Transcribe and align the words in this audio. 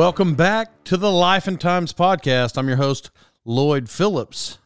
Welcome 0.00 0.34
back 0.34 0.82
to 0.84 0.96
the 0.96 1.10
Life 1.10 1.46
and 1.46 1.60
Times 1.60 1.92
podcast. 1.92 2.56
I'm 2.56 2.68
your 2.68 2.78
host, 2.78 3.10
Lloyd 3.44 3.90
Phillips. 3.90 4.56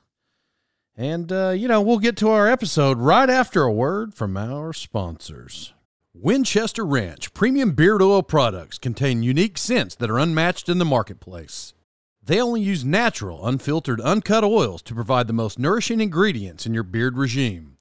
And, 0.96 1.32
uh, 1.32 1.48
you 1.48 1.66
know, 1.66 1.82
we'll 1.82 1.98
get 1.98 2.16
to 2.18 2.30
our 2.30 2.46
episode 2.46 3.00
right 3.00 3.28
after 3.28 3.64
a 3.64 3.72
word 3.72 4.14
from 4.14 4.36
our 4.36 4.72
sponsors. 4.72 5.74
Winchester 6.14 6.86
Ranch 6.86 7.34
premium 7.34 7.72
beard 7.72 8.00
oil 8.00 8.22
products 8.22 8.78
contain 8.78 9.24
unique 9.24 9.58
scents 9.58 9.96
that 9.96 10.08
are 10.08 10.20
unmatched 10.20 10.68
in 10.68 10.78
the 10.78 10.84
marketplace. 10.84 11.74
They 12.22 12.40
only 12.40 12.60
use 12.60 12.84
natural, 12.84 13.44
unfiltered, 13.44 14.00
uncut 14.02 14.44
oils 14.44 14.82
to 14.82 14.94
provide 14.94 15.26
the 15.26 15.32
most 15.32 15.58
nourishing 15.58 16.00
ingredients 16.00 16.64
in 16.64 16.74
your 16.74 16.84
beard 16.84 17.18
regime. 17.18 17.73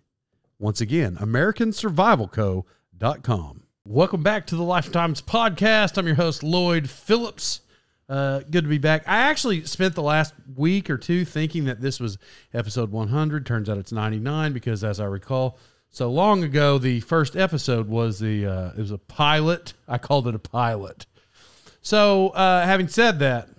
Once 0.59 0.81
again, 0.81 1.15
AmericanSurvivalCo.com. 1.15 3.63
Welcome 3.87 4.21
back 4.21 4.45
to 4.45 4.55
the 4.55 4.61
Lifetimes 4.61 5.23
Podcast. 5.23 5.97
I'm 5.97 6.05
your 6.05 6.17
host, 6.17 6.43
Lloyd 6.43 6.87
Phillips. 6.87 7.61
Uh, 8.07 8.41
good 8.41 8.65
to 8.65 8.69
be 8.69 8.77
back. 8.77 9.01
I 9.07 9.21
actually 9.21 9.65
spent 9.65 9.95
the 9.95 10.03
last 10.03 10.35
week 10.55 10.91
or 10.91 10.99
two 10.99 11.25
thinking 11.25 11.65
that 11.65 11.81
this 11.81 11.99
was 11.99 12.19
episode 12.53 12.91
100. 12.91 13.47
Turns 13.47 13.67
out 13.67 13.79
it's 13.79 13.91
99 13.91 14.53
because, 14.53 14.83
as 14.83 14.99
I 14.99 15.05
recall, 15.05 15.57
so 15.89 16.11
long 16.11 16.43
ago, 16.43 16.77
the 16.77 16.99
first 16.99 17.35
episode 17.35 17.89
was 17.89 18.19
the 18.19 18.45
uh, 18.45 18.73
it 18.77 18.79
was 18.79 18.91
a 18.91 18.99
pilot. 18.99 19.73
I 19.87 19.97
called 19.97 20.27
it 20.27 20.35
a 20.35 20.39
pilot. 20.39 21.07
So, 21.83 22.29
uh, 22.29 22.65
having 22.65 22.87
said 22.87 23.19
that, 23.19 23.49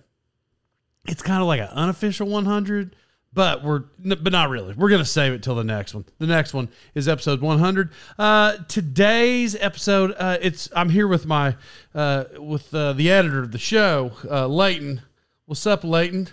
it's 1.06 1.22
kind 1.22 1.42
of 1.42 1.46
like 1.46 1.60
an 1.60 1.68
unofficial 1.68 2.26
100, 2.26 2.96
but 3.34 3.62
we're 3.62 3.84
but 3.98 4.32
not 4.32 4.48
really. 4.48 4.72
We're 4.74 4.88
gonna 4.88 5.04
save 5.04 5.34
it 5.34 5.42
till 5.42 5.54
the 5.54 5.62
next 5.62 5.94
one. 5.94 6.06
The 6.18 6.26
next 6.26 6.54
one 6.54 6.70
is 6.94 7.06
episode 7.06 7.42
100. 7.42 7.90
Uh, 8.18 8.56
today's 8.66 9.54
episode, 9.56 10.14
uh, 10.18 10.38
it's 10.40 10.70
I'm 10.74 10.88
here 10.88 11.06
with 11.06 11.26
my 11.26 11.54
uh, 11.94 12.24
with 12.38 12.74
uh, 12.74 12.94
the 12.94 13.10
editor 13.10 13.40
of 13.40 13.52
the 13.52 13.58
show, 13.58 14.12
uh, 14.30 14.46
Leighton. 14.46 15.02
What's 15.44 15.66
up, 15.66 15.84
Leighton? 15.84 16.28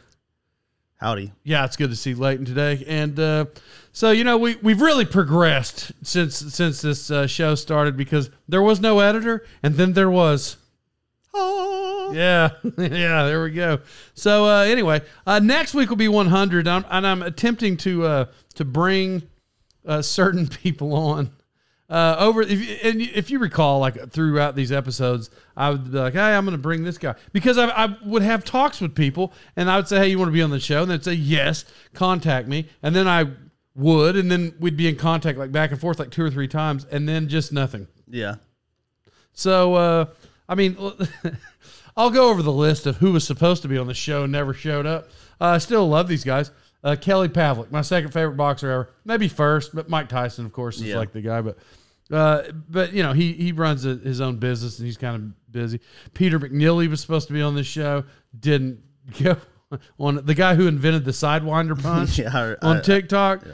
Howdy. 0.95 1.33
Yeah, 1.43 1.65
it's 1.65 1.75
good 1.75 1.89
to 1.89 1.95
see 1.97 2.13
Leighton 2.13 2.45
today. 2.45 2.85
And 2.87 3.19
uh, 3.19 3.45
so, 3.91 4.11
you 4.11 4.23
know, 4.23 4.37
we 4.37 4.55
we've 4.57 4.79
really 4.79 5.03
progressed 5.03 5.91
since 6.03 6.37
since 6.37 6.81
this 6.81 7.11
uh, 7.11 7.27
show 7.27 7.55
started 7.55 7.97
because 7.97 8.29
there 8.47 8.61
was 8.61 8.79
no 8.79 8.99
editor, 8.99 9.45
and 9.61 9.75
then 9.75 9.91
there 9.91 10.09
was. 10.09 10.55
Yeah, 12.13 12.49
yeah, 12.77 13.23
there 13.25 13.43
we 13.43 13.51
go. 13.51 13.79
So 14.13 14.45
uh, 14.45 14.61
anyway, 14.63 15.01
uh, 15.25 15.39
next 15.39 15.73
week 15.73 15.89
will 15.89 15.97
be 15.97 16.07
100, 16.07 16.67
I'm, 16.67 16.85
and 16.89 17.07
I'm 17.07 17.21
attempting 17.21 17.77
to 17.77 18.05
uh, 18.05 18.25
to 18.55 18.65
bring 18.65 19.23
uh, 19.85 20.01
certain 20.01 20.47
people 20.63 20.93
on. 20.93 21.31
Uh, 21.89 22.15
over 22.19 22.41
if 22.41 22.85
and 22.85 23.01
if 23.01 23.29
you 23.29 23.37
recall, 23.37 23.79
like 23.79 24.11
throughout 24.11 24.55
these 24.55 24.71
episodes, 24.71 25.29
I 25.57 25.71
would 25.71 25.91
be 25.91 25.97
like, 25.97 26.13
"Hey, 26.13 26.21
I'm 26.21 26.45
going 26.45 26.55
to 26.55 26.61
bring 26.61 26.85
this 26.85 26.97
guy," 26.97 27.15
because 27.33 27.57
I, 27.57 27.67
I 27.67 27.97
would 28.05 28.21
have 28.21 28.45
talks 28.45 28.79
with 28.79 28.95
people, 28.95 29.33
and 29.57 29.69
I 29.69 29.75
would 29.75 29.89
say, 29.89 29.97
"Hey, 29.97 30.07
you 30.07 30.17
want 30.17 30.29
to 30.29 30.33
be 30.33 30.41
on 30.41 30.51
the 30.51 30.59
show?" 30.61 30.83
And 30.83 30.91
they'd 30.91 31.03
say, 31.03 31.13
"Yes, 31.13 31.65
contact 31.93 32.47
me," 32.47 32.69
and 32.81 32.95
then 32.95 33.09
I 33.09 33.31
would, 33.75 34.15
and 34.15 34.31
then 34.31 34.53
we'd 34.57 34.77
be 34.77 34.87
in 34.87 34.95
contact 34.95 35.37
like 35.37 35.51
back 35.51 35.71
and 35.71 35.81
forth 35.81 35.99
like 35.99 36.11
two 36.11 36.23
or 36.23 36.31
three 36.31 36.47
times, 36.47 36.85
and 36.91 37.09
then 37.09 37.27
just 37.27 37.51
nothing. 37.51 37.87
Yeah. 38.07 38.35
So, 39.33 39.75
uh, 39.75 40.05
I 40.51 40.55
mean, 40.55 40.75
I'll 41.97 42.09
go 42.09 42.29
over 42.29 42.41
the 42.43 42.51
list 42.51 42.85
of 42.85 42.97
who 42.97 43.11
was 43.13 43.25
supposed 43.25 43.61
to 43.61 43.67
be 43.69 43.77
on 43.77 43.87
the 43.87 43.93
show 43.93 44.23
and 44.23 44.31
never 44.31 44.53
showed 44.53 44.85
up. 44.85 45.07
Uh, 45.39 45.45
I 45.45 45.57
still 45.59 45.87
love 45.87 46.07
these 46.07 46.23
guys. 46.25 46.51
Uh, 46.83 46.95
Kelly 46.99 47.29
Pavlik, 47.29 47.71
my 47.71 47.81
second 47.81 48.11
favorite 48.11 48.35
boxer 48.37 48.69
ever. 48.69 48.89
Maybe 49.05 49.27
first, 49.27 49.73
but 49.73 49.87
Mike 49.87 50.09
Tyson, 50.09 50.45
of 50.45 50.51
course, 50.51 50.77
is 50.77 50.83
Yeah. 50.83 50.97
like 50.97 51.13
the 51.13 51.21
guy. 51.21 51.41
But, 51.41 51.57
uh, 52.11 52.43
but 52.69 52.91
you 52.91 53.01
know, 53.03 53.13
he 53.13 53.33
he 53.33 53.51
runs 53.53 53.85
a, 53.85 53.95
his 53.95 54.19
own 54.19 54.37
business 54.37 54.77
and 54.79 54.85
he's 54.87 54.97
kind 54.97 55.15
of 55.15 55.51
busy. 55.51 55.79
Peter 56.13 56.39
McNeeley 56.39 56.89
was 56.89 56.99
supposed 56.99 57.27
to 57.27 57.33
be 57.33 57.41
on 57.41 57.55
this 57.55 57.67
show, 57.67 58.03
didn't 58.37 58.81
go 59.23 59.37
on. 59.99 60.25
The 60.25 60.33
guy 60.35 60.55
who 60.55 60.67
invented 60.67 61.05
the 61.05 61.11
sidewinder 61.11 61.81
punch 61.81 62.19
Yeah, 62.19 62.55
I- 62.61 62.67
on 62.67 62.77
I- 62.77 62.81
TikTok. 62.81 63.45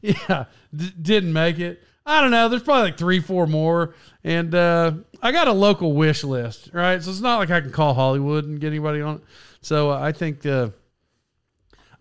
yeah, 0.00 0.44
d- 0.74 0.92
didn't 1.00 1.32
make 1.32 1.58
it. 1.58 1.82
I 2.08 2.22
don't 2.22 2.30
know. 2.30 2.48
There's 2.48 2.62
probably 2.62 2.84
like 2.84 2.96
three, 2.96 3.20
four 3.20 3.46
more, 3.46 3.94
and 4.24 4.54
uh, 4.54 4.92
I 5.22 5.30
got 5.30 5.46
a 5.46 5.52
local 5.52 5.92
wish 5.92 6.24
list, 6.24 6.70
right? 6.72 7.02
So 7.02 7.10
it's 7.10 7.20
not 7.20 7.36
like 7.36 7.50
I 7.50 7.60
can 7.60 7.70
call 7.70 7.92
Hollywood 7.92 8.46
and 8.46 8.58
get 8.58 8.68
anybody 8.68 9.02
on 9.02 9.16
it. 9.16 9.22
So 9.60 9.90
uh, 9.90 10.00
I 10.00 10.12
think 10.12 10.46
uh, 10.46 10.70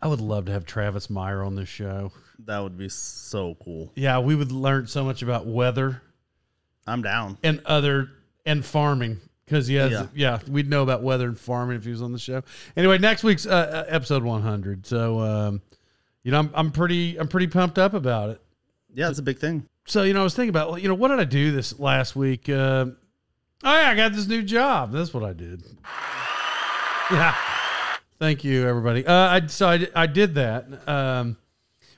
I 0.02 0.08
would 0.08 0.22
love 0.22 0.46
to 0.46 0.54
have 0.54 0.66
Travis 0.66 1.10
Meyer 1.10 1.44
on 1.44 1.56
this 1.56 1.68
show. 1.68 2.14
That 2.46 2.60
would 2.60 2.78
be 2.78 2.88
so 2.88 3.58
cool. 3.64 3.92
Yeah, 3.96 4.20
we 4.20 4.34
would 4.34 4.52
learn 4.52 4.88
so 4.88 5.04
much 5.04 5.24
about 5.24 5.46
weather 5.46 6.02
I'm 6.86 7.02
down. 7.02 7.38
and 7.44 7.62
other 7.66 8.10
and 8.46 8.64
farming 8.64 9.20
because 9.44 9.70
yeah. 9.70 10.08
Yeah. 10.16 10.40
we'd 10.48 10.70
know 10.70 10.84
about 10.84 11.04
weather 11.04 11.28
and 11.28 11.38
farming 11.38 11.76
if 11.76 11.84
he 11.84 11.92
was 11.92 12.02
on 12.02 12.14
the 12.14 12.20
show. 12.20 12.44
Anyway, 12.78 12.98
next 12.98 13.24
week's 13.26 13.46
uh, 13.46 13.86
uh, 13.90 13.94
episode 13.94 14.24
100. 14.24 14.86
So 14.86 15.20
um, 15.20 15.62
you 16.24 16.32
know, 16.32 16.40
I'm, 16.40 16.52
I'm 16.54 16.72
pretty 16.72 17.18
I'm 17.20 17.28
pretty 17.28 17.48
pumped 17.48 17.78
up 17.78 17.94
about 17.94 18.30
it. 18.30 18.42
Yeah, 18.98 19.12
it's 19.12 19.20
a 19.20 19.24
big 19.24 19.38
thing. 19.38 19.64
So 19.86 20.02
you 20.02 20.14
know, 20.14 20.22
I 20.22 20.24
was 20.24 20.34
thinking 20.34 20.50
about 20.50 20.70
well, 20.70 20.80
you 20.80 20.88
know 20.88 20.96
what 20.96 21.10
did 21.10 21.20
I 21.20 21.24
do 21.24 21.52
this 21.52 21.78
last 21.80 22.16
week? 22.16 22.50
Uh, 22.50 22.88
oh 22.88 22.94
yeah, 23.64 23.92
I 23.92 23.96
got 23.96 24.12
this 24.12 24.28
new 24.28 24.42
job. 24.42 24.92
That's 24.92 25.14
what 25.14 25.24
I 25.24 25.34
did. 25.34 25.64
Yeah. 27.12 27.36
Thank 28.20 28.44
you, 28.44 28.68
everybody. 28.68 29.06
Uh, 29.06 29.14
I 29.14 29.46
so 29.46 29.70
I, 29.70 29.88
I 29.96 30.08
did 30.08 30.34
that. 30.36 30.66
Um, 30.90 31.38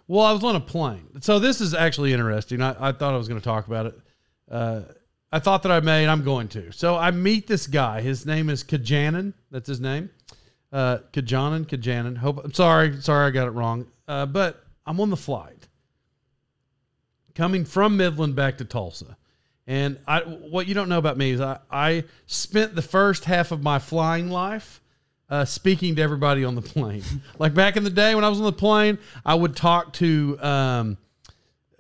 well, 0.10 0.26
I 0.26 0.34
was 0.34 0.44
on 0.44 0.58
a 0.58 0.60
plane. 0.60 1.22
So 1.22 1.40
this 1.40 1.62
is 1.62 1.74
actually 1.74 2.12
interesting. 2.12 2.62
I, 2.62 2.90
I 2.90 2.92
thought 2.92 3.14
I 3.14 3.18
was 3.18 3.30
going 3.30 3.40
to 3.40 3.46
talk 3.46 3.66
about 3.68 3.86
it. 3.86 4.00
Uh, 4.52 4.82
I 5.32 5.40
thought 5.40 5.64
that 5.64 5.72
I 5.72 5.80
made. 5.80 6.08
I'm 6.08 6.26
going 6.26 6.50
to. 6.50 6.72
So 6.74 6.98
I 6.98 7.12
meet 7.12 7.48
this 7.48 7.66
guy. 7.66 8.02
His 8.02 8.26
name 8.26 8.50
is 8.50 8.62
Kajanan. 8.62 9.34
That's 9.52 9.70
his 9.70 9.80
name. 9.80 10.10
Uh, 10.74 10.98
Kajanan, 11.14 11.66
Kajanan. 11.66 12.18
Hope. 12.18 12.44
I'm 12.44 12.54
sorry. 12.54 13.02
Sorry, 13.02 13.26
I 13.26 13.30
got 13.32 13.48
it 13.48 13.52
wrong. 13.52 13.88
Uh, 14.06 14.26
but 14.26 14.66
I'm 14.86 15.00
on 15.00 15.10
the 15.10 15.18
flight 15.18 15.59
coming 17.40 17.64
from 17.64 17.96
Midland 17.96 18.36
back 18.36 18.58
to 18.58 18.66
Tulsa. 18.66 19.16
And 19.66 19.98
I, 20.06 20.20
what 20.20 20.68
you 20.68 20.74
don't 20.74 20.90
know 20.90 20.98
about 20.98 21.18
me 21.18 21.32
is 21.32 21.40
I, 21.40 21.60
I 21.72 22.04
spent 22.26 22.76
the 22.76 22.82
first 22.82 23.24
half 23.24 23.54
of 23.54 23.64
my 23.64 23.80
flying 23.80 24.30
life 24.30 24.82
uh, 25.30 25.46
speaking 25.46 25.96
to 25.96 26.02
everybody 26.02 26.44
on 26.44 26.56
the 26.56 26.62
plane. 26.62 27.02
like 27.40 27.54
back 27.54 27.78
in 27.78 27.86
the 27.86 27.90
day 27.90 28.14
when 28.14 28.26
I 28.26 28.30
was 28.30 28.40
on 28.40 28.44
the 28.44 28.52
plane, 28.52 28.98
I 29.26 29.36
would 29.36 29.56
talk 29.56 29.94
to 29.94 30.38
um, 30.42 30.98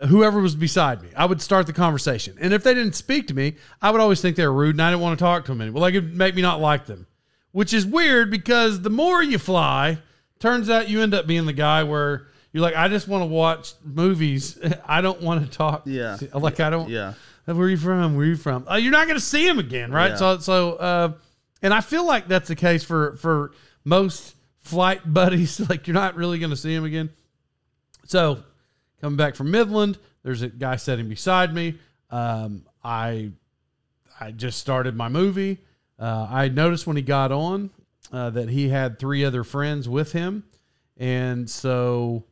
whoever 0.08 0.40
was 0.40 0.56
beside 0.56 1.02
me. 1.02 1.10
I 1.14 1.26
would 1.26 1.42
start 1.42 1.68
the 1.68 1.74
conversation. 1.74 2.38
And 2.40 2.54
if 2.54 2.64
they 2.64 2.74
didn't 2.74 2.96
speak 2.96 3.28
to 3.28 3.34
me, 3.34 3.56
I 3.82 3.92
would 3.92 4.00
always 4.00 4.22
think 4.22 4.38
they 4.38 4.48
were 4.48 4.54
rude 4.54 4.76
and 4.76 4.82
I 4.82 4.92
didn't 4.92 5.02
want 5.02 5.20
to 5.20 5.26
talk 5.26 5.44
to 5.44 5.52
them 5.52 5.60
anymore. 5.60 5.82
Like 5.82 5.94
it 5.94 6.00
would 6.00 6.16
make 6.16 6.36
me 6.36 6.42
not 6.42 6.62
like 6.62 6.86
them, 6.86 7.06
which 7.52 7.74
is 7.74 7.86
weird 7.86 8.32
because 8.32 8.82
the 8.82 8.90
more 8.90 9.22
you 9.22 9.38
fly, 9.38 9.98
turns 10.40 10.70
out 10.70 10.88
you 10.88 11.02
end 11.02 11.14
up 11.14 11.28
being 11.28 11.48
the 11.48 11.52
guy 11.52 11.84
where 11.84 12.28
you're 12.52 12.62
like, 12.64 12.76
I 12.76 12.88
just 12.88 13.08
want 13.08 13.22
to 13.22 13.28
watch 13.28 13.74
movies. 13.84 14.58
I 14.88 15.02
don't 15.02 15.22
want 15.22 15.44
to 15.46 15.58
talk. 15.58 15.84
Yeah. 15.86 16.18
Like 16.34 16.60
I 16.60 16.70
don't. 16.70 16.90
Yeah. 16.90 17.14
Where 17.46 17.58
are 17.58 17.70
you 17.70 17.78
from? 17.78 18.16
Where 18.16 18.26
are 18.26 18.30
you 18.30 18.36
from? 18.36 18.68
Uh, 18.70 18.76
you're 18.76 18.92
not 18.92 19.08
going 19.08 19.18
to 19.18 19.26
see 19.26 19.48
him 19.48 19.60
again, 19.60 19.92
right? 19.92 20.12
Yeah. 20.12 20.16
So, 20.18 20.38
so, 20.38 20.74
uh, 20.74 21.14
and 21.62 21.74
I 21.74 21.82
feel 21.82 22.06
like 22.06 22.28
that's 22.28 22.48
the 22.48 22.56
case 22.56 22.84
for 22.84 23.14
for 23.14 23.54
most 23.84 24.36
flight 24.60 25.02
buddies. 25.14 25.60
Like 25.70 25.88
you're 25.88 25.96
not 25.96 26.16
really 26.16 26.40
going 26.40 26.52
to 26.52 26.56
see 26.56 26.74
him 26.74 26.86
again. 26.86 27.10
So, 28.06 28.44
coming 29.02 29.18
back 29.18 29.36
from 29.36 29.52
Midland, 29.52 29.98
there's 30.24 30.42
a 30.42 30.50
guy 30.50 30.76
sitting 30.76 31.10
beside 31.10 31.54
me. 31.54 31.78
Um, 32.10 32.66
I 32.84 33.32
I 34.20 34.32
just 34.32 34.60
started 34.60 34.96
my 34.96 35.10
movie. 35.10 35.60
Uh, 35.98 36.28
I 36.30 36.50
noticed 36.50 36.88
when 36.88 36.96
he 36.96 37.04
got 37.04 37.32
on 37.32 37.70
uh, 38.12 38.30
that 38.32 38.50
he 38.50 38.70
had 38.70 39.00
three 39.00 39.26
other 39.26 39.44
friends 39.44 39.88
with 39.88 40.12
him, 40.12 40.44
and 40.98 41.50
so 41.50 42.26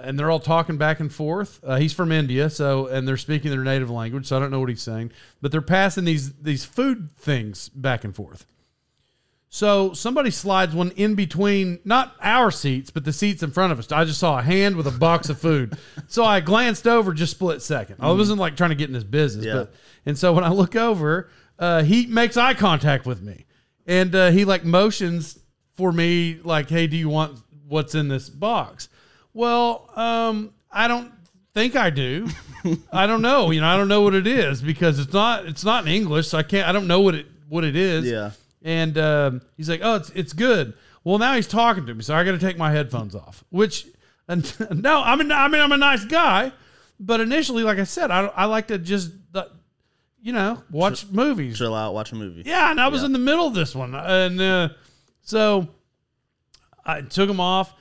and 0.00 0.18
they're 0.18 0.30
all 0.30 0.40
talking 0.40 0.76
back 0.78 1.00
and 1.00 1.12
forth. 1.12 1.60
Uh, 1.62 1.76
he's 1.76 1.92
from 1.92 2.10
India, 2.12 2.48
so 2.50 2.86
and 2.86 3.06
they're 3.06 3.16
speaking 3.16 3.50
their 3.50 3.62
native 3.64 3.90
language, 3.90 4.26
so 4.26 4.36
I 4.36 4.40
don't 4.40 4.50
know 4.50 4.60
what 4.60 4.68
he's 4.68 4.82
saying, 4.82 5.12
but 5.40 5.52
they're 5.52 5.60
passing 5.60 6.04
these 6.04 6.32
these 6.34 6.64
food 6.64 7.10
things 7.16 7.68
back 7.70 8.04
and 8.04 8.14
forth. 8.14 8.46
So 9.54 9.92
somebody 9.92 10.30
slides 10.30 10.74
one 10.74 10.92
in 10.92 11.14
between, 11.14 11.78
not 11.84 12.16
our 12.22 12.50
seats, 12.50 12.88
but 12.90 13.04
the 13.04 13.12
seats 13.12 13.42
in 13.42 13.50
front 13.50 13.70
of 13.70 13.78
us. 13.78 13.92
I 13.92 14.04
just 14.06 14.18
saw 14.18 14.38
a 14.38 14.42
hand 14.42 14.76
with 14.76 14.86
a 14.86 14.90
box 14.90 15.28
of 15.28 15.38
food. 15.38 15.76
So 16.06 16.24
I 16.24 16.40
glanced 16.40 16.88
over 16.88 17.12
just 17.12 17.32
split 17.32 17.60
second. 17.60 17.96
I 18.00 18.10
wasn't 18.12 18.38
like 18.38 18.56
trying 18.56 18.70
to 18.70 18.76
get 18.76 18.88
in 18.88 18.94
his 18.94 19.04
business, 19.04 19.44
Yeah. 19.44 19.52
but 19.54 19.74
and 20.06 20.16
so 20.18 20.32
when 20.32 20.42
I 20.42 20.48
look 20.48 20.74
over, 20.74 21.28
uh, 21.58 21.82
he 21.82 22.06
makes 22.06 22.38
eye 22.38 22.54
contact 22.54 23.04
with 23.04 23.20
me, 23.20 23.44
and 23.86 24.14
uh, 24.14 24.30
he 24.30 24.46
like 24.46 24.64
motions 24.64 25.38
for 25.74 25.92
me, 25.92 26.38
like, 26.42 26.70
"Hey, 26.70 26.86
do 26.86 26.96
you 26.96 27.10
want 27.10 27.38
what's 27.68 27.94
in 27.94 28.08
this 28.08 28.30
box?" 28.30 28.88
Well, 29.34 29.88
um, 29.96 30.52
I 30.70 30.88
don't 30.88 31.12
think 31.54 31.76
I 31.76 31.90
do. 31.90 32.28
I 32.92 33.06
don't 33.06 33.22
know. 33.22 33.50
You 33.50 33.60
know, 33.60 33.66
I 33.68 33.76
don't 33.76 33.88
know 33.88 34.02
what 34.02 34.14
it 34.14 34.26
is 34.26 34.62
because 34.62 34.98
it's 34.98 35.12
not 35.12 35.46
it's 35.46 35.64
not 35.64 35.86
in 35.86 35.92
English, 35.92 36.28
so 36.28 36.38
I 36.38 36.42
can't. 36.42 36.68
I 36.68 36.72
don't 36.72 36.86
know 36.86 37.00
what 37.00 37.14
it 37.14 37.26
what 37.48 37.64
it 37.64 37.76
is. 37.76 38.04
Yeah. 38.06 38.30
And 38.62 38.96
um, 38.98 39.40
he's 39.56 39.68
like, 39.68 39.80
"Oh, 39.82 39.96
it's 39.96 40.10
it's 40.10 40.32
good." 40.32 40.74
Well, 41.04 41.18
now 41.18 41.34
he's 41.34 41.48
talking 41.48 41.84
to 41.86 41.94
me, 41.94 42.02
so 42.02 42.14
I 42.14 42.22
got 42.24 42.32
to 42.32 42.38
take 42.38 42.56
my 42.56 42.70
headphones 42.70 43.16
off. 43.16 43.42
Which, 43.50 43.88
and, 44.28 44.44
no, 44.82 45.02
I 45.02 45.16
mean, 45.16 45.32
I 45.32 45.48
mean, 45.48 45.60
I'm 45.60 45.72
a 45.72 45.76
nice 45.76 46.04
guy, 46.04 46.52
but 47.00 47.20
initially, 47.20 47.64
like 47.64 47.78
I 47.78 47.84
said, 47.84 48.10
I 48.12 48.26
I 48.26 48.44
like 48.44 48.68
to 48.68 48.78
just, 48.78 49.10
uh, 49.34 49.44
you 50.22 50.32
know, 50.32 50.62
watch 50.70 51.06
movies. 51.10 51.58
Chill 51.58 51.74
out, 51.74 51.92
watch 51.94 52.12
a 52.12 52.14
movie. 52.14 52.44
Yeah, 52.46 52.70
and 52.70 52.80
I 52.80 52.86
was 52.86 53.00
Yeah. 53.00 53.06
in 53.06 53.12
the 53.12 53.18
middle 53.18 53.48
of 53.48 53.54
this 53.54 53.74
one, 53.74 53.96
and 53.96 54.40
uh, 54.40 54.68
so 55.22 55.66
I 56.84 57.00
took 57.00 57.26
them 57.28 57.40
off. 57.40 57.74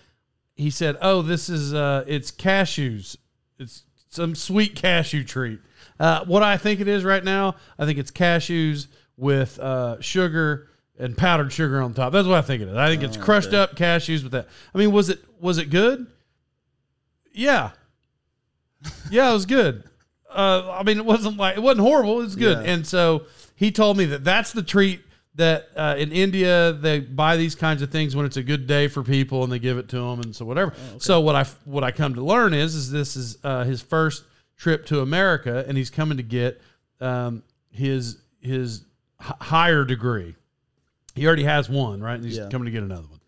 He 0.62 0.70
said, 0.70 0.98
"Oh, 1.02 1.22
this 1.22 1.50
is 1.50 1.74
uh, 1.74 2.04
it's 2.08 2.32
cashews. 2.32 3.18
It's 3.58 3.84
some 4.10 4.36
sweet 4.36 4.76
cashew 4.76 5.24
treat. 5.24 5.60
Uh, 6.00 6.24
what 6.26 6.44
I 6.44 6.58
think 6.58 6.80
it 6.80 6.88
is 6.88 7.04
right 7.04 7.24
now, 7.24 7.56
I 7.80 7.86
think 7.86 7.98
it's 7.98 8.12
cashews 8.12 8.88
with 9.18 9.60
uh, 9.60 10.00
sugar 10.02 10.68
and 11.00 11.18
powdered 11.18 11.52
sugar 11.52 11.82
on 11.82 11.94
top. 11.94 12.14
That's 12.14 12.28
what 12.28 12.38
I 12.38 12.42
think 12.42 12.62
it 12.62 12.68
is. 12.68 12.78
I 12.78 12.88
think 12.90 13.02
it's 13.02 13.18
crushed 13.18 13.54
up 13.54 13.76
cashews 13.76 14.24
with 14.24 14.34
that. 14.34 14.48
I 14.74 14.78
mean, 14.78 14.92
was 14.92 15.10
it 15.10 15.24
was 15.40 15.58
it 15.58 15.70
good? 15.70 16.06
Yeah, 17.34 17.72
yeah, 19.10 19.30
it 19.30 19.34
was 19.34 19.46
good. 19.46 19.84
Uh, 20.30 20.72
I 20.72 20.84
mean, 20.84 20.98
it 20.98 21.06
wasn't 21.06 21.38
like 21.38 21.58
it 21.58 21.62
wasn't 21.62 21.82
horrible. 21.82 22.20
It 22.22 22.26
was 22.26 22.36
good. 22.36 22.64
Yeah. 22.64 22.72
And 22.74 22.86
so 22.86 23.24
he 23.56 23.72
told 23.72 23.98
me 23.98 24.06
that 24.06 24.24
that's 24.24 24.54
the 24.54 24.64
treat 24.64 25.02
that 25.36 25.70
uh, 25.78 25.96
in 25.98 26.12
India 26.12 26.74
they 26.74 27.00
buy 27.00 27.38
these 27.38 27.56
kinds 27.56 27.82
of 27.82 27.90
things 27.92 28.16
when 28.16 28.26
it's 28.26 28.38
a 28.38 28.44
good 28.44 28.68
day 28.68 28.88
for 28.88 29.02
people 29.04 29.44
and 29.44 29.52
they 29.52 29.60
give 29.60 29.78
it 29.78 29.88
to 29.90 29.96
them 29.96 30.20
and 30.20 30.36
so 30.36 30.44
whatever. 30.46 30.74
So 31.00 31.22
what 31.22 31.36
I 31.36 31.46
what 31.66 31.84
I 31.84 31.92
come 31.92 32.16
to 32.16 32.22
learn 32.24 32.54
is 32.54 32.76
is 32.76 32.92
this 32.92 33.16
is 33.16 33.38
uh, 33.44 33.64
his 33.64 33.82
first 33.82 34.24
trip 34.58 34.86
to 34.88 35.00
America 35.02 35.64
and 35.68 35.78
he's 35.78 35.90
coming 35.90 36.18
to 36.18 36.24
get 36.24 36.62
um, 37.00 37.44
his 37.72 38.18
his 38.42 38.82
h- 39.22 39.32
higher 39.40 39.86
degree. 39.86 40.36
He 41.16 41.26
already 41.28 41.44
has 41.44 41.70
one, 41.70 42.02
right? 42.02 42.16
And 42.16 42.26
he's 42.26 42.38
Yeah. 42.38 42.50
coming 42.50 42.66
to 42.66 42.72
get 42.72 42.84
another 42.84 43.08
one. 43.08 43.20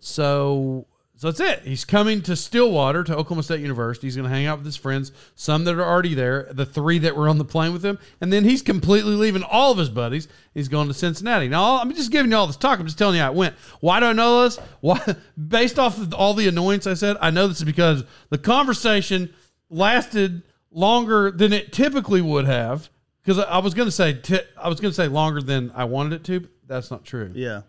So, 0.00 0.86
so 1.18 1.32
that's 1.32 1.40
it. 1.40 1.66
He's 1.66 1.84
coming 1.84 2.22
to 2.22 2.36
Stillwater 2.36 3.02
to 3.02 3.12
Oklahoma 3.16 3.42
State 3.42 3.60
University. 3.60 4.06
He's 4.06 4.14
going 4.14 4.28
to 4.28 4.34
hang 4.34 4.46
out 4.46 4.58
with 4.58 4.66
his 4.66 4.76
friends, 4.76 5.10
some 5.34 5.64
that 5.64 5.74
are 5.74 5.84
already 5.84 6.14
there, 6.14 6.48
the 6.52 6.64
three 6.64 7.00
that 7.00 7.16
were 7.16 7.28
on 7.28 7.38
the 7.38 7.44
plane 7.44 7.72
with 7.72 7.84
him, 7.84 7.98
and 8.20 8.32
then 8.32 8.44
he's 8.44 8.62
completely 8.62 9.16
leaving 9.16 9.42
all 9.42 9.72
of 9.72 9.78
his 9.78 9.88
buddies. 9.88 10.28
He's 10.54 10.68
going 10.68 10.86
to 10.86 10.94
Cincinnati. 10.94 11.48
Now, 11.48 11.80
I'm 11.80 11.92
just 11.92 12.12
giving 12.12 12.30
you 12.30 12.36
all 12.36 12.46
this 12.46 12.56
talk. 12.56 12.78
I'm 12.78 12.86
just 12.86 12.98
telling 12.98 13.16
you 13.16 13.22
how 13.22 13.32
it 13.32 13.36
went. 13.36 13.56
Why 13.80 13.98
do 13.98 14.06
I 14.06 14.12
know 14.12 14.44
this? 14.44 14.60
Why? 14.80 15.00
Based 15.48 15.76
off 15.76 15.98
of 15.98 16.14
all 16.14 16.34
the 16.34 16.46
annoyance 16.46 16.86
I 16.86 16.94
said, 16.94 17.16
I 17.20 17.30
know 17.30 17.48
this 17.48 17.58
is 17.58 17.64
because 17.64 18.04
the 18.30 18.38
conversation 18.38 19.34
lasted 19.70 20.44
longer 20.70 21.32
than 21.32 21.52
it 21.52 21.72
typically 21.72 22.22
would 22.22 22.44
have. 22.44 22.90
Because 23.24 23.40
I 23.40 23.58
was 23.58 23.74
going 23.74 23.88
to 23.88 23.92
say, 23.92 24.14
ti- 24.14 24.40
I 24.56 24.68
was 24.68 24.78
going 24.78 24.92
to 24.92 24.96
say 24.96 25.08
longer 25.08 25.42
than 25.42 25.72
I 25.74 25.84
wanted 25.84 26.12
it 26.12 26.24
to. 26.26 26.40
But 26.40 26.50
that's 26.68 26.90
not 26.92 27.04
true 27.04 27.32
Yeah. 27.34 27.62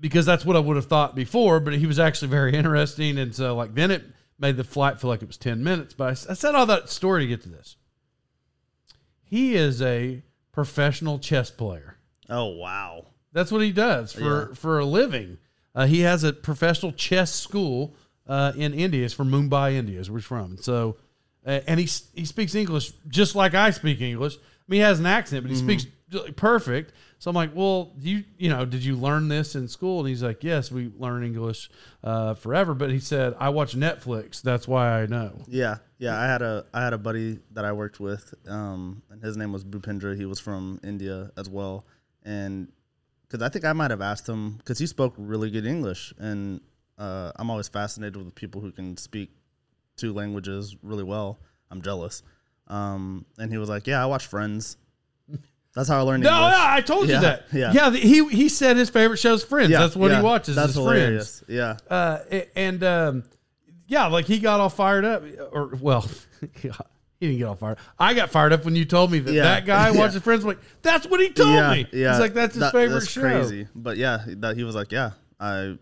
Because 0.00 0.24
that's 0.26 0.44
what 0.44 0.56
I 0.56 0.58
would 0.58 0.76
have 0.76 0.86
thought 0.86 1.14
before. 1.14 1.60
But 1.60 1.74
he 1.74 1.86
was 1.86 1.98
actually 1.98 2.28
very 2.28 2.54
interesting, 2.56 3.18
and 3.18 3.34
so 3.34 3.54
like 3.54 3.74
then 3.74 3.90
it 3.90 4.04
made 4.38 4.56
the 4.56 4.64
flight 4.64 5.00
feel 5.00 5.10
like 5.10 5.22
it 5.22 5.28
was 5.28 5.36
ten 5.36 5.62
minutes. 5.62 5.94
But 5.94 6.08
I 6.28 6.34
said 6.34 6.54
all 6.54 6.66
that 6.66 6.88
story 6.90 7.22
to 7.24 7.28
get 7.28 7.42
to 7.42 7.48
this. 7.48 7.76
He 9.24 9.54
is 9.54 9.80
a 9.80 10.22
professional 10.52 11.18
chess 11.18 11.50
player. 11.50 11.96
Oh 12.28 12.46
wow. 12.46 13.06
That's 13.32 13.52
what 13.52 13.62
he 13.62 13.70
does 13.72 14.12
for 14.12 14.48
Yeah. 14.48 14.54
for 14.54 14.78
a 14.78 14.84
living. 14.84 15.38
Uh, 15.74 15.86
he 15.86 16.00
has 16.00 16.24
a 16.24 16.32
professional 16.32 16.90
chess 16.92 17.32
school 17.32 17.94
uh, 18.26 18.52
in 18.56 18.74
India. 18.74 19.04
It's 19.04 19.14
from 19.14 19.30
Mumbai, 19.30 19.74
India, 19.74 20.00
is 20.00 20.10
where 20.10 20.18
he's 20.18 20.26
from. 20.26 20.56
So, 20.58 20.96
uh, 21.46 21.60
and 21.66 21.78
he 21.78 21.88
he 22.14 22.24
speaks 22.24 22.54
English 22.56 22.92
just 23.08 23.36
like 23.36 23.54
I 23.54 23.70
speak 23.70 24.00
English. 24.00 24.34
I 24.36 24.38
mean, 24.66 24.78
he 24.78 24.82
has 24.82 24.98
an 24.98 25.06
accent, 25.06 25.44
but 25.44 25.50
he 25.50 25.56
speaks 25.56 25.84
j- 25.84 25.90
perfect. 26.36 26.92
So 27.18 27.30
I'm 27.30 27.34
like, 27.34 27.50
well, 27.54 27.92
you 27.98 28.24
you 28.38 28.48
know, 28.48 28.64
did 28.64 28.84
you 28.84 28.96
learn 28.96 29.28
this 29.28 29.54
in 29.54 29.68
school? 29.68 30.00
And 30.00 30.08
he's 30.08 30.22
like, 30.22 30.42
yes, 30.42 30.70
we 30.70 30.90
learn 30.98 31.24
English 31.24 31.70
uh, 32.02 32.34
forever. 32.34 32.74
But 32.74 32.90
he 32.90 32.98
said, 32.98 33.34
I 33.38 33.50
watch 33.50 33.74
Netflix. 33.74 34.42
That's 34.42 34.66
why 34.66 35.02
I 35.02 35.06
know. 35.06 35.42
Yeah, 35.48 35.78
yeah. 35.98 36.18
I 36.18 36.26
had 36.26 36.42
a 36.42 36.64
I 36.72 36.82
had 36.82 36.92
a 36.92 36.98
buddy 36.98 37.38
that 37.52 37.64
I 37.64 37.72
worked 37.72 38.00
with, 38.00 38.34
um, 38.48 39.02
and 39.10 39.22
his 39.22 39.36
name 39.36 39.52
was 39.52 39.64
Bhupendra. 39.64 40.16
He 40.16 40.26
was 40.26 40.40
from 40.40 40.80
India 40.82 41.30
as 41.36 41.48
well, 41.48 41.84
and 42.24 42.68
because 43.28 43.42
I 43.42 43.48
think 43.48 43.64
I 43.64 43.72
might 43.72 43.90
have 43.90 44.02
asked 44.02 44.28
him 44.28 44.52
because 44.56 44.78
he 44.78 44.86
spoke 44.86 45.14
really 45.16 45.50
good 45.50 45.66
English, 45.66 46.12
and 46.18 46.60
uh, 46.98 47.32
I'm 47.36 47.50
always 47.50 47.68
fascinated 47.68 48.16
with 48.16 48.34
people 48.34 48.60
who 48.60 48.72
can 48.72 48.96
speak 48.96 49.30
two 49.96 50.12
languages 50.12 50.76
really 50.82 51.04
well. 51.04 51.38
I'm 51.70 51.82
jealous. 51.82 52.22
Um, 52.66 53.26
and 53.38 53.50
he 53.52 53.58
was 53.58 53.68
like, 53.68 53.86
"Yeah, 53.86 54.02
I 54.02 54.06
watch 54.06 54.26
Friends. 54.26 54.76
That's 55.74 55.88
how 55.88 55.98
I 55.98 56.02
learned 56.02 56.24
No, 56.24 56.30
English." 56.30 56.52
no, 56.52 56.64
I 56.66 56.80
told 56.80 57.08
you 57.08 57.14
Yeah, 57.14 57.20
that. 57.20 57.44
yeah. 57.52 57.72
yeah. 57.72 57.90
He 57.92 58.26
he 58.28 58.48
said 58.48 58.76
his 58.76 58.90
favorite 58.90 59.18
show's 59.18 59.44
Friends. 59.44 59.70
Yeah, 59.70 59.80
That's 59.80 59.94
what 59.96 60.10
yeah, 60.10 60.18
he 60.18 60.22
watches. 60.24 60.56
That's 60.56 60.76
is 60.76 60.84
Friends. 60.84 61.44
Yeah, 61.48 61.76
uh, 61.88 62.18
and 62.56 62.82
um, 62.82 63.24
yeah, 63.86 64.06
like 64.06 64.24
he 64.26 64.38
got 64.40 64.60
all 64.60 64.68
fired 64.68 65.04
up, 65.04 65.22
or 65.52 65.68
well, 65.80 66.06
he 66.40 66.70
didn't 67.20 67.38
get 67.38 67.44
all 67.44 67.54
fired. 67.54 67.78
I 67.98 68.14
got 68.14 68.30
fired 68.30 68.52
up 68.52 68.64
when 68.64 68.74
you 68.74 68.84
told 68.84 69.12
me 69.12 69.18
that 69.20 69.32
that 69.32 69.66
guy 69.66 69.90
watches 69.96 70.22
Friends. 70.22 70.42
I'm 70.44 70.48
like 70.48 70.58
that's 70.82 71.06
what 71.06 71.20
he 71.20 71.30
told 71.30 71.50
me. 71.50 71.86
yeah. 71.92 72.10
He's 72.12 72.20
like 72.20 72.34
that's 72.34 72.54
his 72.54 72.60
That- 72.62 72.72
favorite 72.72 72.94
that's 73.00 73.10
show. 73.10 73.20
Crazy, 73.20 73.68
but 73.74 73.96
yeah, 73.96 74.24
that 74.26 74.56
he 74.56 74.64
was 74.64 74.74
like, 74.74 74.90
yeah, 74.90 75.12
I, 75.38 75.76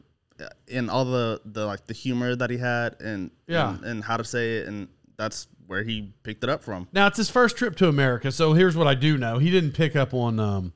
in 0.66 0.88
all 0.90 1.04
the 1.07 1.40
the 1.47 1.64
like 1.66 1.87
the 1.87 1.95
humor 1.95 2.37
that 2.37 2.50
he 2.50 2.59
had 2.59 3.00
and 3.00 3.30
Yeah. 3.47 3.71
and, 3.71 3.85
and 3.85 4.04
how 4.04 4.16
to 4.18 4.25
say 4.25 4.59
it, 4.59 4.66
and 4.68 4.88
that's 5.19 5.49
where 5.67 5.83
he 5.83 6.15
picked 6.23 6.43
it 6.43 6.49
up 6.49 6.63
from. 6.65 6.89
Now 6.93 7.09
it's 7.09 7.19
his 7.19 7.29
first 7.29 7.57
trip 7.59 7.77
to 7.77 7.89
America, 7.89 8.33
so 8.33 8.55
here's 8.55 8.75
what 8.77 8.87
I 8.87 8.95
do 8.95 9.19
know: 9.19 9.39
he 9.39 9.51
didn't 9.51 9.73
pick 9.73 9.95
up 9.97 10.15
on 10.15 10.41
um, 10.41 10.73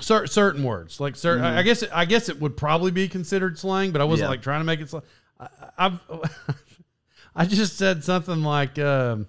cer- 0.00 0.26
certain 0.26 0.62
words. 0.64 1.00
Like 1.00 1.16
certain, 1.16 1.44
I 1.44 1.62
guess 1.62 1.82
it, 1.82 1.90
I 1.92 2.06
guess 2.06 2.28
it 2.30 2.40
would 2.40 2.56
probably 2.56 2.90
be 2.90 3.08
considered 3.08 3.58
slang, 3.58 3.90
but 3.90 4.00
I 4.00 4.04
wasn't 4.04 4.26
Yeah. 4.26 4.30
like 4.30 4.42
trying 4.42 4.60
to 4.60 4.64
make 4.64 4.80
it 4.80 4.88
slang. 4.88 5.02
I, 5.38 5.48
I've 5.76 6.00
I 7.36 7.44
just 7.44 7.76
said 7.76 8.02
something 8.04 8.42
like. 8.42 8.78
Um, 8.78 9.26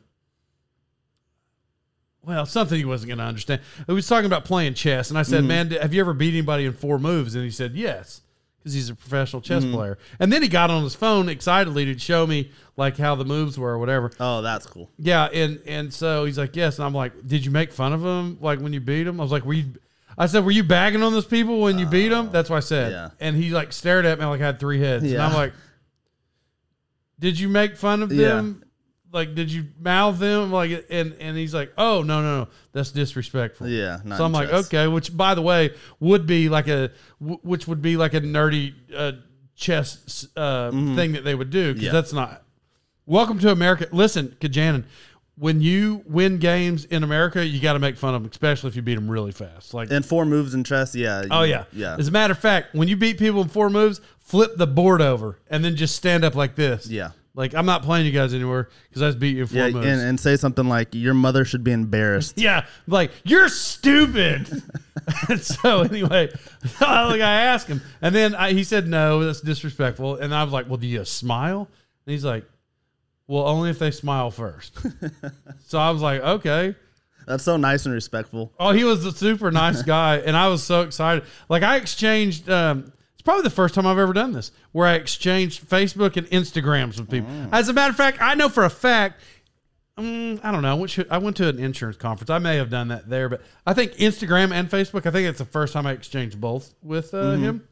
well, 2.21 2.45
something 2.47 2.77
he 2.79 2.85
wasn't 2.85 3.09
going 3.09 3.19
to 3.19 3.23
understand. 3.23 3.61
He 3.85 3.93
was 3.93 4.07
talking 4.07 4.25
about 4.25 4.45
playing 4.45 4.73
chess, 4.73 5.09
and 5.11 5.19
I 5.19 5.21
said, 5.21 5.43
"Man, 5.43 5.69
have 5.71 5.93
you 5.93 6.01
ever 6.01 6.13
beat 6.13 6.33
anybody 6.33 6.65
in 6.65 6.73
four 6.73 6.97
moves?" 6.97 7.35
And 7.35 7.43
he 7.43 7.51
said, 7.51 7.73
"Yes." 7.75 8.21
Because 8.65 8.73
he's 8.73 8.89
a 8.89 8.95
professional 8.95 9.43
chess 9.43 9.63
mm-hmm. 9.63 9.75
player, 9.75 9.99
and 10.19 10.33
then 10.33 10.41
he 10.41 10.47
got 10.47 10.71
on 10.71 10.81
his 10.81 10.95
phone 10.95 11.29
excitedly 11.29 11.85
to 11.85 11.99
show 11.99 12.25
me 12.25 12.49
like 12.75 12.97
how 12.97 13.13
the 13.13 13.23
moves 13.23 13.59
were 13.59 13.73
or 13.73 13.77
whatever. 13.77 14.09
Oh, 14.19 14.41
that's 14.41 14.65
cool. 14.65 14.89
Yeah, 14.97 15.25
and 15.25 15.61
and 15.67 15.93
so 15.93 16.25
he's 16.25 16.39
like, 16.39 16.55
yes, 16.55 16.79
and 16.79 16.85
I'm 16.87 16.93
like, 16.95 17.27
did 17.27 17.45
you 17.45 17.51
make 17.51 17.71
fun 17.71 17.93
of 17.93 18.03
him 18.03 18.39
like 18.41 18.59
when 18.59 18.73
you 18.73 18.79
beat 18.79 19.05
him? 19.05 19.19
I 19.19 19.23
was 19.23 19.31
like, 19.31 19.45
were 19.45 19.53
you? 19.53 19.65
I 20.17 20.25
said, 20.25 20.43
were 20.43 20.49
you 20.49 20.63
bagging 20.63 21.03
on 21.03 21.13
those 21.13 21.27
people 21.27 21.61
when 21.61 21.77
you 21.77 21.85
beat 21.85 22.07
them? 22.07 22.29
Oh, 22.29 22.31
that's 22.31 22.49
what 22.49 22.57
I 22.57 22.61
said. 22.61 22.91
yeah. 22.91 23.09
And 23.19 23.35
he 23.35 23.51
like 23.51 23.71
stared 23.71 24.07
at 24.07 24.17
me 24.17 24.25
like 24.25 24.41
I 24.41 24.45
had 24.47 24.59
three 24.59 24.79
heads, 24.79 25.03
and 25.03 25.21
I'm 25.21 25.33
like, 25.33 25.53
did 27.19 27.39
you 27.39 27.47
make 27.47 27.75
fun 27.77 28.01
of 28.01 28.11
Yeah. 28.11 28.29
them? 28.29 28.63
Like, 29.15 29.33
did 29.33 29.51
you 29.51 29.65
mouth 29.79 30.19
them? 30.19 30.51
Like, 30.51 30.85
and 30.89 31.15
and 31.19 31.35
he's 31.37 31.53
like, 31.53 31.71
oh 31.77 32.03
no 32.03 32.21
no 32.21 32.39
no, 32.41 32.47
that's 32.73 32.91
disrespectful. 32.91 33.67
Yeah. 33.67 33.99
Not 34.03 34.17
So 34.17 34.25
I'm 34.25 34.31
like, 34.33 34.49
chess. 34.49 34.67
okay, 34.67 34.87
which 34.87 35.15
by 35.15 35.33
the 35.35 35.41
way 35.41 35.71
would 35.99 36.27
be 36.27 36.49
like 36.49 36.67
a 36.67 36.91
which 37.19 37.65
would 37.67 37.81
be 37.81 37.95
like 37.97 38.13
a 38.13 38.19
nerdy 38.21 38.73
uh, 38.95 39.13
chess 39.55 40.27
uh, 40.35 40.69
thing 40.71 41.13
that 41.13 41.23
they 41.23 41.33
would 41.33 41.49
do 41.49 41.73
because 41.73 41.77
Mm-hmm. 41.77 41.85
Yeah. 41.85 41.91
that's 41.93 42.13
not. 42.13 42.43
Welcome 43.05 43.39
to 43.39 43.51
America. 43.51 43.87
Listen, 43.91 44.35
Kajanin, 44.41 44.83
when 45.37 45.61
you 45.61 46.03
win 46.07 46.37
games 46.39 46.85
in 46.85 47.03
America, 47.03 47.45
you 47.45 47.61
got 47.61 47.73
to 47.73 47.79
make 47.79 47.97
fun 47.97 48.15
of 48.15 48.21
them, 48.23 48.29
especially 48.31 48.69
if 48.69 48.75
you 48.75 48.81
beat 48.81 48.95
them 48.95 49.09
really 49.09 49.31
fast. 49.31 49.73
Like, 49.73 49.91
And 49.91 50.03
four 50.05 50.25
moves 50.25 50.53
in 50.53 50.63
chess. 50.63 50.95
Yeah. 50.95 51.23
oh 51.31 51.43
yeah, 51.43 51.65
Yeah. 51.71 51.95
As 51.97 52.07
a 52.07 52.11
matter 52.11 52.31
of 52.31 52.39
fact, 52.39 52.73
when 52.73 52.87
you 52.87 52.97
beat 52.97 53.17
people 53.19 53.41
in 53.41 53.47
four 53.47 53.69
moves, 53.69 54.01
flip 54.19 54.57
the 54.57 54.65
board 54.67 55.01
over 55.01 55.39
and 55.49 55.63
then 55.63 55.75
just 55.75 55.95
stand 55.95 56.25
up 56.25 56.35
like 56.35 56.55
this. 56.55 56.87
Yeah. 56.89 57.11
Like 57.35 57.53
I'm 57.53 57.65
not 57.65 57.83
playing 57.83 58.05
you 58.05 58.13
guys 58.13 58.33
anymore 58.33 58.69
because 58.89 59.01
I 59.01 59.07
just 59.09 59.19
beat 59.19 59.35
you 59.35 59.41
in 59.41 59.47
four 59.47 59.57
Yeah, 59.57 59.69
moves. 59.71 59.85
and, 59.87 60.01
and 60.01 60.19
say 60.19 60.37
something 60.37 60.67
like, 60.69 60.95
"Your 60.95 61.13
mother 61.13 61.43
should 61.43 61.63
be 61.63 61.71
embarrassed." 61.73 62.37
Yeah, 62.45 62.65
like 62.87 63.11
you're 63.25 63.49
stupid. 63.49 64.49
And 65.29 65.39
so 65.41 65.81
anyway, 65.81 66.29
like 66.79 67.21
I 67.21 67.41
asked 67.43 67.67
him, 67.67 67.81
and 68.01 68.15
then 68.15 68.35
I, 68.35 68.53
he 68.53 68.63
said 68.63 68.87
no, 68.87 69.23
that's 69.23 69.41
disrespectful. 69.41 70.15
And 70.15 70.33
I 70.33 70.43
was 70.43 70.53
like, 70.53 70.67
well, 70.69 70.77
do 70.77 70.87
you 70.87 71.03
smile? 71.03 71.67
And 72.05 72.11
he's 72.13 72.23
like, 72.23 72.45
well, 73.27 73.47
only 73.47 73.69
if 73.69 73.79
they 73.79 73.91
smile 73.91 74.31
first. 74.31 74.77
so 75.67 75.77
I 75.77 75.89
was 75.91 76.01
like, 76.01 76.21
okay. 76.21 76.75
That's 77.27 77.43
so 77.43 77.57
nice 77.57 77.85
and 77.85 77.93
respectful. 77.93 78.53
Oh, 78.59 78.71
he 78.71 78.83
was 78.83 79.03
a 79.03 79.11
super 79.11 79.51
nice 79.51 79.81
guy, 79.81 80.17
and 80.17 80.37
I 80.37 80.47
was 80.47 80.63
so 80.63 80.81
excited. 80.81 81.23
Like 81.49 81.63
I 81.63 81.77
exchanged. 81.77 82.49
Um, 82.49 82.93
probably 83.25 83.43
the 83.43 83.49
first 83.49 83.75
time 83.75 83.85
I've 83.85 83.97
ever 83.97 84.13
done 84.13 84.31
this, 84.31 84.51
where 84.71 84.87
I 84.87 84.93
exchanged 84.93 85.67
Facebook 85.67 86.15
and 86.15 86.27
Instagrams 86.27 86.97
with 86.99 87.09
people. 87.09 87.29
As 87.51 87.67
a 87.67 87.73
matter 87.73 87.89
of 87.89 87.97
fact, 87.97 88.21
I 88.21 88.35
know 88.35 88.47
for 88.47 88.63
a 88.63 88.69
fact. 88.69 89.21
mm, 89.97 90.39
I 90.43 90.51
don't 90.51 90.61
know. 90.61 90.71
I 90.71 90.73
went, 90.75 90.91
to, 90.91 91.07
I 91.09 91.17
went 91.17 91.35
to 91.37 91.49
an 91.49 91.59
insurance 91.59 91.97
conference. 91.97 92.29
I 92.29 92.37
may 92.39 92.55
have 92.57 92.69
done 92.69 92.87
that 92.89 93.09
there, 93.09 93.27
but 93.27 93.41
I 93.65 93.73
think 93.73 93.93
Instagram 93.93 94.53
and 94.53 94.69
Facebook. 94.69 95.05
I 95.05 95.11
think 95.11 95.27
it's 95.27 95.39
the 95.39 95.45
first 95.45 95.73
time 95.73 95.85
I 95.85 95.91
exchanged 95.91 96.39
both 96.39 96.73
with 96.81 97.13
uh, 97.13 97.31
him, 97.31 97.67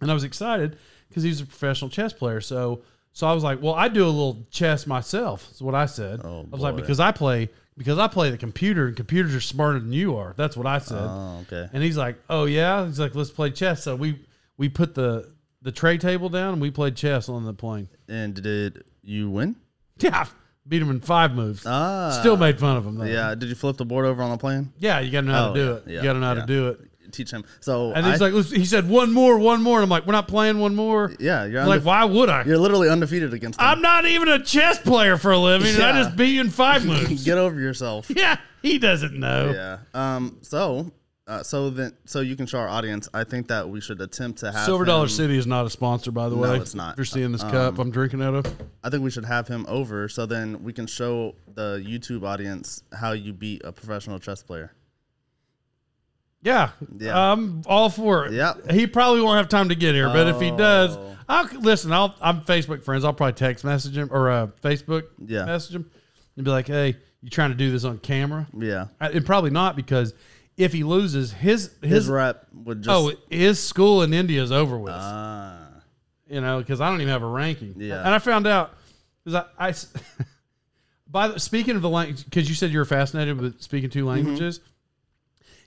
and 0.00 0.10
I 0.10 0.14
was 0.14 0.24
excited 0.24 0.78
because 1.08 1.22
he's 1.22 1.40
a 1.40 1.46
professional 1.46 1.90
chess 1.90 2.12
player. 2.12 2.40
So, 2.40 2.82
so 3.12 3.26
I 3.26 3.32
was 3.32 3.42
like, 3.42 3.60
well, 3.60 3.74
I 3.74 3.88
do 3.88 4.04
a 4.04 4.08
little 4.08 4.46
chess 4.50 4.86
myself. 4.86 5.50
Is 5.52 5.60
what 5.62 5.74
I 5.74 5.86
said. 5.86 6.20
Oh, 6.24 6.40
I 6.40 6.48
was 6.50 6.60
like, 6.60 6.76
because 6.76 7.00
I 7.00 7.12
play 7.12 7.50
because 7.78 7.98
I 7.98 8.08
play 8.08 8.30
the 8.30 8.38
computer, 8.38 8.86
and 8.86 8.96
computers 8.96 9.34
are 9.34 9.40
smarter 9.40 9.78
than 9.78 9.92
you 9.92 10.16
are. 10.16 10.34
That's 10.36 10.56
what 10.56 10.66
I 10.66 10.78
said. 10.78 10.98
Oh, 11.02 11.44
okay. 11.46 11.68
And 11.72 11.82
he's 11.82 11.96
like, 11.96 12.16
"Oh 12.30 12.44
yeah." 12.44 12.86
He's 12.86 12.98
like, 13.00 13.14
"Let's 13.14 13.30
play 13.30 13.50
chess." 13.50 13.82
So 13.82 13.96
we 13.96 14.18
we 14.56 14.68
put 14.68 14.94
the 14.94 15.32
the 15.62 15.72
tray 15.72 15.98
table 15.98 16.28
down 16.28 16.52
and 16.54 16.62
we 16.62 16.70
played 16.70 16.96
chess 16.96 17.28
on 17.28 17.44
the 17.44 17.54
plane. 17.54 17.88
And 18.08 18.34
did 18.40 18.84
you 19.02 19.30
win? 19.30 19.56
Yeah, 19.98 20.26
beat 20.68 20.82
him 20.82 20.90
in 20.90 21.00
five 21.00 21.32
moves. 21.34 21.64
Ah. 21.66 22.16
Still 22.20 22.36
made 22.36 22.58
fun 22.58 22.76
of 22.76 22.86
him 22.86 22.96
though. 22.96 23.04
Yeah. 23.04 23.34
Did 23.34 23.48
you 23.48 23.54
flip 23.54 23.76
the 23.76 23.84
board 23.84 24.06
over 24.06 24.22
on 24.22 24.30
the 24.30 24.36
plane? 24.38 24.72
yeah. 24.78 25.00
You 25.00 25.10
got 25.10 25.22
to 25.22 25.26
know 25.26 25.32
how 25.32 25.50
Oh, 25.50 25.54
to 25.54 25.60
do 25.60 25.66
yeah, 25.66 25.74
it. 25.76 25.82
yeah, 25.86 25.96
you 25.98 26.02
got 26.02 26.12
to 26.12 26.18
know 26.20 26.26
how 26.26 26.34
yeah. 26.34 26.40
to 26.42 26.46
do 26.46 26.68
it. 26.68 26.80
Teach 27.12 27.30
him. 27.30 27.44
So 27.60 27.92
And 27.92 28.04
I- 28.04 28.10
he's 28.10 28.20
like, 28.20 28.32
"Listen," 28.32 28.58
he 28.58 28.64
said, 28.66 28.88
"One 28.88 29.12
more, 29.12 29.38
one 29.38 29.62
more." 29.62 29.78
And 29.78 29.84
I'm 29.84 29.88
like, 29.88 30.06
"We're 30.06 30.12
not 30.12 30.26
playing 30.26 30.58
one 30.58 30.74
more." 30.74 31.14
"Yeah, 31.20 31.44
you're 31.44 31.60
I'm 31.62 31.68
like, 31.68 31.82
why 31.84 32.04
would 32.04 32.28
I? 32.28 32.42
you're 32.44 32.58
literally 32.58 32.88
undefeated 32.88 33.32
against 33.32 33.60
him. 33.60 33.66
I'm 33.66 33.80
not 33.80 34.06
even 34.06 34.28
a 34.28 34.42
chess 34.42 34.78
player 34.80 35.16
for 35.16 35.30
a 35.30 35.38
living, 35.38 35.72
and 35.72 35.82
I 35.84 35.90
Yeah. 35.96 36.02
just 36.02 36.16
beat 36.16 36.34
you 36.34 36.40
in 36.40 36.50
five 36.50 36.84
moves. 36.86 37.24
Get 37.24 37.38
over 37.38 37.58
yourself." 37.60 38.10
yeah, 38.14 38.38
he 38.60 38.78
doesn't 38.78 39.14
know. 39.18 39.52
Yeah. 39.54 39.78
Um. 40.16 40.38
So, 40.42 40.90
uh, 41.26 41.42
so 41.42 41.70
then, 41.70 41.92
so 42.04 42.20
you 42.20 42.36
can 42.36 42.46
show 42.46 42.58
our 42.58 42.68
audience. 42.68 43.08
I 43.12 43.24
think 43.24 43.48
that 43.48 43.68
we 43.68 43.80
should 43.80 44.00
attempt 44.00 44.38
to 44.40 44.52
have 44.52 44.64
Silver 44.64 44.84
Dollar 44.84 45.08
City 45.08 45.36
is 45.36 45.46
not 45.46 45.66
a 45.66 45.70
sponsor, 45.70 46.10
by 46.12 46.28
the 46.28 46.36
No, 46.36 46.42
way. 46.42 46.56
it's 46.58 46.74
not. 46.74 46.92
If 46.92 46.98
you're 46.98 47.04
seeing 47.04 47.32
this 47.32 47.42
cup 47.42 47.78
I'm 47.78 47.90
drinking 47.90 48.22
out 48.22 48.34
of. 48.34 48.46
I 48.84 48.90
think 48.90 49.02
we 49.02 49.10
should 49.10 49.24
have 49.24 49.48
him 49.48 49.64
over 49.68 50.08
so 50.08 50.24
then 50.26 50.62
we 50.62 50.72
can 50.72 50.86
show 50.86 51.34
the 51.54 51.82
YouTube 51.84 52.22
audience 52.24 52.82
how 52.92 53.12
you 53.12 53.32
beat 53.32 53.62
a 53.64 53.72
professional 53.72 54.18
chess 54.18 54.42
player. 54.42 54.72
Yeah, 56.42 56.70
Yeah. 56.98 57.18
I'm 57.32 57.62
all 57.66 57.90
for 57.90 58.26
it. 58.26 58.32
Yep. 58.34 58.70
he 58.70 58.86
probably 58.86 59.20
won't 59.20 59.36
have 59.38 59.48
time 59.48 59.70
to 59.70 59.74
get 59.74 59.94
here, 59.96 60.08
but 60.08 60.28
if 60.28 60.40
he 60.40 60.50
does, 60.52 60.96
Oh. 60.96 61.16
I'll 61.28 61.46
listen. 61.60 61.92
I'll 61.92 62.14
I'm 62.20 62.42
Facebook 62.42 62.84
friends. 62.84 63.04
I'll 63.04 63.12
probably 63.12 63.32
text 63.32 63.64
message 63.64 63.96
him 63.96 64.10
or 64.12 64.30
uh, 64.30 64.46
Facebook 64.62 65.06
Yeah. 65.26 65.44
message 65.44 65.74
him 65.74 65.90
and 66.36 66.44
be 66.44 66.50
like, 66.52 66.68
"Hey, 66.68 66.96
you 67.20 67.30
trying 67.30 67.50
to 67.50 67.56
do 67.56 67.72
this 67.72 67.82
on 67.82 67.98
camera?" 67.98 68.46
Yeah. 68.56 68.86
I- 69.00 69.08
And 69.08 69.26
probably 69.26 69.50
not 69.50 69.74
because 69.74 70.14
if 70.56 70.72
he 70.72 70.84
loses, 70.84 71.32
his 71.32 71.70
his, 71.82 71.90
His 71.90 72.08
rep 72.08 72.46
would 72.52 72.82
just. 72.82 72.90
oh 72.90 73.12
his 73.30 73.62
school 73.62 74.02
in 74.02 74.14
India 74.14 74.42
is 74.42 74.52
over 74.52 74.78
with. 74.78 74.92
Ah. 74.94 75.68
you 76.28 76.40
know, 76.40 76.58
because 76.58 76.80
I 76.80 76.90
don't 76.90 77.00
even 77.00 77.12
have 77.12 77.22
a 77.22 77.28
ranking. 77.28 77.74
Yeah. 77.76 77.98
And 78.00 78.08
I 78.08 78.18
found 78.18 78.46
out 78.46 78.72
because 79.24 79.44
I 79.58 79.74
by 81.08 81.28
the, 81.28 81.40
speaking 81.40 81.76
of 81.76 81.82
the 81.82 81.88
language, 81.88 82.24
because 82.24 82.48
you 82.48 82.54
said 82.54 82.70
you 82.70 82.78
were 82.78 82.84
fascinated 82.84 83.40
with 83.40 83.60
speaking 83.60 83.90
two 83.90 84.04
languages. 84.06 84.60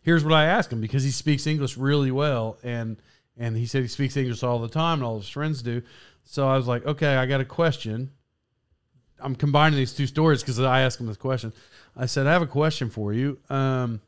Here's 0.01 0.24
what 0.24 0.34
I 0.34 0.46
asked 0.46 0.72
him 0.72 0.81
because 0.81 1.03
he 1.03 1.12
speaks 1.12 1.46
English 1.46 1.77
really 1.77 2.12
well, 2.12 2.58
and 2.63 2.98
and 3.38 3.55
he 3.55 3.65
said 3.65 3.81
he 3.81 3.88
speaks 3.88 4.17
English 4.17 4.43
all 4.43 4.60
the 4.60 4.69
time, 4.69 5.00
and 5.00 5.03
all 5.03 5.17
his 5.17 5.29
friends 5.29 5.62
do. 5.62 5.81
So 6.24 6.48
I 6.48 6.55
was 6.55 6.67
like, 6.67 6.86
okay, 6.86 7.15
I 7.15 7.25
got 7.25 7.41
a 7.41 7.46
question. 7.46 8.12
I'm 9.19 9.36
combining 9.36 9.77
these 9.77 9.93
two 9.93 10.08
stories 10.08 10.41
because 10.41 10.60
I 10.60 10.81
asked 10.81 11.00
him 11.00 11.08
this 11.08 11.17
question. 11.17 11.51
I 11.96 12.05
said, 12.05 12.27
I 12.27 12.31
have 12.31 12.41
a 12.41 12.48
question 12.48 12.89
for 12.89 13.12
you. 13.12 13.38
Um, 13.50 14.00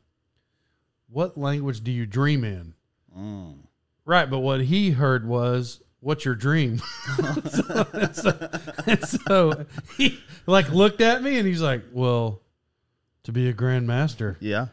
what 1.12 1.36
language 1.36 1.84
do 1.84 1.92
you 1.92 2.06
dream 2.06 2.42
in? 2.44 2.74
Mm. 3.16 3.58
Right, 4.04 4.28
but 4.28 4.38
what 4.38 4.62
he 4.62 4.90
heard 4.90 5.26
was, 5.26 5.80
"What's 6.00 6.24
your 6.24 6.34
dream?" 6.34 6.78
so, 7.50 7.86
and 7.92 8.16
so, 8.16 8.48
and 8.86 9.04
so 9.04 9.66
he 9.96 10.18
like 10.46 10.70
looked 10.70 11.00
at 11.00 11.22
me 11.22 11.38
and 11.38 11.46
he's 11.46 11.60
like, 11.62 11.82
"Well, 11.92 12.40
to 13.24 13.32
be 13.32 13.48
a 13.48 13.52
grandmaster." 13.52 14.36
Yeah. 14.40 14.68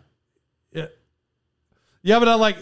Yeah, 0.71 0.87
yeah, 2.01 2.19
but 2.19 2.27
I 2.27 2.35
like 2.35 2.57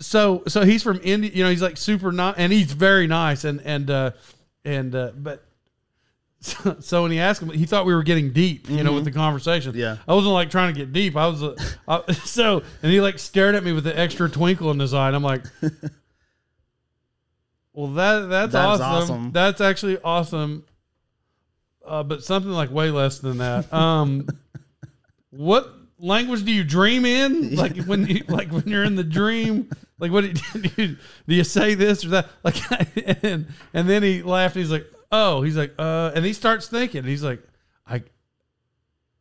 so 0.00 0.42
so 0.48 0.64
he's 0.64 0.82
from 0.82 1.00
India. 1.02 1.30
You 1.32 1.44
know, 1.44 1.50
he's 1.50 1.62
like 1.62 1.76
super 1.76 2.10
nice 2.10 2.34
and 2.38 2.52
he's 2.52 2.72
very 2.72 3.06
nice 3.06 3.44
and 3.44 3.60
and 3.62 3.90
uh, 3.90 4.10
and 4.64 4.94
uh, 4.94 5.12
but. 5.16 5.44
So, 6.40 6.76
so 6.80 7.02
when 7.02 7.10
he 7.10 7.18
asked 7.18 7.42
him, 7.42 7.50
he 7.50 7.66
thought 7.66 7.84
we 7.86 7.94
were 7.94 8.02
getting 8.02 8.32
deep, 8.32 8.68
you 8.70 8.82
know, 8.84 8.92
with 8.92 9.04
the 9.04 9.12
conversation. 9.12 9.74
Yeah. 9.74 9.96
I 10.06 10.14
wasn't 10.14 10.34
like 10.34 10.50
trying 10.50 10.72
to 10.72 10.78
get 10.78 10.92
deep. 10.92 11.16
I 11.16 11.26
was, 11.26 11.42
uh, 11.42 11.56
I, 11.86 12.12
so, 12.12 12.62
and 12.82 12.92
he 12.92 13.00
like 13.00 13.18
stared 13.18 13.54
at 13.54 13.64
me 13.64 13.72
with 13.72 13.84
the 13.84 13.98
extra 13.98 14.28
twinkle 14.28 14.70
in 14.70 14.78
his 14.78 14.94
eye, 14.94 15.08
and 15.08 15.16
I'm 15.16 15.22
like, 15.22 15.44
well, 17.72 17.88
that 17.88 18.28
that's 18.28 18.52
That 18.52 18.64
awesome. 18.64 18.86
awesome. 18.86 19.32
That's 19.32 19.60
actually 19.60 19.98
awesome. 20.02 20.64
Uh, 21.84 22.02
but 22.02 22.22
something 22.22 22.52
like 22.52 22.70
way 22.70 22.90
less 22.90 23.18
than 23.18 23.38
that. 23.38 23.72
Um, 23.72 24.26
what 25.30 25.72
language 25.98 26.44
do 26.44 26.52
you 26.52 26.62
dream 26.64 27.04
in? 27.06 27.54
Like 27.56 27.76
when 27.84 28.06
you 28.06 28.24
like 28.28 28.50
when 28.50 28.64
you're 28.66 28.84
in 28.84 28.94
the 28.94 29.04
dream, 29.04 29.70
like 29.98 30.12
what 30.12 30.22
do 30.22 30.28
you, 30.28 30.34
do 30.68 30.82
you, 30.82 30.96
do 31.26 31.34
you 31.34 31.44
say 31.44 31.74
this 31.74 32.04
or 32.04 32.08
that? 32.08 32.28
Like 32.44 32.56
and 33.24 33.46
and 33.72 33.88
then 33.88 34.02
he 34.02 34.22
laughed. 34.22 34.54
He's 34.54 34.70
like, 34.70 34.86
oh, 35.10 35.42
he's 35.42 35.56
like, 35.56 35.74
uh, 35.78 36.12
and 36.14 36.24
he 36.24 36.32
starts 36.32 36.68
thinking. 36.68 37.04
He's 37.04 37.22
like, 37.22 37.42
I, 37.86 38.02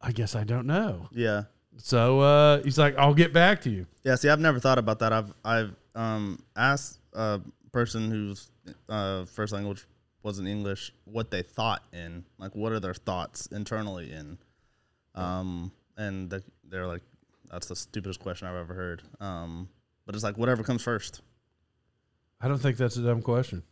I 0.02 0.12
guess 0.12 0.36
I 0.36 0.44
don't 0.44 0.68
know. 0.68 1.10
Yeah. 1.12 1.44
So 1.78 2.22
uh, 2.22 2.64
he's 2.64 2.78
like, 2.78 2.98
I'll 2.98 3.14
get 3.14 3.34
back 3.34 3.62
to 3.62 3.70
you. 3.70 3.86
Yeah. 4.04 4.16
See, 4.16 4.30
I've 4.30 4.40
never 4.40 4.60
thought 4.60 4.78
about 4.78 5.00
that. 5.00 5.14
I've 5.14 5.34
I've 5.46 5.76
um 5.96 6.44
asked 6.56 7.00
a 7.14 7.42
person 7.72 8.10
whose 8.10 8.50
uh, 8.90 9.26
first 9.26 9.54
language 9.54 9.86
wasn't 10.24 10.48
English 10.48 10.92
what 11.06 11.32
they 11.32 11.42
thought 11.42 11.84
in, 11.94 12.26
like 12.38 12.56
what 12.56 12.72
are 12.72 12.80
their 12.80 12.94
thoughts 12.94 13.48
internally 13.48 14.12
in, 14.12 14.38
um, 15.16 15.72
and 15.96 16.30
the, 16.30 16.44
they're 16.68 16.88
like, 16.88 17.02
that's 17.50 17.68
the 17.68 17.76
stupidest 17.76 18.20
question 18.20 18.48
I've 18.48 18.56
ever 18.56 18.74
heard. 18.74 19.04
Um, 19.20 19.70
but 20.06 20.16
it's 20.16 20.24
like 20.24 20.38
whatever 20.38 20.64
comes 20.64 20.82
first. 20.82 21.22
I 22.42 22.48
don't 22.48 22.58
think 22.58 22.78
that's 22.78 22.98
a 22.98 23.02
dumb 23.02 23.22
question. 23.22 23.64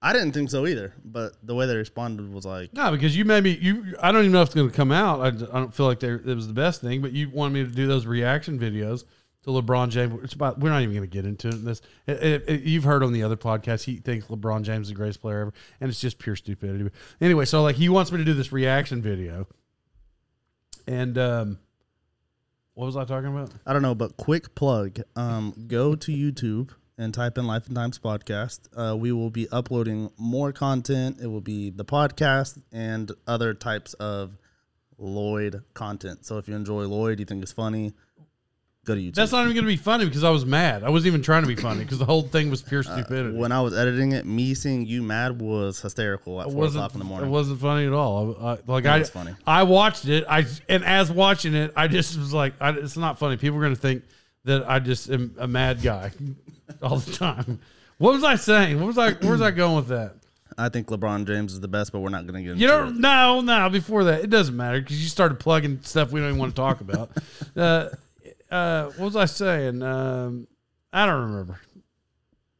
I 0.00 0.12
didn't 0.12 0.30
think 0.32 0.48
so 0.50 0.66
either, 0.66 0.94
but 1.04 1.32
the 1.42 1.54
way 1.56 1.66
they 1.66 1.76
responded 1.76 2.32
was 2.32 2.44
like, 2.46 2.72
No, 2.72 2.90
because 2.92 3.16
you 3.16 3.24
made 3.24 3.42
me. 3.42 3.58
You, 3.60 3.96
I 4.00 4.12
don't 4.12 4.20
even 4.22 4.32
know 4.32 4.42
if 4.42 4.48
it's 4.48 4.54
going 4.54 4.70
to 4.70 4.76
come 4.76 4.92
out. 4.92 5.20
I, 5.20 5.26
I 5.26 5.30
don't 5.60 5.74
feel 5.74 5.86
like 5.86 6.02
it 6.02 6.24
was 6.24 6.46
the 6.46 6.52
best 6.52 6.80
thing, 6.80 7.02
but 7.02 7.12
you 7.12 7.30
wanted 7.30 7.54
me 7.54 7.64
to 7.64 7.70
do 7.74 7.86
those 7.88 8.06
reaction 8.06 8.60
videos 8.60 9.02
to 9.42 9.50
LeBron 9.50 9.88
James. 9.88 10.14
It's 10.22 10.34
about. 10.34 10.60
We're 10.60 10.70
not 10.70 10.82
even 10.82 10.94
going 10.94 11.08
to 11.08 11.12
get 11.12 11.24
into 11.24 11.50
this. 11.50 11.80
It, 12.06 12.22
it, 12.22 12.44
it- 12.48 12.62
you've 12.62 12.84
heard 12.84 13.02
on 13.02 13.12
the 13.12 13.24
other 13.24 13.36
podcast, 13.36 13.82
he 13.84 13.96
thinks 13.96 14.26
LeBron 14.28 14.62
James 14.62 14.86
is 14.86 14.90
the 14.90 14.94
greatest 14.94 15.20
player 15.20 15.40
ever, 15.40 15.52
and 15.80 15.90
it's 15.90 16.00
just 16.00 16.18
pure 16.20 16.36
stupidity. 16.36 16.84
But 16.84 16.92
anyway, 17.20 17.44
so 17.44 17.62
like 17.62 17.74
he 17.76 17.88
wants 17.88 18.12
me 18.12 18.18
to 18.18 18.24
do 18.24 18.34
this 18.34 18.52
reaction 18.52 19.02
video, 19.02 19.48
and 20.86 21.18
um, 21.18 21.58
what 22.74 22.86
was 22.86 22.96
I 22.96 23.04
talking 23.04 23.30
about? 23.30 23.50
I 23.66 23.72
don't 23.72 23.82
know, 23.82 23.96
but 23.96 24.16
quick 24.16 24.54
plug. 24.54 25.00
Um, 25.16 25.54
go 25.66 25.94
to 25.96 26.12
YouTube 26.12 26.70
and 26.98 27.14
type 27.14 27.38
in 27.38 27.46
Life 27.46 27.66
and 27.68 27.76
Times 27.76 27.98
podcast. 27.98 28.60
Uh, 28.76 28.96
we 28.96 29.12
will 29.12 29.30
be 29.30 29.48
uploading 29.50 30.10
more 30.18 30.52
content. 30.52 31.18
It 31.22 31.28
will 31.28 31.40
be 31.40 31.70
the 31.70 31.84
podcast 31.84 32.60
and 32.72 33.10
other 33.26 33.54
types 33.54 33.94
of 33.94 34.36
Lloyd 34.98 35.62
content. 35.74 36.26
So 36.26 36.38
if 36.38 36.48
you 36.48 36.56
enjoy 36.56 36.82
Lloyd, 36.86 37.20
you 37.20 37.24
think 37.24 37.42
it's 37.42 37.52
funny, 37.52 37.92
go 38.84 38.96
to 38.96 39.00
YouTube. 39.00 39.14
That's 39.14 39.30
not 39.30 39.44
even 39.44 39.54
going 39.54 39.64
to 39.64 39.70
be 39.70 39.76
funny 39.76 40.06
because 40.06 40.24
I 40.24 40.30
was 40.30 40.44
mad. 40.44 40.82
I 40.82 40.90
wasn't 40.90 41.08
even 41.08 41.22
trying 41.22 41.42
to 41.42 41.48
be 41.48 41.54
funny 41.54 41.84
because 41.84 42.00
the 42.00 42.04
whole 42.04 42.22
thing 42.22 42.50
was 42.50 42.62
pure 42.62 42.82
stupidity. 42.82 43.38
when 43.38 43.52
I 43.52 43.60
was 43.60 43.78
editing 43.78 44.10
it, 44.12 44.26
me 44.26 44.54
seeing 44.54 44.84
you 44.84 45.02
mad 45.02 45.40
was 45.40 45.80
hysterical 45.80 46.40
at 46.40 46.48
it 46.48 46.52
four 46.52 46.66
o'clock 46.66 46.94
in 46.94 46.98
the 46.98 47.04
morning. 47.04 47.28
It 47.28 47.32
wasn't 47.32 47.60
funny 47.60 47.86
at 47.86 47.92
all. 47.92 48.36
I, 48.40 48.52
I, 48.54 48.58
like 48.66 48.84
It 48.84 48.90
I, 48.90 49.02
funny. 49.04 49.36
I 49.46 49.62
watched 49.62 50.06
it. 50.06 50.24
I 50.28 50.46
and 50.68 50.84
as 50.84 51.12
watching 51.12 51.54
it, 51.54 51.72
I 51.76 51.86
just 51.86 52.18
was 52.18 52.34
like, 52.34 52.54
I, 52.60 52.70
it's 52.70 52.96
not 52.96 53.20
funny. 53.20 53.36
People 53.36 53.58
are 53.58 53.62
going 53.62 53.74
to 53.74 53.80
think 53.80 54.02
that 54.48 54.68
I 54.68 54.78
just 54.80 55.08
am 55.10 55.34
a 55.38 55.46
mad 55.46 55.80
guy 55.82 56.10
all 56.82 56.98
the 56.98 57.12
time. 57.12 57.60
What 57.98 58.12
was 58.14 58.24
I 58.24 58.34
saying? 58.36 58.78
What 58.78 58.86
was 58.86 58.98
I? 58.98 59.12
Where 59.12 59.32
was 59.32 59.40
I 59.42 59.50
going 59.50 59.76
with 59.76 59.88
that? 59.88 60.14
I 60.56 60.68
think 60.68 60.88
LeBron 60.88 61.24
James 61.26 61.52
is 61.52 61.60
the 61.60 61.68
best, 61.68 61.92
but 61.92 62.00
we're 62.00 62.08
not 62.10 62.26
going 62.26 62.34
to 62.34 62.42
get 62.42 62.50
into 62.52 62.60
You 62.62 62.68
it. 62.68 62.70
don't. 62.70 63.00
No, 63.00 63.40
no. 63.40 63.68
Before 63.70 64.04
that, 64.04 64.24
it 64.24 64.30
doesn't 64.30 64.56
matter 64.56 64.80
because 64.80 65.00
you 65.00 65.08
started 65.08 65.38
plugging 65.38 65.80
stuff 65.82 66.10
we 66.10 66.18
don't 66.20 66.30
even 66.30 66.40
want 66.40 66.50
to 66.52 66.56
talk 66.60 66.80
about. 66.80 67.10
uh, 67.56 67.88
uh, 68.50 68.84
what 68.86 68.98
was 69.04 69.16
I 69.16 69.26
saying? 69.26 69.82
Um, 69.82 70.48
I 70.92 71.06
don't 71.06 71.20
remember. 71.30 71.60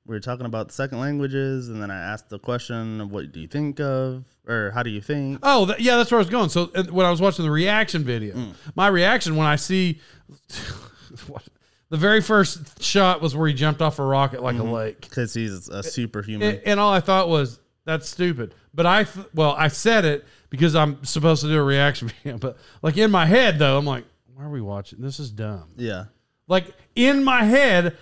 we 0.06 0.14
were 0.14 0.20
talking 0.20 0.46
about 0.46 0.70
second 0.70 1.00
languages, 1.00 1.68
and 1.70 1.82
then 1.82 1.90
I 1.90 1.98
asked 1.98 2.28
the 2.28 2.38
question 2.38 3.00
of 3.00 3.10
what 3.10 3.32
do 3.32 3.40
you 3.40 3.48
think 3.48 3.80
of, 3.80 4.24
or 4.46 4.70
how 4.74 4.82
do 4.84 4.90
you 4.90 5.00
think? 5.00 5.38
Oh, 5.42 5.64
that, 5.64 5.80
yeah, 5.80 5.96
that's 5.96 6.10
where 6.12 6.18
I 6.18 6.22
was 6.22 6.30
going. 6.30 6.50
So 6.50 6.70
uh, 6.76 6.84
when 6.84 7.04
I 7.06 7.10
was 7.10 7.20
watching 7.20 7.44
the 7.44 7.50
reaction 7.50 8.04
video, 8.04 8.52
my 8.76 8.86
reaction 8.88 9.34
when 9.34 9.46
I 9.46 9.56
see 9.56 10.00
what- 11.26 11.42
the 11.90 11.96
very 11.96 12.20
first 12.20 12.82
shot 12.82 13.20
was 13.22 13.34
where 13.36 13.48
he 13.48 13.54
jumped 13.54 13.80
off 13.82 13.98
a 13.98 14.04
rocket 14.04 14.42
like 14.42 14.58
a 14.58 14.62
lake, 14.62 15.00
Because 15.00 15.32
he's 15.34 15.68
a 15.68 15.82
superhuman. 15.82 16.56
and, 16.56 16.60
and 16.66 16.80
all 16.80 16.92
I 16.92 17.00
thought 17.00 17.28
was 17.28 17.60
that's 17.84 18.08
stupid. 18.08 18.54
But 18.74 18.84
I, 18.86 19.04
th- 19.04 19.26
well, 19.34 19.54
I 19.58 19.68
said 19.68 20.04
it 20.04 20.26
because 20.50 20.76
I'm 20.76 21.02
supposed 21.04 21.40
to 21.42 21.48
do 21.48 21.58
a 21.58 21.62
reaction 21.62 22.08
video. 22.22 22.36
But 22.38 22.58
like 22.82 22.96
in 22.98 23.10
my 23.10 23.24
head 23.26 23.58
though, 23.58 23.78
I'm 23.78 23.86
like, 23.86 24.04
why 24.34 24.44
are 24.44 24.50
we 24.50 24.60
watching? 24.60 25.00
This 25.00 25.18
is 25.18 25.30
dumb. 25.30 25.70
yeah. 25.76 26.04
Like 26.46 26.66
in 26.94 27.24
my 27.24 27.44
head, 27.44 27.96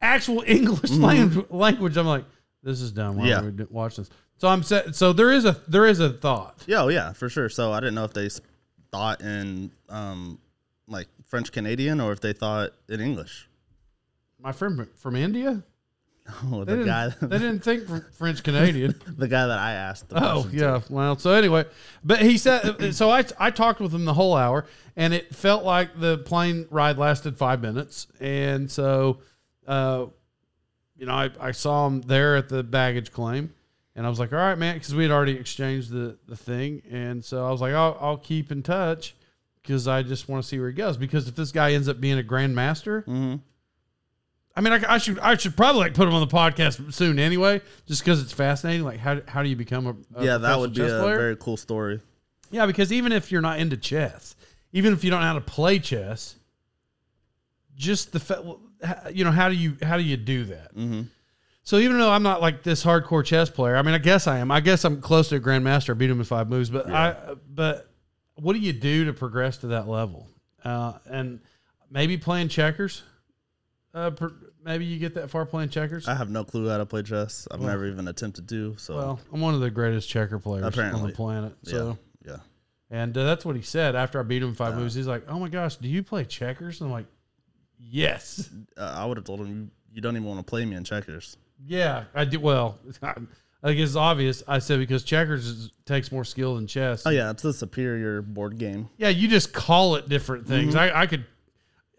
actual 0.00 0.42
English 0.46 0.90
language, 0.90 1.46
language. 1.50 1.96
I'm 1.96 2.06
like, 2.06 2.24
this 2.62 2.80
is 2.80 2.92
dumb. 2.92 3.16
Why 3.16 3.28
Yeah. 3.28 3.40
are 3.40 3.44
we 3.44 3.50
do- 3.52 3.68
watch 3.70 3.96
this? 3.96 4.10
So 4.38 4.48
I'm 4.48 4.62
set. 4.62 4.94
So 4.94 5.12
there 5.12 5.32
is 5.32 5.44
a 5.44 5.56
there 5.66 5.86
is 5.86 5.98
a 6.00 6.10
thought. 6.10 6.62
Yeah, 6.66 6.82
oh, 6.82 6.88
yeah, 6.88 7.12
for 7.12 7.28
sure. 7.28 7.48
So 7.48 7.72
I 7.72 7.80
didn't 7.80 7.94
know 7.96 8.04
if 8.04 8.12
they 8.14 8.26
s- 8.26 8.40
thought 8.92 9.20
in 9.20 9.70
um, 9.88 10.38
like 10.88 11.08
French 11.26 11.52
Canadian 11.52 12.00
or 12.00 12.12
if 12.12 12.20
they 12.20 12.32
thought 12.32 12.72
in 12.88 13.00
English. 13.00 13.48
My 14.40 14.52
friend 14.52 14.86
from 14.94 15.16
India, 15.16 15.62
Oh, 16.44 16.64
they 16.64 16.72
the 16.72 16.84
didn't, 16.84 16.86
guy, 16.86 17.08
they 17.20 17.38
didn't 17.38 17.60
think 17.60 17.84
French 18.14 18.42
Canadian. 18.42 18.94
the 19.16 19.28
guy 19.28 19.46
that 19.46 19.58
I 19.58 19.72
asked. 19.72 20.06
Oh 20.12 20.48
yeah. 20.52 20.80
Well, 20.90 21.18
so 21.18 21.32
anyway, 21.32 21.64
but 22.04 22.20
he 22.20 22.36
said 22.36 22.94
so. 22.94 23.10
I 23.10 23.24
I 23.38 23.50
talked 23.50 23.80
with 23.80 23.94
him 23.94 24.04
the 24.04 24.14
whole 24.14 24.36
hour, 24.36 24.66
and 24.96 25.14
it 25.14 25.34
felt 25.34 25.64
like 25.64 25.98
the 25.98 26.18
plane 26.18 26.66
ride 26.70 26.98
lasted 26.98 27.38
five 27.38 27.62
minutes, 27.62 28.08
and 28.20 28.70
so, 28.70 29.20
uh, 29.66 30.06
you 30.96 31.06
know, 31.06 31.14
I, 31.14 31.30
I 31.40 31.50
saw 31.52 31.86
him 31.86 32.02
there 32.02 32.36
at 32.36 32.48
the 32.50 32.62
baggage 32.62 33.10
claim, 33.10 33.54
and 33.96 34.04
I 34.04 34.10
was 34.10 34.18
like, 34.20 34.32
all 34.32 34.38
right, 34.38 34.58
man, 34.58 34.74
because 34.74 34.94
we 34.94 35.04
had 35.04 35.12
already 35.12 35.32
exchanged 35.36 35.90
the 35.90 36.18
the 36.26 36.36
thing, 36.36 36.82
and 36.90 37.24
so 37.24 37.46
I 37.46 37.50
was 37.50 37.62
like, 37.62 37.72
I'll 37.72 37.96
I'll 38.00 38.18
keep 38.18 38.52
in 38.52 38.62
touch 38.62 39.14
because 39.62 39.86
I 39.88 40.02
just 40.02 40.28
want 40.28 40.42
to 40.42 40.48
see 40.48 40.58
where 40.58 40.68
he 40.68 40.74
goes. 40.74 40.96
Because 40.96 41.28
if 41.28 41.34
this 41.36 41.52
guy 41.52 41.72
ends 41.72 41.88
up 41.88 42.00
being 42.00 42.18
a 42.18 42.22
grandmaster, 42.22 43.04
Mhm. 43.06 43.40
I 44.56 44.60
mean, 44.60 44.72
I, 44.72 44.94
I 44.94 44.98
should 44.98 45.18
I 45.20 45.36
should 45.36 45.56
probably 45.56 45.82
like 45.82 45.94
put 45.94 46.08
him 46.08 46.14
on 46.14 46.20
the 46.26 46.34
podcast 46.34 46.92
soon 46.92 47.18
anyway, 47.20 47.60
just 47.86 48.02
because 48.02 48.20
it's 48.20 48.32
fascinating. 48.32 48.84
Like, 48.84 48.98
how 48.98 49.20
how 49.28 49.42
do 49.44 49.48
you 49.48 49.54
become 49.56 49.86
a, 49.86 50.20
a 50.20 50.24
Yeah, 50.24 50.38
that 50.38 50.58
would 50.58 50.74
be 50.74 50.82
a 50.82 50.86
player? 50.88 51.16
very 51.16 51.36
cool 51.36 51.56
story. 51.56 52.00
Yeah, 52.50 52.66
because 52.66 52.92
even 52.92 53.12
if 53.12 53.30
you're 53.30 53.40
not 53.42 53.60
into 53.60 53.76
chess, 53.76 54.34
even 54.72 54.92
if 54.94 55.04
you 55.04 55.10
don't 55.10 55.20
know 55.20 55.26
how 55.26 55.34
to 55.34 55.40
play 55.40 55.78
chess, 55.78 56.34
just 57.76 58.12
the 58.12 58.20
fa- 58.20 58.56
you 59.12 59.24
know 59.24 59.30
how 59.30 59.48
do 59.48 59.54
you 59.54 59.76
how 59.82 59.96
do 59.96 60.02
you 60.02 60.16
do 60.16 60.44
that? 60.46 60.72
hmm 60.72 61.02
So 61.62 61.76
even 61.78 61.98
though 61.98 62.10
I'm 62.10 62.22
not 62.22 62.40
like 62.40 62.62
this 62.62 62.82
hardcore 62.84 63.24
chess 63.24 63.50
player, 63.50 63.76
I 63.76 63.82
mean, 63.82 63.94
I 63.94 63.98
guess 63.98 64.26
I 64.26 64.38
am. 64.38 64.50
I 64.50 64.60
guess 64.60 64.84
I'm 64.84 65.00
close 65.00 65.28
to 65.28 65.36
a 65.36 65.40
grandmaster. 65.40 65.90
I 65.90 65.94
beat 65.94 66.10
him 66.10 66.18
in 66.18 66.24
five 66.24 66.48
moves, 66.48 66.70
but 66.70 66.88
I 66.90 67.14
but 67.48 67.87
what 68.40 68.52
do 68.54 68.58
you 68.60 68.72
do 68.72 69.04
to 69.06 69.12
progress 69.12 69.58
to 69.58 69.68
that 69.68 69.88
level? 69.88 70.26
Uh, 70.64 70.94
and 71.10 71.40
maybe 71.90 72.16
playing 72.16 72.48
checkers. 72.48 73.02
Uh, 73.94 74.10
per, 74.10 74.32
maybe 74.64 74.84
you 74.84 74.98
get 74.98 75.14
that 75.14 75.30
far 75.30 75.46
playing 75.46 75.70
checkers. 75.70 76.06
I 76.08 76.14
have 76.14 76.30
no 76.30 76.44
clue 76.44 76.68
how 76.68 76.78
to 76.78 76.86
play 76.86 77.02
chess. 77.02 77.48
I've 77.50 77.60
Well- 77.60 77.70
never 77.70 77.86
even 77.86 78.06
attempted 78.08 78.48
to. 78.50 78.76
So 78.78 78.96
well, 78.96 79.20
I'm 79.32 79.40
one 79.40 79.54
of 79.54 79.60
the 79.60 79.70
greatest 79.70 80.08
checker 80.08 80.38
players 80.38 80.78
on 80.78 81.06
the 81.06 81.12
planet. 81.14 81.56
So. 81.62 81.98
yeah, 82.24 82.32
yeah. 82.32 82.38
And 82.90 83.16
uh, 83.16 83.24
that's 83.24 83.44
what 83.44 83.56
he 83.56 83.62
said 83.62 83.94
after 83.96 84.20
I 84.20 84.22
beat 84.22 84.42
him 84.42 84.54
five 84.54 84.74
moves. 84.76 84.94
He's 84.94 85.06
like, 85.06 85.24
"Oh 85.28 85.38
my 85.38 85.48
gosh, 85.48 85.76
do 85.76 85.88
you 85.88 86.02
play 86.02 86.24
checkers?" 86.24 86.80
And 86.80 86.88
I'm 86.88 86.92
like, 86.92 87.06
"Yes, 87.78 88.48
Uh, 88.76 88.94
I 88.96 89.04
would 89.06 89.16
have 89.16 89.24
told 89.26 89.40
him 89.40 89.48
you, 89.48 89.70
you 89.94 90.00
don't 90.00 90.16
even 90.16 90.26
want 90.28 90.38
to 90.40 90.48
play 90.48 90.64
me 90.64 90.76
in 90.76 90.84
checkers. 90.84 91.36
yeah, 91.66 92.04
I 92.14 92.24
do." 92.24 92.40
Well, 92.40 92.78
I 93.62 93.72
guess 93.72 93.88
it's 93.88 93.96
obvious. 93.96 94.42
I 94.46 94.60
said 94.60 94.78
because 94.78 95.02
checkers 95.02 95.46
is, 95.46 95.70
takes 95.84 96.12
more 96.12 96.24
skill 96.24 96.54
than 96.54 96.66
chess. 96.66 97.04
Oh 97.06 97.10
yeah, 97.10 97.30
it's 97.30 97.44
a 97.44 97.52
superior 97.52 98.22
board 98.22 98.58
game. 98.58 98.88
Yeah, 98.98 99.08
you 99.08 99.26
just 99.26 99.52
call 99.52 99.96
it 99.96 100.08
different 100.08 100.46
things. 100.46 100.76
I, 100.76 101.02
I 101.02 101.06
could, 101.06 101.26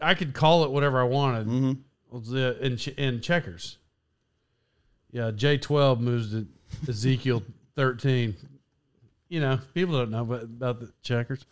I 0.02 0.14
could 0.14 0.34
call 0.34 0.64
it 0.64 0.72
whatever 0.72 1.02
I 1.02 1.04
wanted 1.04 1.48
Mm-hmm. 1.48 2.64
in 2.64 2.78
in 2.98 3.22
checkers. 3.22 3.78
Yeah, 5.12 5.32
J 5.32 5.58
twelve 5.58 6.00
moves 6.00 6.32
to 6.32 6.48
Ezekiel 6.88 7.44
thirteen. 7.76 8.36
You 9.28 9.42
know, 9.42 9.60
people 9.74 9.98
don't 9.98 10.12
know 10.12 10.22
about, 10.22 10.44
about 10.44 10.80
the 10.80 10.92
checkers. 11.04 11.46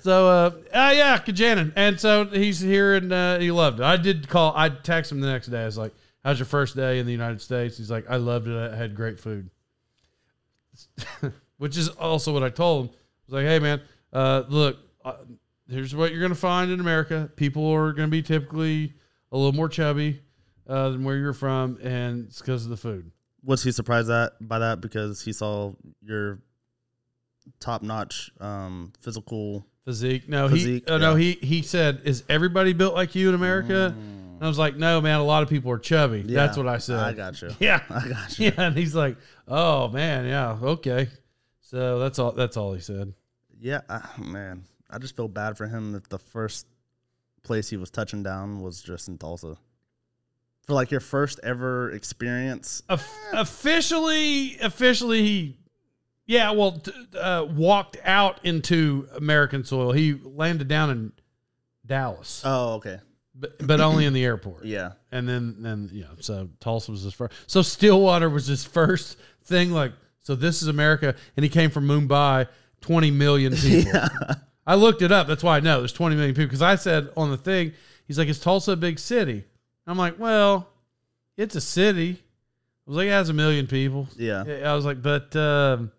So, 0.00 0.28
uh, 0.28 0.50
uh 0.74 0.92
yeah, 0.94 1.18
Kajanin, 1.18 1.72
and 1.76 2.00
so 2.00 2.24
he's 2.24 2.60
here 2.60 2.94
and 2.94 3.12
uh, 3.12 3.38
he 3.38 3.50
loved 3.50 3.80
it. 3.80 3.84
I 3.84 3.96
did 3.96 4.28
call. 4.28 4.52
I 4.56 4.70
texted 4.70 5.12
him 5.12 5.20
the 5.20 5.30
next 5.30 5.48
day. 5.48 5.62
I 5.62 5.66
was 5.66 5.76
like, 5.78 5.92
"How's 6.24 6.38
your 6.38 6.46
first 6.46 6.76
day 6.76 6.98
in 6.98 7.06
the 7.06 7.12
United 7.12 7.40
States?" 7.40 7.76
He's 7.78 7.90
like, 7.90 8.06
"I 8.08 8.16
loved 8.16 8.48
it. 8.48 8.72
I 8.72 8.76
had 8.76 8.94
great 8.94 9.18
food." 9.18 9.50
Which 11.58 11.76
is 11.76 11.88
also 11.88 12.32
what 12.32 12.42
I 12.42 12.50
told 12.50 12.86
him. 12.86 12.90
I 12.94 12.96
was 13.26 13.34
like, 13.34 13.44
"Hey, 13.46 13.58
man, 13.58 13.80
uh, 14.12 14.44
look, 14.48 14.78
uh, 15.04 15.14
here's 15.68 15.94
what 15.94 16.12
you're 16.12 16.20
gonna 16.22 16.34
find 16.34 16.70
in 16.70 16.80
America. 16.80 17.30
People 17.36 17.68
are 17.72 17.92
gonna 17.92 18.08
be 18.08 18.22
typically 18.22 18.94
a 19.32 19.36
little 19.36 19.52
more 19.52 19.68
chubby 19.68 20.20
uh, 20.68 20.90
than 20.90 21.04
where 21.04 21.16
you're 21.16 21.32
from, 21.32 21.78
and 21.82 22.26
it's 22.28 22.40
because 22.40 22.64
of 22.64 22.70
the 22.70 22.76
food." 22.76 23.10
Was 23.44 23.62
he 23.62 23.72
surprised 23.72 24.08
that 24.08 24.32
by 24.40 24.58
that 24.60 24.80
because 24.80 25.22
he 25.22 25.32
saw 25.32 25.72
your 26.02 26.40
top 27.60 27.82
notch 27.82 28.30
um, 28.40 28.92
physical? 29.00 29.66
Physique. 29.84 30.28
No, 30.28 30.48
Physique, 30.48 30.84
he. 30.86 30.92
Uh, 30.92 30.98
No, 30.98 31.14
he. 31.14 31.32
He 31.32 31.62
said, 31.62 32.02
"Is 32.04 32.22
everybody 32.28 32.72
built 32.72 32.94
like 32.94 33.14
you 33.14 33.28
in 33.28 33.34
America?" 33.34 33.94
And 34.38 34.44
I 34.44 34.48
was 34.48 34.58
like, 34.58 34.76
"No, 34.76 35.00
man. 35.00 35.18
A 35.20 35.24
lot 35.24 35.42
of 35.42 35.48
people 35.48 35.70
are 35.72 35.78
chubby." 35.78 36.20
Yeah, 36.26 36.46
That's 36.46 36.56
what 36.56 36.68
I 36.68 36.78
said. 36.78 36.98
I 36.98 37.12
got 37.12 37.40
you. 37.42 37.50
Yeah, 37.58 37.82
I 37.90 38.08
got 38.08 38.38
you. 38.38 38.46
yeah. 38.46 38.52
And 38.66 38.76
he's 38.76 38.94
like, 38.94 39.16
"Oh 39.46 39.88
man, 39.88 40.26
yeah, 40.26 40.56
okay." 40.62 41.08
So 41.60 41.98
that's 41.98 42.18
all. 42.18 42.32
That's 42.32 42.56
all 42.56 42.72
he 42.72 42.80
said. 42.80 43.12
Yeah, 43.60 43.80
ah, 43.90 44.14
man. 44.18 44.64
I 44.90 44.98
just 44.98 45.16
feel 45.16 45.28
bad 45.28 45.56
for 45.58 45.66
him 45.66 45.92
that 45.92 46.08
the 46.08 46.18
first 46.18 46.66
place 47.42 47.68
he 47.68 47.76
was 47.76 47.90
touching 47.90 48.22
down 48.22 48.60
was 48.62 48.80
just 48.82 49.08
in 49.08 49.18
Tulsa. 49.18 49.56
For 50.66 50.74
like 50.74 50.90
your 50.90 51.00
first 51.00 51.40
ever 51.42 51.90
experience. 51.90 52.82
Of- 52.88 53.06
officially, 53.32 54.58
officially, 54.60 55.22
he. 55.22 55.58
Yeah, 56.26 56.50
well, 56.50 56.72
t- 56.72 56.92
uh, 57.18 57.44
walked 57.44 57.96
out 58.04 58.40
into 58.44 59.08
American 59.16 59.64
soil. 59.64 59.92
He 59.92 60.12
landed 60.12 60.68
down 60.68 60.90
in 60.90 61.12
Dallas, 61.86 62.42
Oh, 62.44 62.74
okay. 62.74 63.00
But 63.38 63.66
but 63.66 63.80
only 63.80 64.04
in 64.04 64.12
the 64.12 64.24
airport. 64.24 64.64
Yeah. 64.64 64.92
And 65.12 65.28
then, 65.28 65.56
then 65.60 65.90
you 65.92 66.02
know, 66.02 66.10
so 66.20 66.48
Tulsa 66.60 66.90
was 66.90 67.02
his 67.02 67.14
first. 67.14 67.34
So 67.46 67.62
Stillwater 67.62 68.28
was 68.28 68.46
his 68.46 68.64
first 68.64 69.16
thing. 69.44 69.70
Like, 69.70 69.92
so 70.20 70.34
this 70.34 70.62
is 70.62 70.68
America, 70.68 71.14
and 71.36 71.44
he 71.44 71.48
came 71.48 71.70
from 71.70 71.86
Mumbai, 71.86 72.48
twenty 72.80 73.10
million 73.10 73.54
people. 73.56 74.00
I 74.66 74.74
looked 74.74 75.02
it 75.02 75.12
up. 75.12 75.26
That's 75.28 75.42
why 75.42 75.56
I 75.56 75.60
know 75.60 75.78
there's 75.78 75.92
twenty 75.92 76.16
million 76.16 76.34
people 76.34 76.48
because 76.48 76.62
I 76.62 76.74
said 76.74 77.10
on 77.16 77.30
the 77.30 77.36
thing, 77.36 77.72
he's 78.06 78.18
like, 78.18 78.28
"Is 78.28 78.40
Tulsa 78.40 78.72
a 78.72 78.76
big 78.76 78.98
city?" 78.98 79.44
I'm 79.86 79.96
like, 79.96 80.18
"Well, 80.18 80.68
it's 81.36 81.54
a 81.54 81.60
city." 81.60 82.22
I 82.86 82.90
was 82.90 82.96
like, 82.96 83.06
"It 83.06 83.10
has 83.10 83.28
a 83.28 83.34
million 83.34 83.66
people." 83.66 84.08
Yeah. 84.16 84.42
I 84.64 84.74
was 84.74 84.84
like, 84.84 85.00
"But 85.00 85.34
um, 85.36 85.92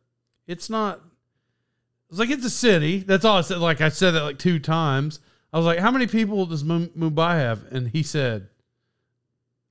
it's 0.45 0.69
not." 0.69 0.97
I 0.99 2.11
was 2.11 2.19
like, 2.19 2.29
"It's 2.29 2.45
a 2.45 2.49
city." 2.49 2.99
That's 2.99 3.23
all 3.25 3.37
I 3.37 3.41
said. 3.41 3.59
Like 3.59 3.81
I 3.81 3.89
said 3.89 4.11
that 4.11 4.23
like 4.23 4.39
two 4.39 4.59
times. 4.59 5.19
I 5.51 5.57
was 5.57 5.65
like, 5.65 5.79
"How 5.79 5.91
many 5.91 6.07
people 6.07 6.45
does 6.45 6.63
Mum- 6.63 6.91
Mumbai 6.97 7.35
have?" 7.35 7.63
And 7.71 7.87
he 7.87 8.03
said, 8.03 8.47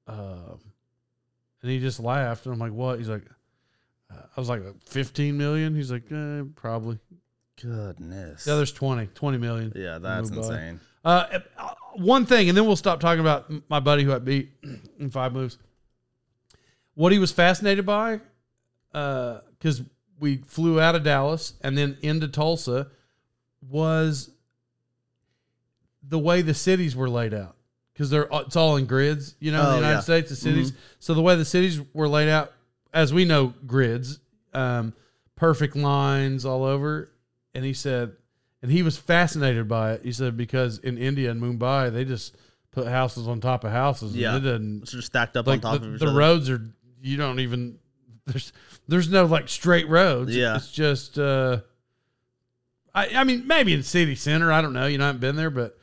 uh, 0.07 0.57
and 1.63 1.71
he 1.71 1.79
just 1.79 2.01
laughed. 2.01 2.47
And 2.47 2.53
I'm 2.55 2.59
like, 2.59 2.73
"What?" 2.73 2.99
He's 2.99 3.09
like, 3.09 3.25
uh, 4.11 4.23
"I 4.37 4.41
was 4.41 4.49
like 4.49 4.63
15 4.87 5.37
million." 5.37 5.75
He's 5.75 5.91
like, 5.93 6.11
eh, 6.11 6.43
"Probably." 6.57 6.99
Goodness. 7.61 8.47
Yeah, 8.47 8.55
there's 8.55 8.71
20, 8.73 9.07
20 9.09 9.39
million. 9.39 9.73
yeah, 9.75 9.99
that's 9.99 10.31
Mumbai. 10.31 10.37
insane. 10.37 10.81
Uh, 11.05 11.41
uh, 11.57 11.75
one 11.95 12.25
thing, 12.27 12.49
and 12.49 12.57
then 12.57 12.67
we'll 12.67 12.77
stop 12.77 13.01
talking 13.01 13.21
about 13.21 13.51
my 13.69 13.81
buddy 13.81 14.05
who 14.05 14.13
I 14.13 14.19
beat 14.21 14.51
in 14.99 15.11
five 15.11 15.33
moves. 15.33 15.59
What 16.95 17.13
he 17.13 17.19
was 17.19 17.33
fascinated 17.33 17.87
by, 17.87 18.21
because 18.93 19.83
we 20.21 20.39
flew 20.39 20.81
out 20.81 20.95
of 20.97 21.05
Dallas 21.05 21.55
and 21.63 21.79
then 21.79 21.97
into 22.03 22.27
Tulsa, 22.29 22.89
was 23.61 24.31
the 26.09 26.19
way 26.19 26.43
the 26.43 26.55
cities 26.55 26.97
were 26.97 27.09
laid 27.09 27.35
out. 27.35 27.55
Because 27.93 28.11
they're 28.11 28.29
it's 28.31 28.55
all 28.57 28.77
in 28.77 28.87
grids, 28.87 29.35
you 29.41 29.51
know, 29.51 29.59
in 29.61 29.65
the 29.67 29.73
Oh, 29.73 29.77
United 29.77 29.95
yeah. 29.95 30.01
States, 30.01 30.31
the 30.31 30.37
cities. 30.37 30.73
So 31.01 31.15
the 31.15 31.21
way 31.23 31.35
the 31.35 31.45
cities 31.45 31.81
were 31.93 32.09
laid 32.09 32.29
out, 32.29 32.53
as 32.95 33.13
we 33.13 33.25
know, 33.25 33.55
grids, 33.67 34.21
um, 34.55 34.95
perfect 35.35 35.75
lines 35.75 36.45
all 36.45 36.63
over. 36.65 37.11
And 37.55 37.65
he 37.65 37.73
said, 37.73 38.13
and 38.63 38.71
he 38.71 38.85
was 38.85 38.97
fascinated 38.97 39.67
by 39.67 39.95
it. 39.95 40.03
He 40.05 40.13
said 40.13 40.37
because 40.37 40.79
in 40.79 40.97
India 40.97 41.31
and 41.33 41.43
Mumbai, 41.43 41.93
they 41.93 42.05
just 42.05 42.37
put 42.71 42.87
houses 42.87 43.27
on 43.27 43.41
top 43.41 43.65
of 43.65 43.73
houses. 43.73 44.13
and 44.13 44.21
Yeah. 44.21 44.37
it 44.37 44.41
doesn't 44.41 44.83
It's 44.83 44.93
just 44.93 45.07
stacked 45.09 45.37
up 45.37 45.47
like 45.49 45.65
on 45.65 45.73
top 45.73 45.81
the, 45.81 45.89
of 45.89 45.95
each 45.97 46.03
other. 46.03 46.07
the 46.07 46.11
other. 46.13 46.19
roads 46.19 46.51
are 46.51 46.63
you 47.03 47.17
don't 47.17 47.41
even 47.41 47.79
there's 48.27 48.53
there's 48.87 49.09
no 49.11 49.25
like 49.25 49.49
straight 49.49 49.89
roads. 49.89 50.37
Yeah. 50.37 50.57
it's 50.57 50.71
just 50.71 51.19
uh, 51.19 51.63
I 52.95 53.09
I 53.15 53.25
mean 53.25 53.47
maybe 53.47 53.73
in 53.73 53.83
city 53.83 54.15
center. 54.15 54.53
I 54.53 54.61
don't 54.63 54.73
know. 54.73 54.87
You 54.87 54.99
know, 54.99 55.05
I 55.05 55.07
haven't 55.09 55.21
been 55.21 55.37
there, 55.37 55.51
but 55.51 55.78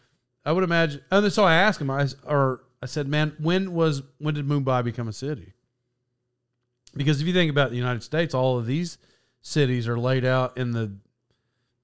I 0.46 0.52
would 0.52 0.64
imagine. 0.64 1.02
And 1.12 1.32
so 1.34 1.44
I 1.44 1.56
asked 1.56 1.82
him. 1.82 1.90
I 1.90 2.08
or 2.26 2.62
I 2.82 2.86
said, 2.86 3.08
man, 3.08 3.36
when 3.40 3.74
was 3.74 4.04
when 4.20 4.34
did 4.36 4.48
Mumbai 4.48 4.84
become 4.84 5.08
a 5.08 5.14
city? 5.14 5.54
Because 6.96 7.20
if 7.22 7.28
you 7.28 7.34
think 7.34 7.50
about 7.52 7.72
the 7.72 7.78
United 7.78 8.04
States, 8.04 8.34
all 8.34 8.58
of 8.58 8.66
these 8.66 8.98
cities 9.42 9.88
are 9.88 10.00
laid 10.00 10.24
out 10.26 10.58
in 10.58 10.72
the 10.72 10.92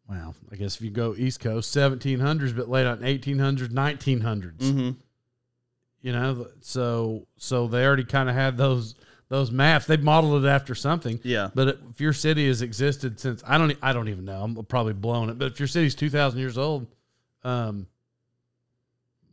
well, 0.08 0.36
I 0.52 0.56
guess 0.58 0.76
if 0.76 0.82
you 0.82 0.90
go 0.90 1.16
East 1.18 1.40
Coast, 1.40 1.74
1700s, 1.76 2.56
but 2.56 2.68
laid 2.70 2.86
out 2.86 3.02
in 3.02 3.06
1800s, 3.06 3.70
1900s 3.70 4.72
hmm 4.72 4.90
you 6.04 6.12
know 6.12 6.48
so 6.62 7.28
so 7.38 7.68
they 7.68 7.86
already 7.86 8.04
kind 8.04 8.28
of 8.28 8.34
had 8.34 8.58
those 8.58 8.96
those 9.30 9.52
maps 9.52 9.86
they 9.86 9.98
modeled 9.98 10.44
it 10.44 10.48
after 10.48 10.74
something 10.74 11.20
Yeah. 11.24 11.52
but 11.54 11.78
if 11.92 12.02
your 12.02 12.12
city 12.12 12.48
has 12.48 12.64
existed 12.64 13.20
since 13.20 13.44
i 13.46 13.60
don't 13.60 13.78
i 13.84 13.94
don't 13.94 14.10
even 14.10 14.26
know 14.26 14.42
i'm 14.42 14.56
probably 14.66 14.94
blowing 14.94 15.30
it 15.30 15.38
but 15.38 15.52
if 15.52 15.60
your 15.60 15.68
city's 15.68 15.94
2000 15.94 16.40
years 16.40 16.58
old 16.58 16.88
um 17.44 17.86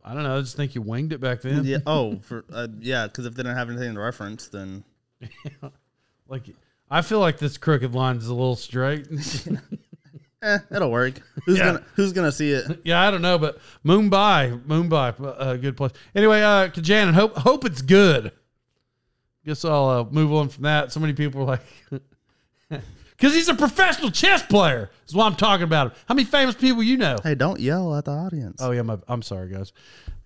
i 0.09 0.15
don't 0.15 0.23
know 0.23 0.37
i 0.37 0.41
just 0.41 0.57
think 0.57 0.75
you 0.75 0.81
winged 0.83 1.13
it 1.13 1.21
back 1.21 1.41
then 1.43 1.65
Yeah. 1.65 1.79
Oh, 1.87 2.17
for 2.23 2.45
uh, 2.53 2.67
yeah, 2.81 3.07
because 3.07 3.27
if 3.27 3.35
they 3.35 3.43
didn't 3.43 3.57
have 3.57 3.69
anything 3.71 3.95
to 3.95 4.01
reference, 4.01 4.49
then 4.49 4.83
like 6.29 6.45
i 6.91 7.03
feel 7.03 7.21
like 7.21 7.39
this 7.39 7.59
crooked 7.59 7.95
line 7.95 8.17
is 8.17 8.29
a 8.29 8.35
little 8.35 8.57
straight 8.57 9.07
eh, 10.43 10.59
it'll 10.71 10.91
work. 10.91 11.21
Who's 11.45 11.59
Yeah. 11.59 11.65
gonna 11.67 11.85
Who's 11.97 12.13
gonna 12.13 12.33
see 12.33 12.53
it? 12.53 12.81
yeah 12.85 13.07
i 13.07 13.11
don't 13.11 13.23
know 13.23 13.39
but 13.39 13.59
mumbai 13.85 14.61
mumbai 14.65 15.19
a 15.21 15.25
uh, 15.39 15.57
good 15.57 15.77
place 15.77 15.93
anyway 16.15 16.41
uh 16.43 16.69
Kajanan, 16.69 17.13
hope 17.15 17.37
hope 17.37 17.65
it's 17.65 17.83
good 17.83 18.33
guess 19.45 19.65
i'll 19.65 19.89
uh, 19.89 20.05
move 20.05 20.33
on 20.33 20.49
from 20.49 20.63
that 20.65 20.93
so 20.93 21.01
many 21.01 21.13
people 21.13 21.43
are 21.43 21.59
like 22.71 22.83
because 23.19 23.35
he's 23.35 23.49
a 23.49 23.55
professional 23.55 24.11
chess 24.11 24.43
player 24.43 24.91
That's 25.01 25.15
why 25.15 25.27
i'm 25.27 25.37
talking 25.37 25.65
about 25.65 25.89
him. 25.89 25.93
how 26.07 26.15
many 26.15 26.25
famous 26.25 26.55
people 26.55 26.83
you 26.83 26.97
know 26.97 27.17
Hey, 27.23 27.35
don't 27.35 27.61
yell 27.61 27.95
at 27.97 28.05
the 28.07 28.13
audience. 28.13 28.61
oh 28.63 28.71
yeah 28.71 28.83
my, 28.83 28.99
i'm 29.09 29.23
sorry 29.23 29.51
guys 29.51 29.73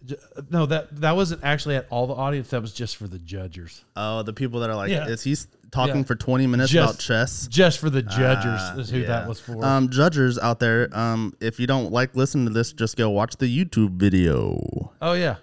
J- 0.04 0.16
no 0.50 0.66
that 0.66 1.00
that 1.00 1.14
wasn't 1.16 1.44
actually 1.44 1.76
at 1.76 1.86
all 1.90 2.06
the 2.08 2.14
audience 2.14 2.50
that 2.50 2.60
was 2.60 2.72
just 2.72 2.96
for 2.96 3.06
the 3.06 3.20
judges. 3.20 3.84
Oh, 3.94 4.24
the 4.24 4.32
people 4.32 4.58
that 4.58 4.68
are 4.68 4.74
like, 4.74 4.90
Yeah. 4.90 5.06
is 5.06 5.22
he 5.22 5.36
talking 5.70 5.98
Yeah. 5.98 6.02
for 6.02 6.16
twenty 6.16 6.48
minutes 6.48 6.72
Just- 6.72 6.90
about 6.94 7.00
chess? 7.00 7.46
just 7.46 7.78
for 7.78 7.88
the 7.88 8.02
judges 8.02 8.46
Ah, 8.60 8.78
is 8.78 8.90
who 8.90 8.98
yeah. 8.98 9.06
that 9.06 9.28
was 9.28 9.38
for 9.38 9.64
Um, 9.64 9.90
judgers 9.90 10.40
out 10.40 10.58
there, 10.58 10.88
um, 10.92 11.34
if 11.40 11.60
you 11.60 11.68
don't 11.68 11.92
like 11.92 12.16
listening 12.16 12.46
to 12.46 12.52
this, 12.52 12.72
just 12.72 12.96
go 12.96 13.10
watch 13.10 13.36
the 13.36 13.46
YouTube 13.46 13.92
video. 13.92 14.90
oh 15.00 15.12
yeah 15.12 15.36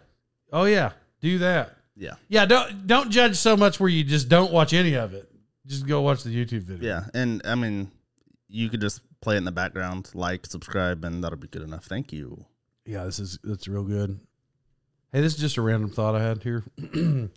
oh 0.52 0.66
yeah 0.66 0.92
do 1.22 1.38
that 1.38 1.78
Yeah, 1.96 2.16
yeah 2.28 2.46
don't 2.46 2.86
don't 2.86 3.12
judge 3.12 3.38
so 3.38 3.56
much 3.56 3.80
where 3.80 3.88
you 3.90 4.04
just 4.04 4.28
don't 4.28 4.52
watch 4.52 4.74
any 4.74 4.96
of 4.96 5.14
it 5.14 5.32
just 5.70 5.88
go 5.88 6.02
watch 6.02 6.24
the 6.24 6.30
youtube 6.36 6.64
video 6.64 6.86
yeah, 6.90 7.06
and 7.14 7.42
I 7.46 7.56
mean, 7.56 7.92
you 8.50 8.70
could 8.70 8.82
just 8.82 9.02
play 9.22 9.36
it 9.36 9.38
in 9.38 9.46
the 9.46 9.52
background, 9.52 10.10
like, 10.14 10.46
subscribe, 10.46 11.06
and 11.06 11.24
that'll 11.24 11.38
be 11.38 11.48
good 11.48 11.62
enough. 11.62 11.86
Thank 11.86 12.12
you. 12.12 12.46
Yeah, 12.86 13.04
this 13.06 13.20
is 13.20 13.38
that's 13.44 13.68
real 13.68 13.84
good. 13.84 14.20
Hey, 15.14 15.22
this 15.22 15.36
is 15.36 15.40
just 15.40 15.58
a 15.58 15.62
random 15.62 15.90
thought 15.92 16.16
I 16.16 16.22
had 16.24 16.42
here. 16.44 16.64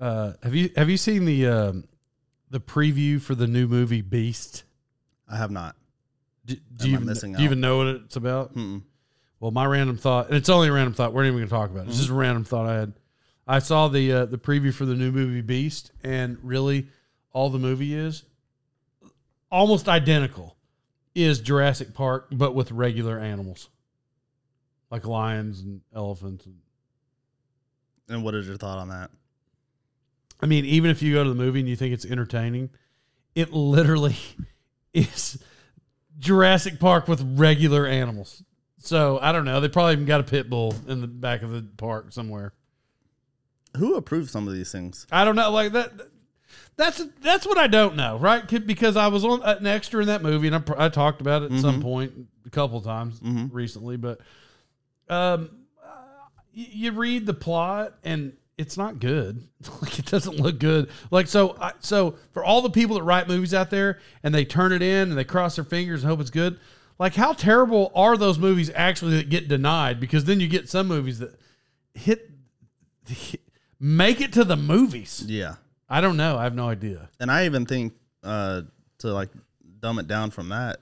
uh, 0.00 0.32
have 0.42 0.54
you 0.54 0.70
have 0.76 0.88
you 0.88 0.96
seen 0.96 1.24
the 1.24 1.46
um, 1.46 1.84
the 2.50 2.60
preview 2.60 3.20
for 3.20 3.34
the 3.34 3.46
new 3.46 3.66
movie 3.66 4.02
Beast? 4.02 4.64
I 5.28 5.36
have 5.36 5.50
not. 5.50 5.76
Do, 6.46 6.54
Am 6.54 6.60
do 6.76 6.88
you 6.88 6.94
even, 6.94 7.06
missing 7.06 7.32
do 7.32 7.38
you 7.38 7.44
out? 7.44 7.50
even 7.50 7.60
know 7.60 7.78
what 7.78 7.86
it's 7.88 8.16
about? 8.16 8.54
Mm-mm. 8.54 8.82
Well, 9.40 9.50
my 9.50 9.66
random 9.66 9.96
thought, 9.98 10.28
and 10.28 10.36
it's 10.36 10.48
only 10.48 10.68
a 10.68 10.72
random 10.72 10.94
thought. 10.94 11.12
We're 11.12 11.22
not 11.22 11.28
even 11.28 11.38
going 11.40 11.48
to 11.48 11.54
talk 11.54 11.70
about 11.70 11.86
it. 11.86 11.88
It's 11.88 11.96
Mm-hmm. 11.96 12.00
just 12.00 12.10
a 12.10 12.14
random 12.14 12.44
thought 12.44 12.66
I 12.66 12.74
had. 12.74 12.92
I 13.46 13.58
saw 13.60 13.88
the 13.88 14.12
uh, 14.12 14.24
the 14.26 14.38
preview 14.38 14.72
for 14.72 14.84
the 14.86 14.94
new 14.94 15.10
movie 15.12 15.40
Beast, 15.40 15.92
and 16.02 16.38
really, 16.42 16.88
all 17.32 17.50
the 17.50 17.58
movie 17.58 17.94
is 17.94 18.24
almost 19.50 19.88
identical. 19.88 20.56
Is 21.14 21.40
Jurassic 21.40 21.94
Park, 21.94 22.28
but 22.30 22.54
with 22.54 22.70
regular 22.70 23.18
animals, 23.18 23.70
like 24.88 25.04
lions 25.04 25.60
and 25.60 25.80
elephants. 25.92 26.46
And, 26.46 26.56
And 28.08 28.22
what 28.22 28.36
is 28.36 28.46
your 28.46 28.56
thought 28.56 28.78
on 28.78 28.90
that? 28.90 29.10
I 30.40 30.46
mean, 30.46 30.64
even 30.64 30.90
if 30.92 31.02
you 31.02 31.14
go 31.14 31.24
to 31.24 31.28
the 31.28 31.34
movie 31.34 31.58
and 31.58 31.68
you 31.68 31.74
think 31.74 31.92
it's 31.92 32.04
entertaining, 32.04 32.70
it 33.34 33.52
literally 33.52 34.16
is 34.94 35.42
Jurassic 36.20 36.78
Park 36.78 37.08
with 37.08 37.20
regular 37.36 37.84
animals. 37.84 38.44
So 38.78 39.18
I 39.20 39.32
don't 39.32 39.44
know. 39.44 39.60
They 39.60 39.68
probably 39.68 39.94
even 39.94 40.04
got 40.04 40.20
a 40.20 40.24
pit 40.24 40.48
bull 40.48 40.74
in 40.86 41.00
the 41.00 41.08
back 41.08 41.42
of 41.42 41.50
the 41.50 41.66
park 41.76 42.12
somewhere. 42.12 42.52
Who 43.76 43.96
approved 43.96 44.30
some 44.30 44.46
of 44.46 44.54
these 44.54 44.70
things? 44.70 45.06
I 45.10 45.24
don't 45.24 45.34
know. 45.36 45.50
Like 45.50 45.72
that. 45.72 45.92
That's 46.78 47.04
that's 47.20 47.44
what 47.46 47.58
I 47.58 47.66
don't 47.66 47.96
know, 47.96 48.16
right? 48.18 48.46
Because 48.66 48.96
I 48.96 49.08
was 49.08 49.24
on 49.24 49.42
an 49.42 49.66
extra 49.66 50.00
in 50.00 50.06
that 50.06 50.22
movie, 50.22 50.46
and 50.46 50.56
I, 50.56 50.62
I 50.86 50.88
talked 50.88 51.20
about 51.20 51.42
it 51.42 51.52
at 51.52 51.60
some 51.60 51.82
point 51.82 52.12
a 52.46 52.50
couple 52.50 52.80
times 52.80 53.20
Mhm. 53.20 53.50
recently. 53.52 53.96
But 53.96 54.20
um, 55.10 55.50
uh, 55.84 55.88
you 56.52 56.92
read 56.92 57.26
the 57.26 57.34
plot, 57.34 57.94
and 58.04 58.32
it's 58.56 58.76
not 58.76 59.00
good. 59.00 59.42
like 59.82 59.98
it 59.98 60.06
doesn't 60.06 60.36
look 60.36 60.60
good. 60.60 60.88
Like 61.10 61.26
so, 61.26 61.56
I, 61.60 61.72
so 61.80 62.14
for 62.32 62.44
all 62.44 62.62
the 62.62 62.70
people 62.70 62.94
that 62.96 63.02
write 63.02 63.26
movies 63.26 63.52
out 63.52 63.70
there, 63.70 63.98
and 64.22 64.32
they 64.32 64.44
turn 64.44 64.72
it 64.72 64.80
in 64.80 65.08
and 65.10 65.18
they 65.18 65.24
cross 65.24 65.56
their 65.56 65.64
fingers 65.64 66.04
and 66.04 66.10
hope 66.10 66.20
it's 66.20 66.30
good. 66.30 66.60
Like 66.98 67.14
how 67.16 67.32
terrible 67.32 67.90
are 67.94 68.16
those 68.16 68.38
movies 68.38 68.70
actually 68.74 69.16
that 69.16 69.28
get 69.30 69.48
denied? 69.48 69.98
Because 69.98 70.24
then 70.26 70.38
you 70.40 70.46
get 70.46 70.68
some 70.68 70.86
movies 70.86 71.18
that 71.18 71.38
hit 71.94 72.30
make 73.80 74.20
it 74.20 74.32
to 74.34 74.44
the 74.44 74.56
movies. 74.56 75.24
Yeah. 75.26 75.56
I 75.88 76.00
don't 76.00 76.16
know. 76.16 76.36
I 76.36 76.44
have 76.44 76.54
no 76.54 76.68
idea. 76.68 77.08
And 77.18 77.30
I 77.30 77.46
even 77.46 77.64
think 77.66 77.94
uh, 78.22 78.62
to 78.98 79.12
like 79.12 79.30
dumb 79.80 79.98
it 79.98 80.06
down 80.06 80.30
from 80.30 80.50
that, 80.50 80.80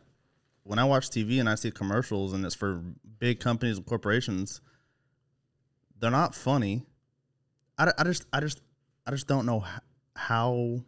when 0.64 0.78
I 0.78 0.84
watch 0.84 1.10
TV 1.10 1.38
and 1.38 1.48
I 1.48 1.54
see 1.54 1.70
commercials 1.70 2.32
and 2.32 2.44
it's 2.44 2.54
for 2.54 2.82
big 3.18 3.40
companies 3.40 3.76
and 3.76 3.86
corporations, 3.86 4.60
they're 5.98 6.10
not 6.10 6.34
funny. 6.34 6.84
I, 7.78 7.92
I 7.98 8.04
just 8.04 8.26
I 8.32 8.40
just 8.40 8.60
I 9.06 9.10
just 9.12 9.26
don't 9.26 9.46
know 9.46 9.64
how 10.16 10.80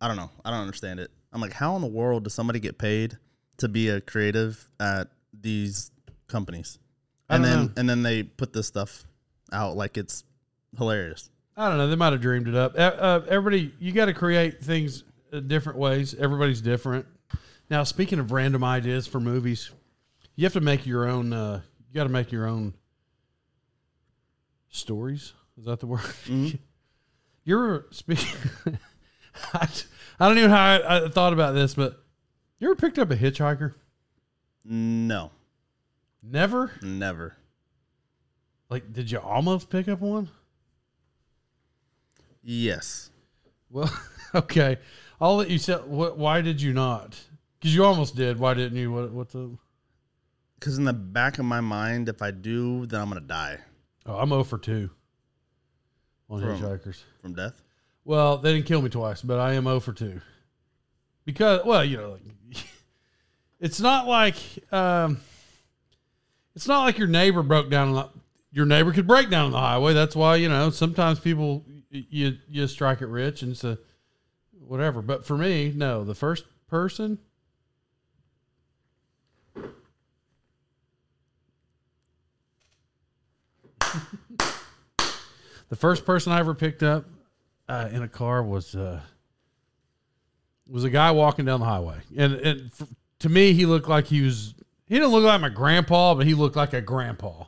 I 0.00 0.08
don't 0.08 0.16
know 0.16 0.30
I 0.44 0.50
don't 0.50 0.60
understand 0.60 1.00
it. 1.00 1.10
I'm 1.32 1.40
like, 1.40 1.52
how 1.52 1.74
in 1.76 1.82
the 1.82 1.88
world 1.88 2.24
does 2.24 2.34
somebody 2.34 2.60
get 2.60 2.78
paid 2.78 3.18
to 3.58 3.68
be 3.68 3.88
a 3.88 4.00
creative 4.00 4.68
at 4.78 5.08
these 5.38 5.90
companies? 6.28 6.78
And 7.28 7.44
then 7.44 7.66
know. 7.66 7.72
and 7.76 7.90
then 7.90 8.02
they 8.02 8.22
put 8.22 8.52
this 8.52 8.68
stuff 8.68 9.04
out 9.52 9.76
like 9.76 9.96
it's 9.96 10.22
hilarious. 10.78 11.30
I 11.56 11.68
don't 11.68 11.78
know. 11.78 11.88
They 11.88 11.96
might 11.96 12.12
have 12.12 12.20
dreamed 12.20 12.48
it 12.48 12.54
up. 12.54 12.74
Uh, 12.76 12.80
uh, 12.82 13.24
everybody, 13.28 13.72
you 13.78 13.92
got 13.92 14.06
to 14.06 14.14
create 14.14 14.62
things 14.62 15.04
uh, 15.32 15.40
different 15.40 15.78
ways. 15.78 16.14
Everybody's 16.14 16.60
different. 16.60 17.06
Now, 17.70 17.82
speaking 17.84 18.18
of 18.18 18.30
random 18.30 18.62
ideas 18.62 19.06
for 19.06 19.20
movies, 19.20 19.70
you 20.36 20.44
have 20.44 20.52
to 20.52 20.60
make 20.60 20.86
your 20.86 21.08
own. 21.08 21.32
Uh, 21.32 21.62
you 21.88 21.94
got 21.94 22.04
to 22.04 22.10
make 22.10 22.30
your 22.30 22.46
own 22.46 22.74
stories. 24.68 25.32
Is 25.58 25.64
that 25.64 25.80
the 25.80 25.86
word? 25.86 26.00
Mhm. 26.26 26.58
You're 27.44 27.86
speaking. 27.90 28.26
I, 29.54 29.68
I 30.18 30.28
don't 30.28 30.36
even 30.38 30.50
know 30.50 30.56
how 30.56 30.64
I, 30.64 31.04
I 31.04 31.08
thought 31.08 31.32
about 31.32 31.52
this, 31.54 31.74
but 31.74 32.02
you 32.58 32.68
ever 32.68 32.74
picked 32.76 32.98
up 32.98 33.10
a 33.10 33.16
hitchhiker? 33.16 33.74
No, 34.64 35.30
Never. 36.22 36.72
never. 36.82 37.36
Like, 38.68 38.92
did 38.92 39.10
you 39.12 39.18
almost 39.20 39.70
pick 39.70 39.86
up 39.86 40.00
one? 40.00 40.28
Yes. 42.48 43.10
Well, 43.70 43.90
okay. 44.34 44.78
I'll 45.20 45.36
let 45.36 45.50
you 45.50 45.58
say. 45.58 45.74
What? 45.74 46.16
Why 46.16 46.40
did 46.40 46.62
you 46.62 46.72
not? 46.72 47.18
Because 47.58 47.74
you 47.74 47.84
almost 47.84 48.14
did. 48.14 48.38
Why 48.38 48.54
didn't 48.54 48.78
you? 48.78 48.92
What? 48.92 49.10
What's 49.10 49.32
the? 49.32 49.50
Because 50.60 50.78
in 50.78 50.84
the 50.84 50.92
back 50.92 51.38
of 51.40 51.44
my 51.44 51.60
mind, 51.60 52.08
if 52.08 52.22
I 52.22 52.30
do, 52.30 52.86
then 52.86 53.00
I'm 53.00 53.08
gonna 53.08 53.20
die 53.20 53.58
Oh, 54.06 54.16
I'm 54.18 54.28
0 54.30 54.44
for 54.44 54.56
two 54.58 54.88
on 56.30 56.40
From- 56.40 56.58
hitchhikers. 56.60 57.02
from 57.20 57.34
death. 57.34 57.60
Well, 58.04 58.38
they 58.38 58.54
didn't 58.54 58.66
kill 58.66 58.80
me 58.80 58.88
twice, 58.88 59.20
but 59.20 59.38
I 59.40 59.54
am 59.54 59.64
0 59.64 59.80
for 59.80 59.92
two. 59.92 60.20
Because, 61.24 61.64
well, 61.66 61.84
you 61.84 61.96
know, 61.96 62.12
like, 62.12 62.64
it's 63.60 63.80
not 63.80 64.06
like, 64.06 64.36
um, 64.72 65.20
it's 66.54 66.68
not 66.68 66.84
like 66.84 66.98
your 66.98 67.08
neighbor 67.08 67.42
broke 67.42 67.68
down. 67.68 67.88
on 67.88 67.94
the- 67.94 68.08
Your 68.52 68.64
neighbor 68.66 68.92
could 68.92 69.06
break 69.08 69.28
down 69.28 69.46
on 69.46 69.50
the 69.50 69.60
highway. 69.60 69.92
That's 69.92 70.14
why 70.16 70.36
you 70.36 70.48
know 70.48 70.70
sometimes 70.70 71.18
people 71.18 71.64
you 72.10 72.36
you 72.48 72.66
strike 72.66 73.00
it 73.00 73.06
rich 73.06 73.42
and 73.42 73.52
it's 73.52 73.64
a 73.64 73.78
whatever. 74.66 75.02
But 75.02 75.24
for 75.24 75.36
me, 75.36 75.72
no. 75.74 76.04
The 76.04 76.14
first 76.14 76.44
person. 76.68 77.18
the 85.68 85.76
first 85.76 86.04
person 86.04 86.32
I 86.32 86.40
ever 86.40 86.54
picked 86.54 86.82
up 86.82 87.04
uh, 87.68 87.88
in 87.92 88.02
a 88.02 88.08
car 88.08 88.42
was 88.42 88.74
uh, 88.74 89.00
was 90.68 90.84
a 90.84 90.90
guy 90.90 91.10
walking 91.12 91.44
down 91.44 91.60
the 91.60 91.66
highway, 91.66 91.98
and 92.16 92.34
and 92.34 92.70
f- 92.80 92.88
to 93.20 93.28
me, 93.28 93.52
he 93.52 93.66
looked 93.66 93.88
like 93.88 94.06
he 94.06 94.22
was. 94.22 94.54
He 94.86 94.94
didn't 94.94 95.10
look 95.10 95.24
like 95.24 95.40
my 95.40 95.48
grandpa, 95.48 96.14
but 96.14 96.26
he 96.26 96.34
looked 96.34 96.54
like 96.54 96.72
a 96.72 96.80
grandpa. 96.80 97.44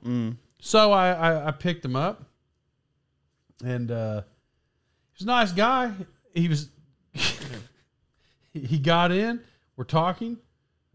So 0.61 0.91
I, 0.91 1.13
I 1.13 1.49
I 1.49 1.51
picked 1.53 1.85
him 1.85 1.95
up, 1.95 2.25
and 3.65 3.91
uh, 3.91 4.23
he 5.19 5.25
was 5.25 5.27
a 5.27 5.27
nice 5.27 5.53
guy. 5.53 5.93
He 6.35 6.49
was. 6.49 6.69
he 8.53 8.79
got 8.79 9.11
in. 9.11 9.41
We're 9.77 9.85
talking. 9.85 10.39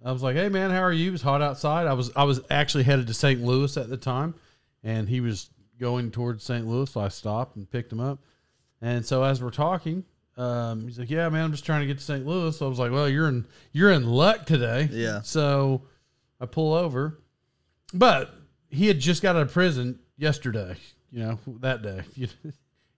I 0.03 0.12
was 0.12 0.23
like, 0.23 0.36
"Hey 0.36 0.49
man, 0.49 0.71
how 0.71 0.81
are 0.81 0.93
you?" 0.93 1.09
It 1.09 1.12
was 1.12 1.21
hot 1.21 1.41
outside. 1.41 1.88
I 1.88 1.93
was 1.93 2.12
I 2.15 2.23
was 2.23 2.41
actually 2.49 2.83
headed 2.83 3.07
to 3.07 3.13
St. 3.13 3.41
Louis 3.41 3.75
at 3.77 3.89
the 3.89 3.97
time, 3.97 4.36
and 4.83 5.07
he 5.07 5.21
was 5.21 5.49
going 5.79 6.12
towards 6.12 6.43
St. 6.43 6.65
Louis. 6.65 6.89
So 6.89 7.01
I 7.01 7.09
stopped 7.09 7.55
and 7.55 7.69
picked 7.69 7.91
him 7.91 7.99
up. 7.99 8.19
And 8.81 9.05
so 9.05 9.23
as 9.23 9.41
we're 9.41 9.49
talking, 9.49 10.03
um, 10.38 10.86
he's 10.88 10.99
like, 10.99 11.09
"Yeah, 11.09 11.27
man, 11.29 11.45
I'm 11.45 11.51
just 11.51 11.65
trying 11.65 11.81
to 11.81 11.88
get 11.88 11.97
to 11.97 12.03
St. 12.03 12.25
Louis." 12.25 12.57
So 12.57 12.65
I 12.65 12.69
was 12.69 12.79
like, 12.79 12.91
"Well, 12.91 13.09
you're 13.09 13.27
in 13.27 13.45
you're 13.71 13.91
in 13.91 14.05
luck 14.07 14.45
today." 14.45 14.89
Yeah. 14.91 15.21
So 15.21 15.83
I 16.39 16.45
pull 16.45 16.73
over, 16.73 17.19
but 17.93 18.33
he 18.69 18.88
had 18.88 18.99
just 18.99 19.21
got 19.21 19.36
out 19.36 19.43
of 19.43 19.53
prison 19.53 19.99
yesterday. 20.17 20.75
You 21.12 21.19
know 21.19 21.39
that 21.59 21.81
day. 21.81 22.03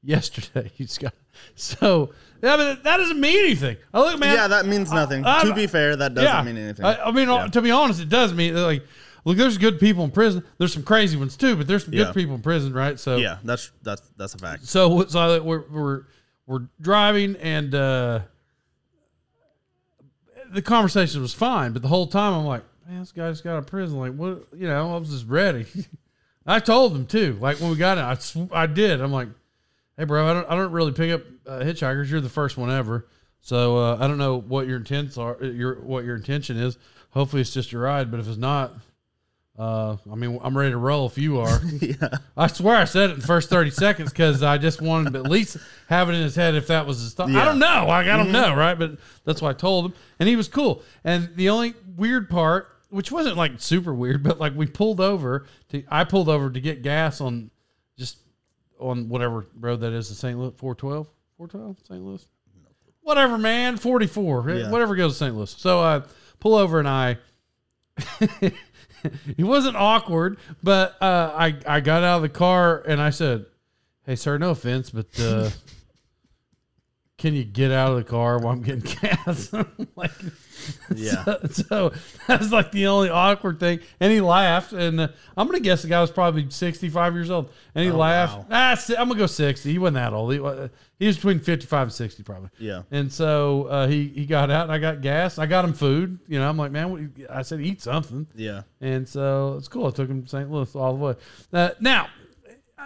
yesterday 0.05 0.71
he's 0.75 0.97
got. 0.97 1.13
So 1.55 2.13
yeah, 2.41 2.55
but 2.57 2.83
that 2.83 2.97
doesn't 2.97 3.19
mean 3.19 3.37
anything. 3.45 3.77
I 3.93 3.99
look, 4.01 4.19
man. 4.19 4.35
yeah, 4.35 4.47
that 4.47 4.65
means 4.65 4.91
nothing. 4.91 5.25
I- 5.25 5.43
to 5.43 5.53
be 5.53 5.67
fair, 5.67 5.95
that 5.95 6.13
doesn't 6.13 6.45
mean 6.45 6.57
anything. 6.57 6.85
I, 6.85 7.05
I 7.07 7.11
mean, 7.11 7.27
Yeah. 7.27 7.47
to 7.47 7.61
be 7.61 7.71
honest, 7.71 7.99
it 8.01 8.09
does 8.09 8.33
mean 8.33 8.55
like, 8.55 8.83
look, 9.25 9.35
there's 9.37 9.57
good 9.57 9.79
people 9.79 10.03
in 10.03 10.11
prison. 10.11 10.43
There's 10.57 10.73
some 10.73 10.83
crazy 10.83 11.17
ones 11.17 11.35
too, 11.35 11.55
but 11.55 11.67
there's 11.67 11.83
some 11.85 11.93
Yeah. 11.93 12.05
good 12.05 12.13
people 12.15 12.35
in 12.35 12.41
prison, 12.41 12.71
right? 12.73 12.99
So 12.99 13.17
yeah, 13.17 13.39
that's 13.43 13.71
that's 13.81 14.01
that's 14.17 14.33
a 14.35 14.37
fact. 14.37 14.65
so 14.65 15.05
so 15.07 15.19
I- 15.19 15.39
we're 15.39 15.63
we're 15.71 16.01
we're 16.45 16.67
driving 16.79 17.35
and 17.37 17.73
uh 17.73 18.19
the 20.51 20.61
conversation 20.61 21.21
was 21.21 21.33
fine, 21.33 21.73
but 21.73 21.81
the 21.81 21.87
whole 21.87 22.07
time 22.07 22.33
I'm 22.33 22.45
like, 22.45 22.63
man, 22.87 22.99
this 22.99 23.11
guy 23.11 23.29
just 23.29 23.43
got 23.43 23.53
out 23.53 23.59
of 23.59 23.67
prison. 23.67 23.97
Like, 23.99 24.13
what? 24.13 24.47
You 24.55 24.67
know, 24.67 24.95
I 24.95 24.97
was 24.97 25.09
just 25.09 25.27
ready. 25.27 25.65
I 26.45 26.59
told 26.59 26.95
him 26.95 27.07
too. 27.07 27.37
Like 27.41 27.59
when 27.59 27.71
we 27.71 27.75
got 27.75 27.97
it, 27.97 28.01
I 28.03 28.13
sw- 28.15 28.51
I 28.51 28.67
did. 28.67 29.01
I'm 29.01 29.11
like, 29.11 29.29
hey, 29.97 30.05
bro, 30.05 30.27
I 30.29 30.33
don't 30.33 30.49
I 30.49 30.55
don't 30.55 30.71
really 30.71 30.91
pick 30.91 31.11
up 31.11 31.21
uh, 31.47 31.59
hitchhikers. 31.59 32.09
You're 32.09 32.21
the 32.21 32.29
first 32.29 32.57
one 32.57 32.71
ever. 32.71 33.07
So 33.41 33.77
uh, 33.77 33.97
I 33.99 34.07
don't 34.07 34.17
know 34.17 34.39
what 34.39 34.67
your 34.67 34.77
intents 34.77 35.17
are. 35.17 35.37
Your 35.43 35.81
what 35.81 36.03
your 36.03 36.15
intention 36.15 36.57
is. 36.57 36.77
Hopefully 37.11 37.41
it's 37.41 37.53
just 37.53 37.71
a 37.73 37.77
ride. 37.77 38.09
But 38.09 38.19
if 38.19 38.27
it's 38.27 38.37
not, 38.37 38.73
uh, 39.57 39.95
I 40.11 40.15
mean, 40.15 40.39
I'm 40.43 40.57
ready 40.57 40.71
to 40.71 40.77
roll 40.77 41.05
if 41.05 41.17
you 41.17 41.39
are. 41.39 41.61
yeah, 41.79 42.09
I 42.35 42.47
swear 42.47 42.75
I 42.75 42.85
said 42.85 43.11
it 43.11 43.13
in 43.13 43.19
the 43.19 43.27
first 43.27 43.49
30 43.49 43.69
seconds 43.71 44.11
because 44.11 44.43
I 44.43 44.57
just 44.57 44.81
wanted 44.81 45.13
to 45.13 45.19
at 45.19 45.29
least 45.29 45.57
have 45.87 46.09
it 46.09 46.13
in 46.13 46.23
his 46.23 46.35
head 46.35 46.55
if 46.55 46.67
that 46.67 46.85
was 46.85 46.99
his 46.99 47.13
thought. 47.13 47.29
I 47.29 47.45
don't 47.45 47.59
know. 47.59 47.85
Like, 47.87 48.07
I 48.07 48.17
don't 48.17 48.31
know, 48.31 48.53
right? 48.53 48.77
But 48.77 48.97
that's 49.23 49.41
why 49.41 49.51
I 49.51 49.53
told 49.53 49.85
him. 49.85 49.93
And 50.19 50.27
he 50.27 50.35
was 50.35 50.47
cool. 50.47 50.83
And 51.03 51.29
the 51.35 51.49
only 51.49 51.73
weird 51.95 52.29
part, 52.29 52.67
which 52.89 53.11
wasn't 53.11 53.37
like 53.37 53.53
super 53.61 53.93
weird, 53.93 54.23
but 54.23 54.39
like 54.39 54.55
we 54.55 54.65
pulled 54.65 54.99
over 54.99 55.45
to, 55.69 55.83
I 55.89 56.03
pulled 56.03 56.27
over 56.27 56.49
to 56.49 56.59
get 56.59 56.81
gas 56.81 57.21
on 57.21 57.51
on 58.79 59.09
whatever 59.09 59.45
road 59.59 59.81
that 59.81 59.93
is 59.93 60.07
to 60.09 60.15
St. 60.15 60.37
Louis, 60.37 60.51
412, 60.57 61.07
412, 61.37 61.77
St. 61.87 62.01
Louis. 62.03 62.27
Whatever, 63.01 63.37
man, 63.37 63.77
44, 63.77 64.49
Yeah. 64.49 64.71
whatever 64.71 64.95
goes 64.95 65.13
to 65.13 65.17
St. 65.19 65.35
Louis. 65.35 65.51
So 65.51 65.79
I 65.81 66.01
pull 66.39 66.55
over 66.55 66.79
and 66.79 66.87
I, 66.87 67.17
it 68.31 68.53
wasn't 69.43 69.75
awkward, 69.75 70.37
but 70.63 71.01
uh, 71.01 71.31
I 71.35 71.55
I 71.67 71.79
got 71.81 72.03
out 72.03 72.17
of 72.17 72.21
the 72.23 72.29
car 72.29 72.83
and 72.87 72.99
I 73.01 73.11
said, 73.11 73.45
"Hey, 74.05 74.15
sir, 74.15 74.37
no 74.37 74.49
offense, 74.49 74.89
but 74.89 75.07
uh, 75.19 75.49
can 77.25 77.33
you 77.33 77.43
get 77.43 77.71
out 77.71 77.91
of 77.91 77.97
the 77.97 78.03
car 78.03 78.37
while 78.39 78.53
I'm 78.53 78.61
getting 78.61 78.81
gas?" 79.01 79.51
like, 79.95 80.11
Yeah. 80.95 81.23
So, 81.23 81.37
so 81.51 81.93
that's 82.27 82.51
like 82.51 82.71
the 82.71 82.87
only 82.87 83.09
awkward 83.09 83.59
thing. 83.59 83.79
And 83.99 84.11
he 84.11 84.21
laughed, 84.21 84.73
and 84.73 84.99
uh, 84.99 85.07
I'm 85.35 85.47
gonna 85.47 85.59
guess 85.59 85.81
the 85.81 85.87
guy 85.87 86.01
was 86.01 86.11
probably 86.11 86.49
65 86.49 87.13
years 87.13 87.29
old, 87.31 87.51
and 87.73 87.83
he 87.85 87.91
Oh, 87.91 87.97
laughed. 87.97 88.37
wow. 88.37 88.45
Ah, 88.51 88.77
I'm 88.97 89.07
gonna 89.07 89.19
go 89.19 89.25
60. 89.25 89.71
He 89.71 89.77
wasn't 89.77 89.95
that 89.95 90.13
old. 90.13 90.31
He, 90.33 90.39
wa- 90.39 90.69
he 90.99 91.07
was 91.07 91.15
between 91.17 91.39
55 91.39 91.81
and 91.87 91.93
60 91.93 92.23
probably. 92.23 92.49
yeah, 92.57 92.83
And 92.91 93.11
so 93.11 93.63
uh, 93.65 93.87
he 93.87 94.07
he 94.07 94.25
got 94.25 94.49
out, 94.51 94.63
and 94.63 94.71
I 94.71 94.77
got 94.77 95.01
gas. 95.01 95.37
I 95.37 95.45
got 95.45 95.65
him 95.65 95.73
food. 95.73 96.19
You 96.27 96.39
know, 96.39 96.47
I'm 96.49 96.57
like, 96.57 96.71
man, 96.71 96.91
what, 96.91 97.01
I 97.29 97.41
said, 97.41 97.59
eat 97.61 97.81
something. 97.81 98.27
yeah. 98.35 98.61
And 98.81 99.07
so 99.07 99.55
it's 99.57 99.67
cool. 99.67 99.87
I 99.87 99.91
took 99.91 100.09
him 100.09 100.23
to 100.23 100.29
St. 100.29 100.49
Louis 100.49 100.73
all 100.75 100.93
the 100.95 100.99
way. 101.03 101.15
Uh, 101.51 101.69
now, 101.79 102.07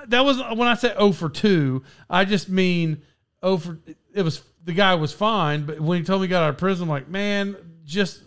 that 0.08 0.24
was 0.26 0.38
when 0.40 0.68
I 0.68 0.76
say 0.76 0.94
0 0.94 1.12
for 1.12 1.30
2, 1.30 1.84
I 2.10 2.26
just 2.26 2.50
mean 2.50 3.02
0 3.44 3.58
for 3.58 3.80
it 4.14 4.24
was 4.24 4.42
the 4.64 4.74
guy 4.74 4.96
was 4.96 5.14
fine, 5.14 5.66
but 5.66 5.80
when 5.80 5.98
he 5.98 6.04
told 6.04 6.22
me 6.22 6.28
he 6.28 6.30
got 6.30 6.44
out 6.44 6.50
of 6.50 6.58
prison, 6.58 6.84
I'm 6.84 6.90
like, 6.90 7.08
man, 7.08 7.56
just 7.86 8.24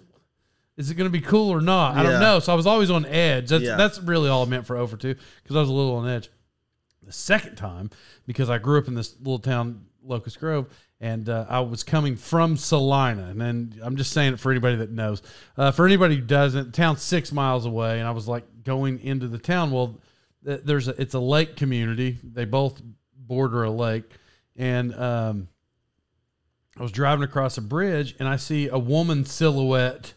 is 0.76 0.90
it 0.90 0.94
going 0.94 1.08
to 1.10 1.12
be 1.12 1.20
cool 1.24 1.50
or 1.50 1.60
not? 1.60 1.96
I 1.96 2.02
Yeah. 2.02 2.10
don't 2.12 2.20
know. 2.20 2.38
So 2.38 2.52
I 2.52 2.56
was 2.56 2.66
always 2.66 2.90
on 2.90 3.04
edge. 3.06 3.50
That's 3.50 3.62
Yeah. 3.64 3.76
that's 3.76 4.00
really 4.00 4.28
all 4.30 4.42
I 4.44 4.48
meant 4.48 4.66
for 4.66 4.76
over 4.76 4.96
2 4.96 5.14
because 5.42 5.56
I 5.56 5.60
was 5.60 5.68
a 5.68 5.72
little 5.72 5.96
on 5.96 6.08
edge. 6.08 6.30
The 7.04 7.12
second 7.12 7.56
time, 7.56 7.90
because 8.26 8.48
I 8.48 8.58
grew 8.58 8.78
up 8.78 8.88
in 8.88 8.94
this 8.94 9.14
little 9.18 9.38
town, 9.38 9.84
Locust 10.04 10.38
Grove, 10.40 10.66
and 11.00 11.28
uh, 11.28 11.46
I 11.48 11.60
was 11.60 11.82
coming 11.82 12.16
from 12.16 12.56
Salina. 12.56 13.24
And 13.28 13.40
then 13.40 13.74
I'm 13.82 13.96
just 13.96 14.12
saying 14.12 14.34
it 14.34 14.40
for 14.40 14.50
anybody 14.50 14.76
that 14.76 14.90
knows. 14.90 15.20
Uh, 15.56 15.72
for 15.72 15.84
anybody 15.84 16.14
who 16.16 16.22
doesn't, 16.22 16.66
the 16.66 16.72
town's 16.72 17.02
six 17.02 17.32
miles 17.32 17.66
away, 17.66 17.98
and 17.98 18.08
I 18.08 18.12
was 18.12 18.26
like 18.28 18.44
going 18.64 19.00
into 19.00 19.26
the 19.28 19.38
town. 19.38 19.72
Well, 19.72 20.00
th- 20.44 20.60
there's 20.64 20.88
a, 20.88 21.00
it's 21.00 21.14
a 21.14 21.20
lake 21.20 21.56
community. 21.56 22.18
They 22.22 22.44
both 22.44 22.80
border 23.16 23.64
a 23.64 23.70
lake, 23.70 24.04
and 24.56 24.94
um, 24.94 25.48
I 26.78 26.82
was 26.82 26.92
driving 26.92 27.22
across 27.24 27.58
a 27.58 27.62
bridge, 27.62 28.14
and 28.18 28.28
I 28.28 28.36
see 28.36 28.68
a 28.68 28.78
woman 28.78 29.24
silhouette 29.24 30.14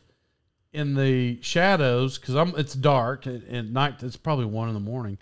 in 0.74 0.96
the 0.96 1.38
shadows 1.41 2.18
because 2.18 2.36
I'm 2.36 2.54
it's 2.58 2.74
dark 2.74 3.26
and, 3.26 3.44
and 3.44 3.74
night. 3.74 4.02
It's 4.04 4.15
probably 4.15 4.46
one 4.46 4.68
in 4.70 4.74
the 4.74 4.80
morning, 4.80 5.18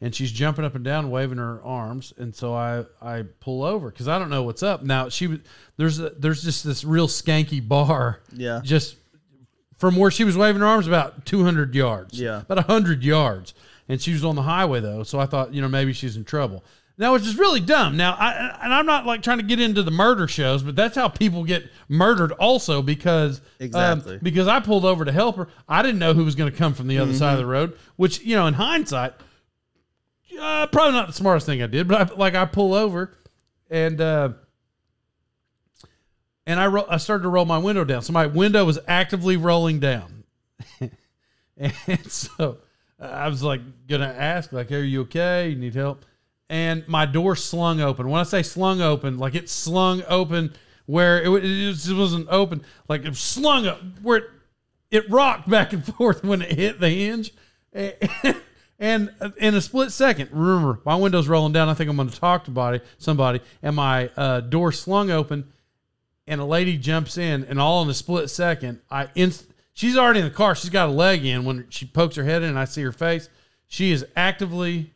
and 0.00 0.14
she's 0.14 0.32
jumping 0.32 0.64
up 0.64 0.74
and 0.74 0.84
down, 0.84 1.10
waving 1.10 1.38
her 1.38 1.62
arms. 1.62 2.12
And 2.16 2.34
so 2.34 2.54
I 2.54 2.84
I 3.02 3.24
pull 3.40 3.62
over 3.64 3.90
because 3.90 4.08
I 4.08 4.18
don't 4.18 4.30
know 4.30 4.42
what's 4.42 4.62
up. 4.62 4.82
Now 4.82 5.08
she 5.08 5.26
was 5.26 5.38
there's 5.76 5.98
a, 5.98 6.10
there's 6.10 6.42
just 6.42 6.64
this 6.64 6.84
real 6.84 7.06
skanky 7.08 7.66
bar 7.66 8.20
Yeah. 8.32 8.60
just 8.64 8.96
from 9.76 9.94
where 9.96 10.10
she 10.10 10.24
was 10.24 10.36
waving 10.36 10.60
her 10.60 10.66
arms 10.66 10.86
about 10.86 11.24
200 11.26 11.74
yards. 11.74 12.18
Yeah. 12.20 12.40
About 12.40 12.56
100 12.66 13.04
yards. 13.04 13.54
And 13.88 14.00
she 14.02 14.12
was 14.12 14.24
on 14.24 14.34
the 14.36 14.42
highway 14.42 14.80
though. 14.80 15.02
So 15.04 15.20
I 15.20 15.26
thought, 15.26 15.54
you 15.54 15.62
know, 15.62 15.68
maybe 15.68 15.92
she's 15.92 16.16
in 16.16 16.24
trouble. 16.24 16.64
Now, 17.00 17.12
which 17.12 17.22
is 17.22 17.38
really 17.38 17.60
dumb. 17.60 17.96
Now, 17.96 18.14
I, 18.14 18.58
and 18.60 18.74
I'm 18.74 18.84
not 18.84 19.06
like 19.06 19.22
trying 19.22 19.38
to 19.38 19.44
get 19.44 19.60
into 19.60 19.84
the 19.84 19.92
murder 19.92 20.26
shows, 20.26 20.64
but 20.64 20.74
that's 20.74 20.96
how 20.96 21.06
people 21.08 21.44
get 21.44 21.70
murdered 21.88 22.32
also 22.32 22.82
because, 22.82 23.38
um, 23.38 23.44
Exactly. 23.60 24.18
because 24.20 24.48
I 24.48 24.58
pulled 24.58 24.84
over 24.84 25.04
to 25.04 25.12
help 25.12 25.36
her. 25.36 25.46
I 25.68 25.82
didn't 25.82 26.00
know 26.00 26.12
who 26.12 26.24
was 26.24 26.34
going 26.34 26.50
to 26.50 26.56
come 26.58 26.74
from 26.74 26.88
the 26.88 26.98
other 26.98 27.14
side 27.14 27.34
of 27.34 27.38
the 27.38 27.46
road, 27.46 27.78
which, 27.94 28.20
you 28.22 28.34
know, 28.34 28.48
in 28.48 28.54
hindsight, 28.54 29.12
uh, 30.40 30.66
probably 30.66 30.92
not 30.94 31.06
the 31.06 31.12
smartest 31.12 31.46
thing 31.46 31.62
I 31.62 31.68
did, 31.68 31.86
but 31.86 32.10
I, 32.10 32.14
like 32.16 32.34
I 32.34 32.44
pull 32.46 32.74
over 32.74 33.14
and, 33.70 34.00
uh, 34.00 34.30
and 36.46 36.58
I 36.58 36.66
ro- 36.66 36.86
I 36.88 36.96
started 36.96 37.22
to 37.22 37.28
roll 37.28 37.44
my 37.44 37.58
window 37.58 37.84
down. 37.84 38.02
So 38.02 38.12
my 38.12 38.26
window 38.26 38.64
was 38.64 38.78
actively 38.88 39.36
rolling 39.36 39.80
down, 39.80 40.24
and 41.58 42.10
so 42.10 42.58
I 42.98 43.28
was 43.28 43.42
like 43.42 43.60
gonna 43.86 44.06
ask, 44.06 44.50
like, 44.50 44.70
hey, 44.70 44.76
"Are 44.76 44.82
you 44.82 45.02
okay? 45.02 45.50
You 45.50 45.56
need 45.56 45.74
help?" 45.74 46.06
And 46.50 46.86
my 46.88 47.04
door 47.04 47.36
slung 47.36 47.80
open. 47.80 48.08
When 48.08 48.20
I 48.20 48.24
say 48.24 48.42
slung 48.42 48.80
open, 48.80 49.18
like 49.18 49.34
it 49.34 49.48
slung 49.48 50.02
open 50.08 50.54
where 50.86 51.22
it, 51.22 51.44
it 51.44 51.72
just 51.72 51.94
wasn't 51.94 52.28
open, 52.30 52.64
like 52.88 53.04
it 53.04 53.14
slung 53.16 53.66
up 53.66 53.80
where 54.00 54.18
it, 54.18 54.24
it 54.90 55.10
rocked 55.10 55.48
back 55.48 55.72
and 55.74 55.84
forth 55.96 56.24
when 56.24 56.40
it 56.42 56.52
hit 56.52 56.80
the 56.80 56.88
hinge. 56.88 57.32
And 58.80 59.12
in 59.38 59.54
a 59.54 59.60
split 59.60 59.90
second, 59.90 60.30
remember, 60.30 60.80
my 60.84 60.94
window's 60.94 61.26
rolling 61.26 61.52
down. 61.52 61.68
I 61.68 61.74
think 61.74 61.90
I'm 61.90 61.96
going 61.96 62.10
to 62.10 62.20
talk 62.20 62.44
to 62.44 62.52
body, 62.52 62.80
somebody, 62.98 63.40
and 63.60 63.74
my 63.74 64.08
uh, 64.16 64.40
door 64.40 64.70
slung 64.70 65.10
open 65.10 65.52
and 66.28 66.40
a 66.40 66.44
lady 66.44 66.76
jumps 66.76 67.18
in, 67.18 67.44
and 67.44 67.58
all 67.58 67.82
in 67.82 67.88
a 67.88 67.94
split 67.94 68.30
second, 68.30 68.80
I 68.90 69.08
inst- 69.14 69.46
she's 69.72 69.96
already 69.96 70.20
in 70.20 70.26
the 70.26 70.30
car. 70.30 70.54
She's 70.54 70.70
got 70.70 70.90
a 70.90 70.92
leg 70.92 71.24
in 71.24 71.44
when 71.44 71.66
she 71.70 71.86
pokes 71.86 72.14
her 72.16 72.24
head 72.24 72.42
in, 72.42 72.50
and 72.50 72.58
I 72.58 72.66
see 72.66 72.82
her 72.82 72.92
face. 72.92 73.28
She 73.66 73.90
is 73.90 74.06
actively, 74.14 74.92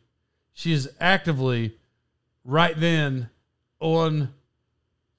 she 0.53 0.71
is 0.73 0.89
actively, 0.99 1.75
right 2.45 2.77
then, 2.79 3.29
on 3.79 4.33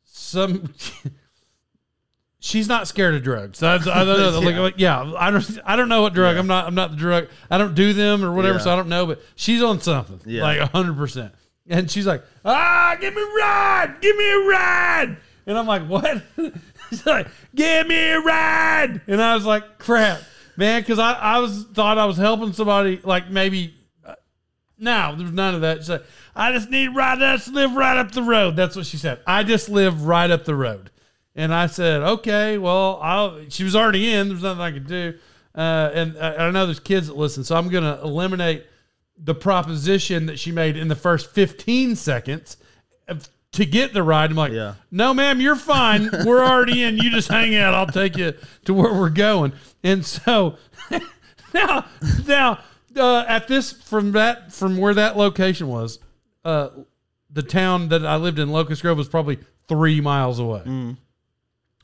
some. 0.05 0.73
she's 2.39 2.69
not 2.69 2.87
scared 2.89 3.15
of 3.15 3.23
drugs. 3.23 3.63
I, 3.63 3.75
I 3.75 3.79
don't 3.79 3.87
know. 4.19 4.41
Like, 4.41 4.55
Yeah. 4.55 4.61
like, 4.61 4.75
yeah, 4.77 5.13
I 5.19 5.31
don't. 5.31 5.59
I 5.65 5.77
don't 5.77 5.89
know 5.89 6.03
what 6.03 6.15
drug. 6.15 6.35
Yeah. 6.35 6.41
I'm 6.41 6.47
not. 6.47 6.67
I'm 6.67 6.75
not 6.75 6.91
the 6.93 6.97
drug. 6.97 7.29
I 7.51 7.59
don't 7.59 7.75
do 7.75 7.93
them 7.93 8.25
or 8.25 8.33
whatever. 8.33 8.59
Yeah. 8.59 8.65
So 8.65 8.73
I 8.73 8.77
don't 8.77 8.89
know. 8.89 9.07
But 9.07 9.23
she's 9.35 9.63
on 9.63 9.81
something. 9.81 10.21
Yeah. 10.27 10.43
Like 10.43 10.61
hundred 10.71 10.97
percent. 10.97 11.35
And 11.67 11.91
she's 11.91 12.07
like, 12.07 12.23
ah, 12.45 12.95
give 13.01 13.15
me 13.15 13.23
a 13.23 13.25
ride. 13.25 13.97
Give 14.03 14.15
me 14.17 14.31
a 14.33 14.39
ride. 14.49 15.17
And 15.47 15.59
I'm 15.59 15.67
like, 15.67 15.87
what? 15.87 16.23
she's 16.91 17.07
like, 17.07 17.27
give 17.55 17.87
me 17.87 17.97
a 17.97 18.21
ride. 18.21 19.01
And 19.07 19.23
I 19.23 19.35
was 19.35 19.47
like, 19.47 19.79
crap, 19.79 20.21
man, 20.59 20.83
because 20.83 20.99
I 20.99 21.13
I 21.15 21.39
was 21.39 21.65
thought 21.73 21.97
I 21.99 22.05
was 22.05 22.17
helping 22.19 22.53
somebody. 22.53 23.01
Like 23.03 23.31
maybe. 23.31 23.75
No, 24.79 25.15
there's 25.17 25.31
none 25.33 25.55
of 25.55 25.61
that. 25.61 25.79
She's 25.79 25.89
like, 25.91 26.05
I 26.35 26.53
just 26.53 26.69
need 26.71 26.89
right. 26.89 27.21
us 27.21 27.49
live 27.49 27.75
right 27.75 27.97
up 27.97 28.11
the 28.13 28.23
road. 28.23 28.57
That's 28.57 28.75
what 28.77 28.87
she 28.87 28.97
said. 28.97 29.21
I 29.27 29.45
just 29.45 29.69
live 29.69 30.05
right 30.07 30.31
up 30.31 30.45
the 30.45 30.55
road. 30.55 30.91
And 31.37 31.53
I 31.55 31.67
said, 31.67 32.03
okay, 32.03 32.59
well, 32.59 32.99
I'll, 33.03 33.41
she 33.49 33.65
was 33.65 33.75
already 33.77 34.13
in. 34.13 34.29
There's 34.29 34.43
nothing 34.43 34.61
I 34.61 34.73
could 34.73 34.87
do. 34.87 35.15
Uh, 35.55 35.91
and 35.95 36.19
I, 36.19 36.47
I 36.47 36.51
know 36.51 36.67
there's 36.67 36.81
kids 36.81 37.07
that 37.07 37.17
listen, 37.17 37.45
so 37.45 37.57
I'm 37.57 37.69
going 37.69 37.85
to 37.85 38.01
eliminate 38.03 38.67
the 39.17 39.35
proposition 39.35 40.27
that 40.27 40.39
she 40.39 40.51
made 40.51 40.77
in 40.77 40.89
the 40.89 40.97
first 40.97 41.31
15 41.31 41.95
seconds 41.97 42.57
of- 43.09 43.29
to 43.53 43.65
get 43.65 43.93
the 43.93 44.03
ride. 44.03 44.31
I'm 44.31 44.37
like, 44.37 44.51
Yeah. 44.53 44.75
no, 44.91 45.15
ma'am, 45.15 45.41
you're 45.41 45.55
fine. 45.55 46.11
We're 46.25 46.45
already 46.45 46.83
in. 46.83 46.97
You 46.99 47.11
just 47.11 47.29
hang 47.29 47.55
out. 47.55 47.73
I'll 47.75 47.87
take 47.87 48.17
you 48.17 48.35
to 48.65 48.75
where 48.75 48.93
we're 48.93 49.11
going. 49.11 49.53
And 49.85 50.05
so 50.05 50.57
now, 51.55 51.87
now, 52.27 52.59
uh, 52.97 53.25
at 53.27 53.49
this 53.49 53.73
from 53.73 54.13
that 54.13 54.53
from 54.53 54.77
where 54.77 54.95
that 54.95 55.17
location 55.17 55.69
was, 55.69 55.99
uh, 56.45 56.69
the 57.31 57.43
town 57.43 57.89
that 57.89 58.05
I 58.07 58.17
lived 58.17 58.39
in, 58.39 58.51
Locust 58.51 58.83
Grove, 58.83 58.97
was 58.99 59.09
probably 59.09 59.39
three 59.69 60.01
miles 60.01 60.39
away. 60.39 60.63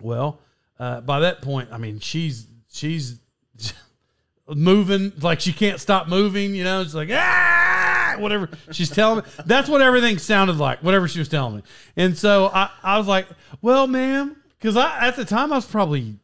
Well, 0.01 0.39
uh, 0.79 1.01
by 1.01 1.21
that 1.21 1.43
point, 1.43 1.71
I 1.73 1.79
mean 1.79 2.01
she's 2.01 2.47
she's 2.73 3.19
moving 4.49 5.13
like 5.21 5.41
she 5.41 5.53
can't 5.53 5.81
stop 5.81 6.09
moving. 6.09 6.55
You 6.55 6.65
know, 6.65 6.81
it's 6.81 6.95
like 6.95 7.11
ah, 7.13 8.17
whatever 8.19 8.49
she's 8.73 8.91
telling 8.91 9.25
me. 9.25 9.31
That's 9.47 9.69
what 9.69 9.83
everything 9.83 10.19
sounded 10.19 10.57
like. 10.57 10.83
Whatever 10.83 11.09
she 11.09 11.19
was 11.19 11.29
telling 11.29 11.57
me, 11.57 11.63
and 11.97 12.17
so 12.17 12.47
I, 12.47 12.71
I 12.83 12.99
was 12.99 13.07
like, 13.07 13.27
well, 13.61 13.87
ma'am, 13.87 14.37
because 14.59 14.77
I 14.77 15.07
at 15.07 15.17
the 15.17 15.25
time 15.25 15.53
I 15.53 15.57
was 15.57 15.67
probably 15.67 16.17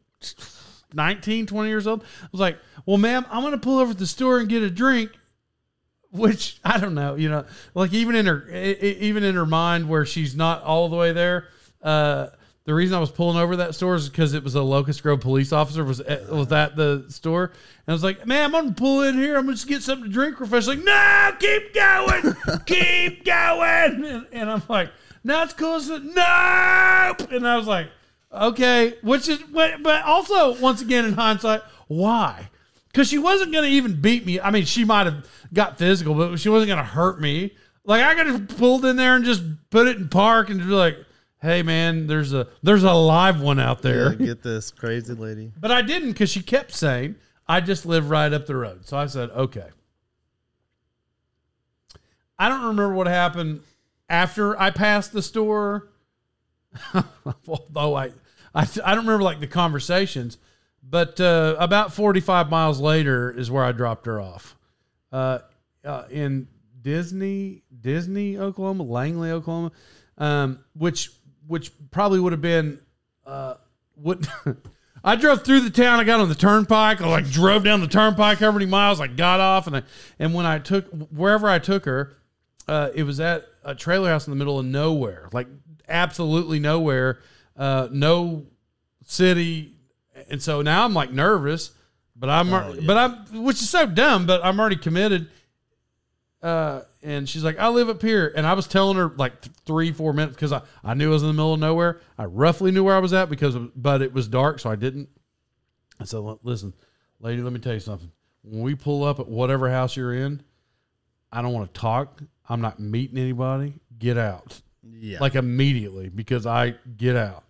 19, 0.93 1.45
20 1.45 1.69
years 1.69 1.87
old. 1.87 2.03
I 2.03 2.27
was 2.31 2.41
like, 2.41 2.57
well, 2.87 2.97
ma'am, 2.97 3.27
I'm 3.29 3.43
gonna 3.43 3.59
pull 3.59 3.77
over 3.77 3.91
at 3.91 3.99
the 3.99 4.07
store 4.07 4.39
and 4.39 4.49
get 4.49 4.63
a 4.63 4.71
drink 4.71 5.11
which 6.11 6.59
I 6.63 6.79
don't 6.79 6.95
know, 6.95 7.15
you 7.15 7.29
know, 7.29 7.45
like 7.73 7.93
even 7.93 8.15
in 8.15 8.25
her, 8.25 8.49
even 8.49 9.23
in 9.23 9.35
her 9.35 9.45
mind 9.45 9.89
where 9.89 10.05
she's 10.05 10.35
not 10.35 10.63
all 10.63 10.89
the 10.89 10.95
way 10.95 11.13
there. 11.13 11.47
Uh, 11.81 12.27
the 12.65 12.73
reason 12.73 12.97
I 12.97 12.99
was 12.99 13.11
pulling 13.11 13.37
over 13.37 13.55
that 13.57 13.75
store 13.75 13.95
is 13.95 14.09
because 14.09 14.33
it 14.33 14.43
was 14.43 14.55
a 14.55 14.61
Locust 14.61 15.01
Grove 15.01 15.21
police 15.21 15.53
officer 15.53 15.85
was 15.85 16.01
at, 16.01 16.27
was 16.29 16.51
at 16.51 16.75
the 16.75 17.05
store, 17.07 17.45
and 17.45 17.53
I 17.87 17.93
was 17.93 18.03
like, 18.03 18.25
"Man, 18.25 18.43
I'm 18.43 18.51
gonna 18.51 18.73
pull 18.73 19.03
in 19.03 19.15
here. 19.15 19.37
I'm 19.37 19.45
gonna 19.45 19.55
just 19.55 19.69
get 19.69 19.81
something 19.81 20.05
to 20.05 20.13
drink." 20.13 20.35
She's 20.37 20.67
like, 20.67 20.83
"No, 20.83 21.31
keep 21.39 21.73
going, 21.73 22.35
keep 22.65 23.23
going," 23.23 24.05
and, 24.05 24.27
and 24.33 24.51
I'm 24.51 24.63
like, 24.67 24.89
"No, 25.23 25.43
it's 25.43 25.53
cool." 25.53 25.79
Said, 25.79 26.03
Nope, 26.03 27.31
and 27.31 27.47
I 27.47 27.55
was 27.55 27.67
like, 27.67 27.87
"Okay," 28.33 28.95
which 29.01 29.29
is, 29.29 29.39
but 29.39 29.81
but 29.81 30.03
also 30.03 30.59
once 30.59 30.81
again 30.81 31.05
in 31.05 31.13
hindsight, 31.13 31.61
why? 31.87 32.49
Because 32.97 33.09
she 33.09 33.19
wasn't 33.19 33.51
going 33.51 33.63
to 33.63 33.69
even 33.69 34.01
beat 34.01 34.25
me. 34.25 34.39
I 34.39 34.49
mean, 34.49 34.65
she 34.65 34.83
might 34.83 35.05
have 35.05 35.29
got 35.53 35.77
physical, 35.77 36.15
but 36.15 36.39
she 36.39 36.49
wasn't 36.49 36.69
going 36.69 36.79
to 36.79 36.83
hurt 36.83 37.21
me. 37.21 37.55
Like 37.83 38.01
I 38.01 38.15
could 38.15 38.25
have 38.25 38.47
pulled 38.57 38.85
in 38.85 38.95
there 38.95 39.15
and 39.15 39.23
just 39.23 39.43
put 39.69 39.85
it 39.85 39.97
in 39.97 40.09
park 40.09 40.49
and 40.49 40.59
just 40.59 40.67
be 40.67 40.73
like, 40.73 40.97
"Hey, 41.39 41.61
man, 41.61 42.07
there's 42.07 42.33
a 42.33 42.47
there's 42.63 42.83
a 42.83 42.93
live 42.93 43.39
one 43.39 43.59
out 43.59 43.83
there." 43.83 44.13
Yeah, 44.13 44.25
get 44.25 44.41
this 44.41 44.71
crazy 44.71 45.13
lady. 45.13 45.51
But 45.59 45.71
I 45.71 45.83
didn't 45.83 46.13
because 46.13 46.31
she 46.31 46.41
kept 46.41 46.73
saying, 46.73 47.17
"I 47.47 47.61
just 47.61 47.85
live 47.85 48.09
right 48.09 48.33
up 48.33 48.47
the 48.47 48.55
road." 48.55 48.87
So 48.87 48.97
I 48.97 49.05
said, 49.05 49.29
"Okay." 49.29 49.67
I 52.39 52.49
don't 52.49 52.61
remember 52.61 52.95
what 52.95 53.05
happened 53.05 53.61
after 54.09 54.59
I 54.59 54.71
passed 54.71 55.13
the 55.13 55.21
store. 55.21 55.89
Although 57.47 57.95
I, 57.95 58.05
I, 58.55 58.67
I 58.83 58.95
don't 58.95 59.05
remember 59.05 59.23
like 59.23 59.39
the 59.39 59.47
conversations, 59.47 60.39
but 60.89 61.19
uh, 61.19 61.55
about 61.59 61.93
45 61.93 62.49
miles 62.49 62.79
later 62.79 63.31
is 63.31 63.51
where 63.51 63.63
I 63.63 63.71
dropped 63.71 64.05
her 64.05 64.21
off. 64.21 64.55
Uh, 65.11 65.39
uh, 65.83 66.03
in 66.09 66.47
Disney, 66.81 67.63
Disney, 67.81 68.37
Oklahoma, 68.37 68.83
Langley, 68.83 69.31
Oklahoma, 69.31 69.71
um, 70.17 70.59
which 70.73 71.11
which 71.47 71.71
probably 71.91 72.19
would 72.19 72.33
have 72.33 72.41
been 72.41 72.79
uh, 73.25 73.55
what 73.95 74.27
I 75.03 75.15
drove 75.15 75.43
through 75.43 75.61
the 75.61 75.69
town. 75.69 75.99
I 75.99 76.03
got 76.03 76.19
on 76.19 76.29
the 76.29 76.35
turnpike. 76.35 77.01
I 77.01 77.07
like 77.07 77.29
drove 77.29 77.63
down 77.63 77.81
the 77.81 77.87
turnpike 77.87 78.39
however 78.39 78.59
many 78.59 78.69
miles. 78.69 78.99
I 78.99 79.07
got 79.07 79.39
off 79.39 79.67
and 79.67 79.77
I 79.77 79.83
and 80.19 80.33
when 80.33 80.45
I 80.45 80.59
took 80.59 80.87
wherever 81.11 81.49
I 81.49 81.59
took 81.59 81.85
her, 81.85 82.17
uh, 82.67 82.89
it 82.93 83.03
was 83.03 83.19
at 83.19 83.45
a 83.63 83.75
trailer 83.75 84.09
house 84.09 84.27
in 84.27 84.31
the 84.31 84.37
middle 84.37 84.59
of 84.59 84.65
nowhere, 84.65 85.29
like 85.31 85.47
absolutely 85.87 86.59
nowhere, 86.59 87.19
uh, 87.55 87.87
no 87.91 88.45
city, 89.05 89.76
and 90.29 90.41
so 90.41 90.61
now 90.61 90.85
I'm 90.85 90.93
like 90.93 91.11
nervous, 91.11 91.71
but 92.15 92.29
I'm 92.29 92.49
but 92.85 92.97
I'm 92.97 93.43
which 93.43 93.57
is 93.61 93.69
so 93.69 93.85
dumb, 93.85 94.25
but 94.25 94.43
I'm 94.43 94.59
already 94.59 94.75
committed. 94.77 95.29
Uh, 96.41 96.81
and 97.01 97.27
she's 97.27 97.43
like, 97.43 97.57
I 97.57 97.69
live 97.69 97.89
up 97.89 98.01
here, 98.01 98.31
and 98.35 98.45
I 98.45 98.53
was 98.53 98.67
telling 98.67 98.95
her 98.97 99.11
like 99.17 99.41
th- 99.41 99.55
three, 99.65 99.91
four 99.91 100.13
minutes 100.13 100.35
because 100.35 100.51
I, 100.53 100.61
I 100.83 100.93
knew 100.93 101.09
I 101.09 101.13
was 101.13 101.23
in 101.23 101.29
the 101.29 101.33
middle 101.33 101.53
of 101.55 101.59
nowhere. 101.59 101.99
I 102.17 102.25
roughly 102.25 102.71
knew 102.71 102.83
where 102.83 102.95
I 102.95 102.99
was 102.99 103.11
at 103.13 103.29
because, 103.29 103.55
of, 103.55 103.71
but 103.81 104.01
it 104.03 104.13
was 104.13 104.27
dark, 104.27 104.59
so 104.59 104.69
I 104.69 104.75
didn't. 104.75 105.09
I 105.99 106.03
said, 106.05 106.19
listen, 106.43 106.73
lady, 107.19 107.41
let 107.41 107.53
me 107.53 107.59
tell 107.59 107.73
you 107.73 107.79
something. 107.79 108.11
When 108.43 108.61
we 108.61 108.75
pull 108.75 109.03
up 109.03 109.19
at 109.19 109.27
whatever 109.27 109.69
house 109.69 109.97
you're 109.97 110.13
in, 110.13 110.43
I 111.31 111.41
don't 111.41 111.53
want 111.53 111.73
to 111.73 111.79
talk. 111.79 112.21
I'm 112.47 112.61
not 112.61 112.79
meeting 112.79 113.17
anybody. 113.17 113.73
Get 113.97 114.17
out 114.17 114.61
Yeah. 114.83 115.17
like 115.19 115.33
immediately 115.35 116.09
because 116.09 116.45
I 116.45 116.75
get 116.97 117.15
out. 117.15 117.43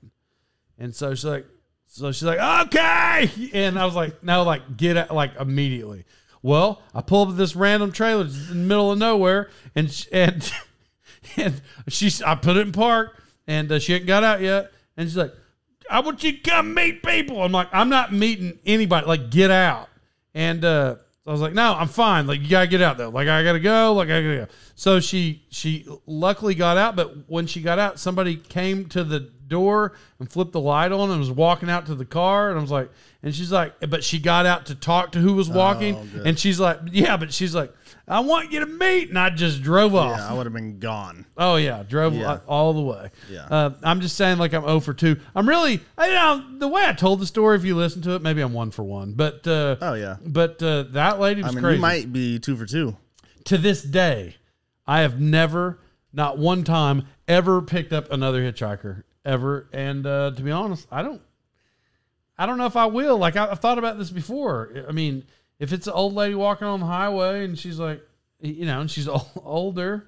And 0.79 0.95
so 0.95 1.13
she's 1.13 1.25
like, 1.25 1.45
so 1.97 2.11
she's 2.11 2.23
like, 2.23 2.37
okay. 2.67 3.49
And 3.53 3.79
I 3.79 3.83
was 3.83 3.95
like, 3.95 4.23
no, 4.23 4.43
like 4.43 4.77
get 4.77 4.97
out, 4.97 5.09
like 5.15 5.31
immediately. 5.39 6.05
Well, 6.43 6.79
I 6.93 7.01
pull 7.01 7.27
up 7.27 7.35
this 7.35 7.55
random 7.55 7.91
trailer 7.91 8.25
in 8.25 8.47
the 8.49 8.53
middle 8.53 8.91
of 8.91 8.99
nowhere, 8.99 9.49
and 9.73 9.91
sh- 9.91 10.05
and 10.11 10.53
and 11.37 11.59
she's 11.87 12.21
I 12.21 12.35
put 12.35 12.55
it 12.55 12.67
in 12.67 12.71
park, 12.71 13.19
and 13.47 13.71
uh, 13.71 13.79
she 13.79 13.93
hadn't 13.93 14.05
got 14.05 14.23
out 14.23 14.41
yet, 14.41 14.71
and 14.95 15.09
she's 15.09 15.17
like, 15.17 15.33
I 15.89 16.01
want 16.01 16.23
you 16.23 16.33
to 16.33 16.37
come 16.37 16.75
meet 16.75 17.01
people. 17.01 17.41
I'm 17.41 17.51
like, 17.51 17.69
I'm 17.73 17.89
not 17.89 18.13
meeting 18.13 18.59
anybody. 18.63 19.07
Like, 19.07 19.31
get 19.31 19.49
out. 19.49 19.89
And 20.35 20.63
uh, 20.63 20.97
I 21.25 21.31
was 21.31 21.41
like, 21.41 21.53
no, 21.53 21.73
I'm 21.73 21.87
fine. 21.87 22.27
Like, 22.27 22.41
you 22.41 22.47
gotta 22.47 22.67
get 22.67 22.83
out 22.83 22.99
though. 22.99 23.09
Like, 23.09 23.27
I 23.27 23.43
gotta 23.43 23.59
go. 23.59 23.93
Like, 23.93 24.09
I 24.09 24.21
gotta 24.21 24.37
go. 24.37 24.47
So 24.75 24.99
she 24.99 25.47
she 25.49 25.87
luckily 26.05 26.53
got 26.53 26.77
out, 26.77 26.95
but 26.95 27.27
when 27.27 27.47
she 27.47 27.63
got 27.63 27.79
out, 27.79 27.99
somebody 27.99 28.35
came 28.35 28.87
to 28.89 29.03
the 29.03 29.31
door 29.47 29.93
and 30.19 30.29
flipped 30.31 30.51
the 30.51 30.59
light 30.59 30.91
on 30.91 31.09
and 31.09 31.19
was 31.19 31.31
walking 31.31 31.69
out 31.69 31.85
to 31.87 31.95
the 31.95 32.05
car. 32.05 32.49
And 32.49 32.57
I 32.57 32.61
was 32.61 32.71
like, 32.71 32.89
and 33.23 33.33
she's 33.33 33.51
like, 33.51 33.73
but 33.89 34.03
she 34.03 34.19
got 34.19 34.45
out 34.45 34.67
to 34.67 34.75
talk 34.75 35.13
to 35.13 35.19
who 35.19 35.33
was 35.33 35.49
walking. 35.49 35.95
Oh, 35.95 36.23
and 36.23 36.37
she's 36.37 36.59
like, 36.59 36.79
yeah, 36.91 37.17
but 37.17 37.33
she's 37.33 37.53
like, 37.55 37.73
I 38.07 38.19
want 38.21 38.51
you 38.51 38.59
to 38.61 38.65
meet. 38.65 39.09
And 39.09 39.19
I 39.19 39.29
just 39.29 39.61
drove 39.61 39.95
off. 39.95 40.17
yeah, 40.17 40.29
I 40.29 40.33
would 40.33 40.45
have 40.45 40.53
been 40.53 40.79
gone. 40.79 41.25
Oh 41.37 41.55
yeah, 41.57 41.83
drove 41.83 42.13
Yeah. 42.13 42.39
all 42.47 42.73
the 42.73 42.81
way. 42.81 43.09
Yeah. 43.29 43.45
Uh, 43.49 43.71
I'm 43.83 43.99
just 44.01 44.15
saying, 44.15 44.37
like 44.37 44.53
I'm 44.53 44.63
0 44.63 44.79
for 44.79 44.93
two. 44.93 45.19
I'm 45.35 45.47
really, 45.47 45.81
I, 45.97 46.07
you 46.07 46.13
know, 46.13 46.59
the 46.59 46.67
way 46.67 46.85
I 46.85 46.93
told 46.93 47.19
the 47.19 47.25
story. 47.25 47.55
If 47.57 47.65
you 47.65 47.75
listen 47.75 48.01
to 48.03 48.11
it, 48.15 48.21
maybe 48.21 48.41
I'm 48.41 48.53
one 48.53 48.71
for 48.71 48.83
one. 48.83 49.13
But 49.13 49.45
uh, 49.47 49.75
Oh 49.81 49.93
yeah. 49.95 50.17
but 50.25 50.61
uh, 50.63 50.83
that 50.91 51.19
lady 51.19 51.41
was 51.41 51.51
I 51.51 51.55
mean, 51.55 51.63
crazy. 51.63 51.75
you 51.77 51.81
might 51.81 52.13
be 52.13 52.39
two 52.39 52.55
for 52.55 52.65
two. 52.65 52.95
to 53.45 53.57
this 53.57 53.81
day, 53.83 54.35
I 54.85 55.01
have 55.01 55.19
never, 55.19 55.79
not 56.13 56.37
one 56.37 56.63
time, 56.63 57.07
ever 57.27 57.61
picked 57.61 57.91
up 57.91 58.09
another 58.11 58.41
hitchhiker 58.41 59.03
ever. 59.27 59.67
And 59.71 60.05
uh, 60.07 60.31
to 60.35 60.41
be 60.41 60.51
honest, 60.51 60.87
I 60.91 61.03
don't. 61.03 61.21
I 62.39 62.45
don't 62.45 62.57
know 62.57 62.67
if 62.67 62.75
I 62.75 62.85
will. 62.85 63.17
Like 63.17 63.35
I, 63.35 63.49
I've 63.49 63.59
thought 63.59 63.77
about 63.79 63.97
this 63.97 64.09
before. 64.11 64.85
I 64.87 64.91
mean, 64.91 65.25
if 65.59 65.73
it's 65.73 65.87
an 65.87 65.93
old 65.93 66.13
lady 66.13 66.35
walking 66.35 66.67
on 66.67 66.79
the 66.79 66.85
highway 66.85 67.43
and 67.43 67.57
she's 67.57 67.79
like, 67.79 68.01
you 68.39 68.65
know, 68.65 68.81
and 68.81 68.89
she's 68.91 69.07
ol- 69.07 69.31
older, 69.43 70.07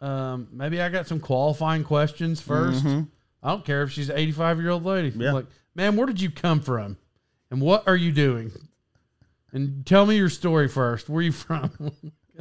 um, 0.00 0.48
maybe 0.52 0.80
I 0.80 0.88
got 0.88 1.06
some 1.06 1.20
qualifying 1.20 1.84
questions 1.84 2.40
1st 2.42 3.06
I 3.42 3.50
don't 3.50 3.64
care 3.64 3.82
if 3.82 3.92
she's 3.92 4.10
an 4.10 4.18
85 4.18 4.60
year 4.60 4.70
old 4.70 4.84
lady. 4.84 5.10
Mm-hmm. 5.10 5.22
Yeah. 5.22 5.32
Like, 5.32 5.46
man, 5.74 5.96
where 5.96 6.06
did 6.06 6.20
you 6.20 6.30
come 6.30 6.60
from? 6.60 6.98
And 7.50 7.60
what 7.60 7.88
are 7.88 7.96
you 7.96 8.12
doing? 8.12 8.52
And 9.52 9.84
tell 9.86 10.06
me 10.06 10.16
your 10.16 10.28
story 10.28 10.68
first. 10.68 11.08
Where 11.08 11.20
are 11.20 11.22
you 11.22 11.32
from? 11.32 11.92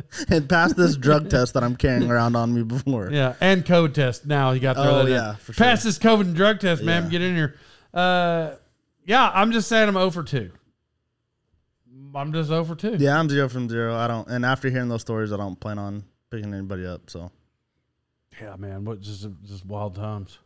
And 0.29 0.47
pass 0.49 0.73
this 0.73 0.95
drug 0.97 1.29
test 1.31 1.53
that 1.55 1.63
I'm 1.63 1.75
carrying 1.75 2.09
around 2.09 2.35
on 2.35 2.53
me 2.53 2.63
before. 2.63 3.09
Yeah, 3.11 3.35
and 3.41 3.65
COVID 3.65 3.93
test. 3.93 4.25
Now 4.25 4.51
you 4.51 4.59
got 4.59 4.73
to 4.73 4.81
throw 4.83 4.91
Oh, 4.91 4.97
that 4.99 5.07
in. 5.07 5.13
yeah, 5.13 5.35
for 5.35 5.53
sure. 5.53 5.65
Pass 5.65 5.83
this 5.83 5.97
COVID 5.99 6.21
and 6.21 6.35
drug 6.35 6.59
test, 6.59 6.83
man. 6.83 7.05
Yeah. 7.05 7.09
Get 7.09 7.21
in 7.21 7.35
here. 7.35 7.55
Uh, 7.93 8.51
yeah, 9.05 9.31
I'm 9.33 9.51
just 9.51 9.67
saying 9.67 9.87
I'm 9.89 9.97
over 9.97 10.23
2. 10.23 10.51
I'm 12.15 12.33
just 12.33 12.51
over 12.51 12.75
2. 12.75 12.97
Yeah, 12.99 13.19
I'm 13.19 13.29
zero 13.29 13.49
from 13.49 13.69
zero. 13.69 13.95
I 13.95 14.07
don't. 14.07 14.27
And 14.27 14.45
after 14.45 14.69
hearing 14.69 14.89
those 14.89 15.01
stories, 15.01 15.31
I 15.31 15.37
don't 15.37 15.59
plan 15.59 15.77
on 15.77 16.03
picking 16.31 16.53
anybody 16.53 16.85
up. 16.85 17.09
So 17.09 17.31
Yeah, 18.41 18.55
man. 18.57 18.85
What 18.85 19.01
just 19.01 19.27
just 19.45 19.65
wild 19.65 19.95
times. 19.95 20.39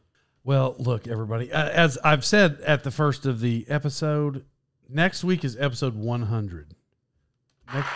Well, 0.44 0.76
look, 0.78 1.08
everybody. 1.08 1.52
uh, 1.54 1.70
As 1.70 1.98
I've 2.04 2.26
said 2.26 2.60
at 2.66 2.84
the 2.84 2.92
first 2.92 3.26
of 3.26 3.40
the 3.40 3.66
episode, 3.70 4.44
next 4.90 5.24
week 5.24 5.46
is 5.46 5.56
episode 5.58 5.96
100. 5.96 6.76
Next, 7.74 7.90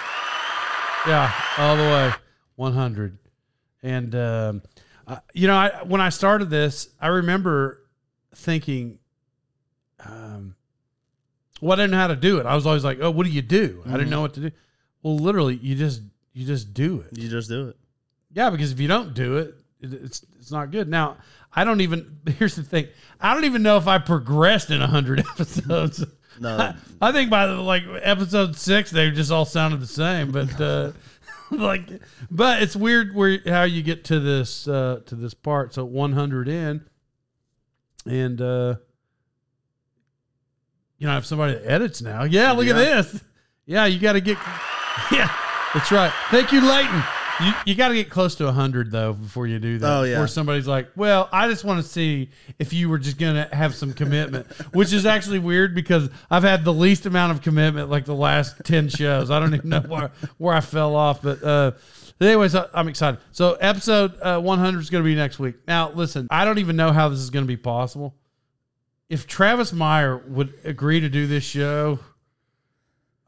yeah, 1.08 1.32
all 1.58 1.78
the 1.78 1.84
way 1.84 2.14
100. 2.56 3.18
And 3.84 4.16
um, 4.16 4.62
uh, 5.08 5.18
you 5.34 5.48
know, 5.48 5.56
I, 5.56 5.84
when 5.84 6.02
I 6.02 6.10
started 6.10 6.50
this, 6.50 6.90
I 7.00 7.08
remember 7.08 7.82
thinking, 8.36 9.00
um, 10.04 10.56
well, 11.62 11.74
I 11.74 11.76
didn't 11.76 11.92
know 11.92 11.98
how 11.98 12.08
to 12.08 12.16
do 12.16 12.40
it. 12.40 12.46
I 12.46 12.56
was 12.56 12.68
always 12.68 12.84
like, 12.84 13.00
"Oh, 13.02 13.10
what 13.10 13.26
do 13.26 13.32
you 13.32 13.42
do?" 13.42 13.84
I 13.88 13.94
didn't 13.94 14.10
know 14.10 14.22
what 14.22 14.34
to 14.36 14.40
do. 14.42 14.52
Well, 15.02 15.18
literally, 15.18 15.56
you 15.56 15.76
just 15.76 16.02
you 16.34 16.46
just 16.46 16.74
do 16.74 17.02
it. 17.02 17.18
You 17.18 17.30
just 17.30 17.50
do 17.50 17.70
it. 17.70 17.78
Yeah, 18.34 18.50
because 18.50 18.72
if 18.72 18.80
you 18.80 18.88
don't 18.88 19.14
do 19.14 19.38
it, 19.38 19.56
it 19.80 19.94
it's 19.94 20.26
it's 20.40 20.52
not 20.52 20.72
good. 20.72 20.88
Now, 20.88 21.18
I 21.54 21.64
don't 21.64 21.82
even. 21.82 22.20
Here's 22.38 22.56
the 22.56 22.64
thing. 22.64 22.88
I 23.20 23.34
don't 23.34 23.46
even 23.46 23.64
know 23.64 23.78
if 23.78 23.88
I 23.88 23.98
progressed 23.98 24.70
in 24.70 24.82
hundred 24.82 25.20
episodes. 25.32 26.04
No, 26.40 26.74
I 27.02 27.12
think 27.12 27.30
by 27.30 27.48
the, 27.48 27.56
like 27.56 27.84
episode 28.02 28.56
six, 28.56 28.92
they 28.92 29.10
just 29.12 29.32
all 29.32 29.46
sounded 29.46 29.80
the 29.80 29.88
same. 29.88 30.32
But 30.32 30.60
uh, 30.60 30.92
like, 31.52 31.90
but 32.30 32.62
it's 32.62 32.76
weird 32.76 33.16
where 33.16 33.40
how 33.46 33.64
you 33.64 33.82
get 33.84 34.04
to 34.06 34.20
this 34.20 34.68
uh, 34.68 35.02
to 35.06 35.16
this 35.16 35.34
part. 35.34 35.74
So 35.74 35.86
100 35.86 36.48
in, 36.48 36.86
and 38.06 38.42
uh, 38.42 38.76
you 40.98 41.06
know, 41.08 41.12
I 41.12 41.16
have 41.16 41.26
somebody 41.26 41.54
that 41.54 41.66
edits 41.66 42.02
now. 42.02 42.24
Yeah, 42.24 42.52
look 42.52 42.68
at 42.68 42.76
this. 42.76 43.24
Yeah, 43.66 43.86
you 43.86 44.00
got 44.00 44.14
to 44.14 44.22
get. 44.22 44.38
Yeah, 45.12 45.32
that's 45.76 45.92
right. 45.92 46.12
Thank 46.32 46.52
you, 46.52 46.60
Leighton. 46.60 47.04
You, 47.44 47.54
you 47.66 47.76
got 47.76 47.90
to 47.90 47.94
get 47.94 48.10
close 48.10 48.36
to 48.36 48.46
100 48.46 48.92
though 48.92 49.14
before 49.14 49.48
you 49.48 49.60
do 49.60 49.78
that. 49.78 49.88
Oh, 49.88 50.04
yeah. 50.04 50.16
Before 50.16 50.28
somebody's 50.28 50.68
like, 50.68 50.90
"Well, 50.96 51.30
I 51.32 51.48
just 51.48 51.64
want 51.64 51.84
to 51.84 51.88
see 51.88 52.30
if 52.58 52.74
you 52.74 52.90
were 52.90 52.98
just 52.98 53.18
going 53.20 53.36
to 53.36 53.56
have 53.56 53.76
some 53.76 53.94
commitment," 53.94 54.48
which 54.74 54.92
is 54.94 55.06
actually 55.06 55.40
weird 55.40 55.76
because 55.76 56.10
I've 56.32 56.44
had 56.44 56.64
the 56.64 56.74
least 56.74 57.06
amount 57.06 57.34
of 57.34 57.42
commitment 57.42 57.90
like 57.90 58.06
the 58.06 58.16
last 58.16 58.56
10 58.64 58.90
shows. 58.90 59.30
I 59.30 59.40
don't 59.40 59.54
even 59.54 59.70
know 59.70 59.82
where 59.82 60.12
where 60.38 60.56
I 60.56 60.62
fell 60.62 60.96
off, 60.96 61.22
but 61.22 61.44
uh 61.44 61.72
anyways, 62.20 62.56
I'm 62.56 62.88
excited. 62.88 63.20
So 63.32 63.54
episode 63.56 64.20
uh, 64.22 64.40
100 64.40 64.80
is 64.80 64.90
going 64.90 65.04
to 65.04 65.08
be 65.08 65.16
next 65.16 65.40
week. 65.40 65.56
Now, 65.68 65.92
listen, 65.92 66.28
I 66.32 66.46
don't 66.46 66.58
even 66.58 66.76
know 66.76 66.92
how 66.92 67.10
this 67.10 67.20
is 67.20 67.30
going 67.30 67.46
to 67.46 67.48
be 67.48 67.58
possible. 67.58 68.16
If 69.10 69.28
Travis 69.28 69.72
Meyer 69.72 70.18
would 70.18 70.54
agree 70.66 71.00
to 71.00 71.10
do 71.10 71.28
this 71.28 71.44
show, 71.44 72.00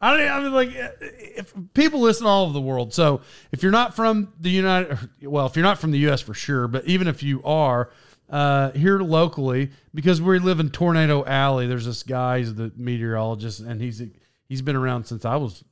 I 0.01 0.15
don't. 0.15 0.29
I 0.29 0.39
mean, 0.39 0.53
like, 0.53 0.69
if 1.01 1.53
people 1.73 1.99
listen 1.99 2.25
all 2.25 2.45
over 2.45 2.53
the 2.53 2.61
world. 2.61 2.93
So 2.93 3.21
if 3.51 3.61
you're 3.63 3.71
not 3.71 3.95
from 3.95 4.33
the 4.39 4.49
United, 4.49 4.97
well, 5.21 5.45
if 5.45 5.55
you're 5.55 5.63
not 5.63 5.79
from 5.79 5.91
the 5.91 5.99
U.S. 5.99 6.21
for 6.21 6.33
sure, 6.33 6.67
but 6.67 6.85
even 6.85 7.07
if 7.07 7.21
you 7.21 7.43
are 7.43 7.91
uh, 8.29 8.71
here 8.71 8.99
locally, 8.99 9.71
because 9.93 10.21
we 10.21 10.39
live 10.39 10.59
in 10.59 10.69
Tornado 10.69 11.25
Alley, 11.25 11.67
there's 11.67 11.85
this 11.85 12.03
guy, 12.03 12.39
he's 12.39 12.55
the 12.55 12.71
meteorologist, 12.77 13.59
and 13.59 13.81
he's 13.81 14.01
he's 14.47 14.61
been 14.61 14.77
around 14.77 15.05
since 15.05 15.25
I 15.25 15.35
was 15.35 15.65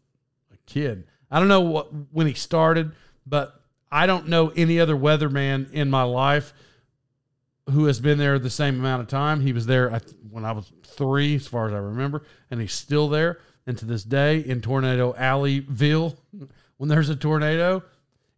a 0.54 0.58
kid. 0.66 1.06
I 1.32 1.40
don't 1.40 1.48
know 1.48 1.62
what 1.62 1.88
when 2.12 2.28
he 2.28 2.34
started, 2.34 2.92
but 3.26 3.62
I 3.90 4.08
don't 4.08 4.28
know 4.28 4.50
any 4.50 4.80
other 4.80 4.96
weatherman 4.96 5.72
in 5.72 5.90
my 5.90 6.04
life 6.04 6.54
who 7.70 7.86
has 7.86 8.00
been 8.00 8.18
there 8.18 8.40
the 8.40 8.50
same 8.50 8.80
amount 8.80 9.02
of 9.02 9.08
time. 9.08 9.42
He 9.42 9.54
was 9.54 9.66
there 9.66 10.02
when 10.30 10.46
I 10.46 10.52
was 10.52 10.72
three, 10.84 11.36
as 11.36 11.48
far 11.48 11.68
as 11.68 11.74
I 11.74 11.78
remember, 11.78 12.24
and 12.50 12.60
he's 12.60 12.74
still 12.74 13.10
there. 13.10 13.40
And 13.68 13.78
to 13.78 13.86
this 13.86 14.04
day, 14.04 14.40
in 14.40 14.62
Tornado 14.62 15.14
Alleyville, 15.14 16.18
when 16.78 16.90
there's 16.90 17.10
a 17.10 17.16
tornado, 17.16 17.84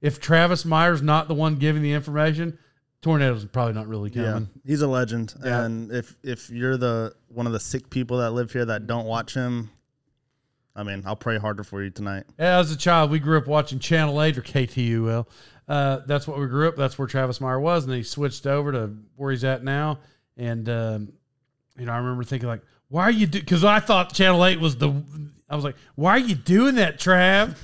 if 0.01 0.19
Travis 0.19 0.65
Meyer's 0.65 1.01
not 1.01 1.27
the 1.27 1.35
one 1.35 1.55
giving 1.55 1.83
the 1.83 1.93
information, 1.93 2.57
tornadoes 3.01 3.45
are 3.45 3.47
probably 3.47 3.73
not 3.73 3.87
really 3.87 4.09
yeah, 4.09 4.23
coming. 4.23 4.49
he's 4.65 4.81
a 4.81 4.87
legend. 4.87 5.33
Yeah. 5.43 5.63
And 5.63 5.91
if 5.91 6.15
if 6.23 6.49
you're 6.49 6.77
the 6.77 7.13
one 7.27 7.45
of 7.45 7.53
the 7.53 7.59
sick 7.59 7.89
people 7.89 8.17
that 8.17 8.31
live 8.31 8.51
here 8.51 8.65
that 8.65 8.87
don't 8.87 9.05
watch 9.05 9.35
him, 9.35 9.69
I 10.75 10.83
mean, 10.83 11.03
I'll 11.05 11.15
pray 11.15 11.37
harder 11.37 11.63
for 11.63 11.83
you 11.83 11.89
tonight. 11.89 12.23
As 12.37 12.71
a 12.71 12.77
child, 12.77 13.11
we 13.11 13.19
grew 13.19 13.37
up 13.37 13.47
watching 13.47 13.79
Channel 13.79 14.21
8 14.21 14.37
or 14.37 14.41
KTUL. 14.41 15.27
Uh, 15.67 15.99
that's 16.07 16.27
what 16.27 16.39
we 16.39 16.47
grew 16.47 16.67
up. 16.67 16.75
That's 16.75 16.97
where 16.97 17.07
Travis 17.07 17.41
Meyer 17.41 17.59
was. 17.59 17.85
And 17.85 17.93
he 17.93 18.01
switched 18.01 18.47
over 18.47 18.71
to 18.71 18.95
where 19.15 19.29
he's 19.29 19.43
at 19.43 19.63
now. 19.63 19.99
And, 20.37 20.67
um, 20.69 21.13
you 21.77 21.85
know, 21.85 21.91
I 21.91 21.97
remember 21.97 22.23
thinking, 22.23 22.47
like, 22.47 22.61
why 22.89 23.03
are 23.03 23.11
you 23.11 23.27
do? 23.27 23.39
Because 23.39 23.63
I 23.63 23.79
thought 23.79 24.13
Channel 24.13 24.45
8 24.45 24.59
was 24.59 24.75
the. 24.75 24.91
I 25.49 25.55
was 25.55 25.63
like, 25.63 25.75
why 25.95 26.11
are 26.11 26.19
you 26.19 26.35
doing 26.35 26.75
that, 26.75 26.99
Trav? 26.99 27.55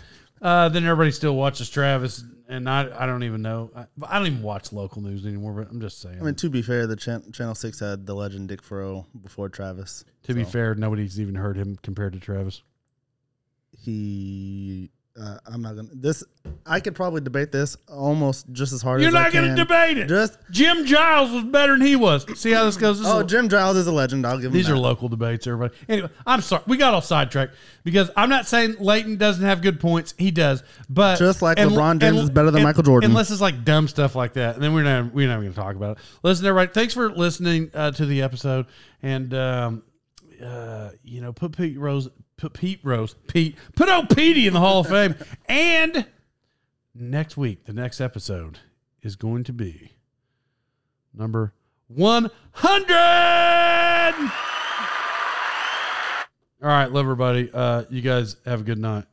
Uh, 0.42 0.70
then 0.70 0.84
everybody 0.86 1.12
still 1.12 1.36
watches 1.36 1.70
Travis. 1.70 2.24
And 2.48 2.70
I, 2.70 2.88
I 2.96 3.08
don't 3.08 3.24
even 3.24 3.42
know. 3.42 3.72
I, 3.76 3.86
I 4.08 4.18
don't 4.20 4.28
even 4.28 4.42
watch 4.44 4.72
local 4.72 5.02
news 5.02 5.26
anymore, 5.26 5.54
but 5.54 5.70
I'm 5.72 5.82
just 5.82 6.00
saying. 6.00 6.20
I 6.20 6.24
mean, 6.24 6.36
to 6.36 6.50
be 6.50 6.62
fair, 6.62 6.86
the 6.86 6.96
chan- 6.96 7.32
Channel 7.32 7.56
Six 7.56 7.80
had 7.80 8.06
the 8.06 8.14
legend 8.14 8.50
Dick 8.50 8.62
Faurot 8.62 9.06
before 9.24 9.50
Travis. 9.50 10.06
to 10.24 10.34
be 10.36 10.44
fair, 10.44 10.76
nobody's 10.76 11.20
even 11.20 11.34
heard 11.36 11.58
him 11.58 11.78
compared 11.82 12.14
to 12.14 12.20
Travis. 12.20 12.62
he. 13.72 14.92
Uh, 15.20 15.38
I'm 15.45 15.61
not 15.61 15.76
gonna. 15.76 15.89
This 15.93 16.24
I 16.66 16.82
could 16.82 16.93
probably 16.93 17.22
debate 17.22 17.51
this 17.51 17.78
almost 17.88 18.51
just 18.51 18.74
as 18.74 18.82
hard 18.82 18.99
as 18.99 19.03
You're 19.03 19.16
as 19.16 19.24
not 19.24 19.32
going 19.32 19.49
to 19.49 19.55
debate 19.55 19.97
it. 19.97 20.09
Just 20.09 20.38
Jim 20.51 20.86
Giles 20.86 21.32
was 21.32 21.43
better 21.43 21.78
than 21.78 21.88
he 21.88 21.95
was. 21.95 22.26
See 22.38 22.51
how 22.51 22.66
this 22.66 22.76
goes? 22.76 22.99
This 22.99 23.07
oh, 23.07 23.24
Jim 23.24 23.47
Giles 23.47 23.78
is 23.78 23.88
a 23.88 23.93
legend. 23.93 24.26
I'll 24.26 24.38
give 24.38 24.47
him 24.47 24.53
These 24.53 24.68
that. 24.68 24.74
are 24.74 24.78
local 24.78 25.07
debates, 25.07 25.47
everybody. 25.47 25.74
Anyway, 25.88 26.09
I'm 26.26 26.41
sorry. 26.41 26.63
We 26.68 26.76
got 26.76 26.93
off 26.93 27.05
sidetracked 27.05 27.55
because 27.84 28.11
I'm 28.18 28.30
not 28.30 28.45
saying 28.45 28.76
Leighton 28.80 29.16
doesn't 29.16 29.45
have 29.45 29.61
good 29.61 29.80
points. 29.80 30.13
He 30.18 30.32
does. 30.32 30.63
But 30.89 31.18
Just 31.18 31.41
like 31.41 31.57
LeBron 31.59 32.01
James 32.01 32.20
is 32.20 32.30
better 32.30 32.51
than 32.51 32.63
Michael 32.63 32.84
Jordan. 32.84 33.11
Unless 33.11 33.32
it's 33.32 33.41
like 33.41 33.63
dumb 33.63 33.88
stuff 33.88 34.16
like 34.16 34.34
that. 34.34 34.55
And 34.55 34.63
then 34.63 34.74
we're 34.74 34.84
not 34.84 35.13
we're 35.13 35.30
not 35.30 35.39
going 35.39 35.53
to 35.53 35.55
talk 35.55 35.76
about 35.78 35.97
it. 35.97 36.03
Listen, 36.24 36.45
everybody, 36.45 36.74
thanks 36.74 36.93
for 36.93 37.09
listening 37.09 37.72
uh, 37.74 37.91
to 37.91 38.05
the 38.05 38.22
episode. 38.22 38.66
And 39.01 39.34
um, 39.34 39.84
uh, 40.43 40.89
you 41.03 41.22
know, 41.22 41.32
put 41.32 41.55
Pete 41.55 41.78
Rose 41.78 42.09
put 42.38 42.54
Pete 42.54 42.80
Rose, 42.84 43.16
Pete, 43.28 43.56
put 43.76 43.90
old 43.90 44.10
Petey 44.16 44.48
in 44.48 44.54
the 44.54 44.60
Hall 44.60 44.82
of 44.82 44.88
Fame. 44.88 45.16
and 45.48 46.06
next 46.94 47.38
week, 47.38 47.66
the 47.66 47.74
next 47.74 48.02
episode 48.02 48.60
is 49.02 49.16
going 49.16 49.44
to 49.46 49.54
be 49.54 49.94
number 51.14 51.54
100. 51.88 52.32
All 56.62 56.70
right, 56.72 56.92
love 56.92 57.06
everybody. 57.06 57.50
Uh, 57.54 57.84
you 57.90 58.02
guys 58.02 58.38
have 58.46 58.62
a 58.62 58.64
good 58.64 58.80
night. 58.80 59.06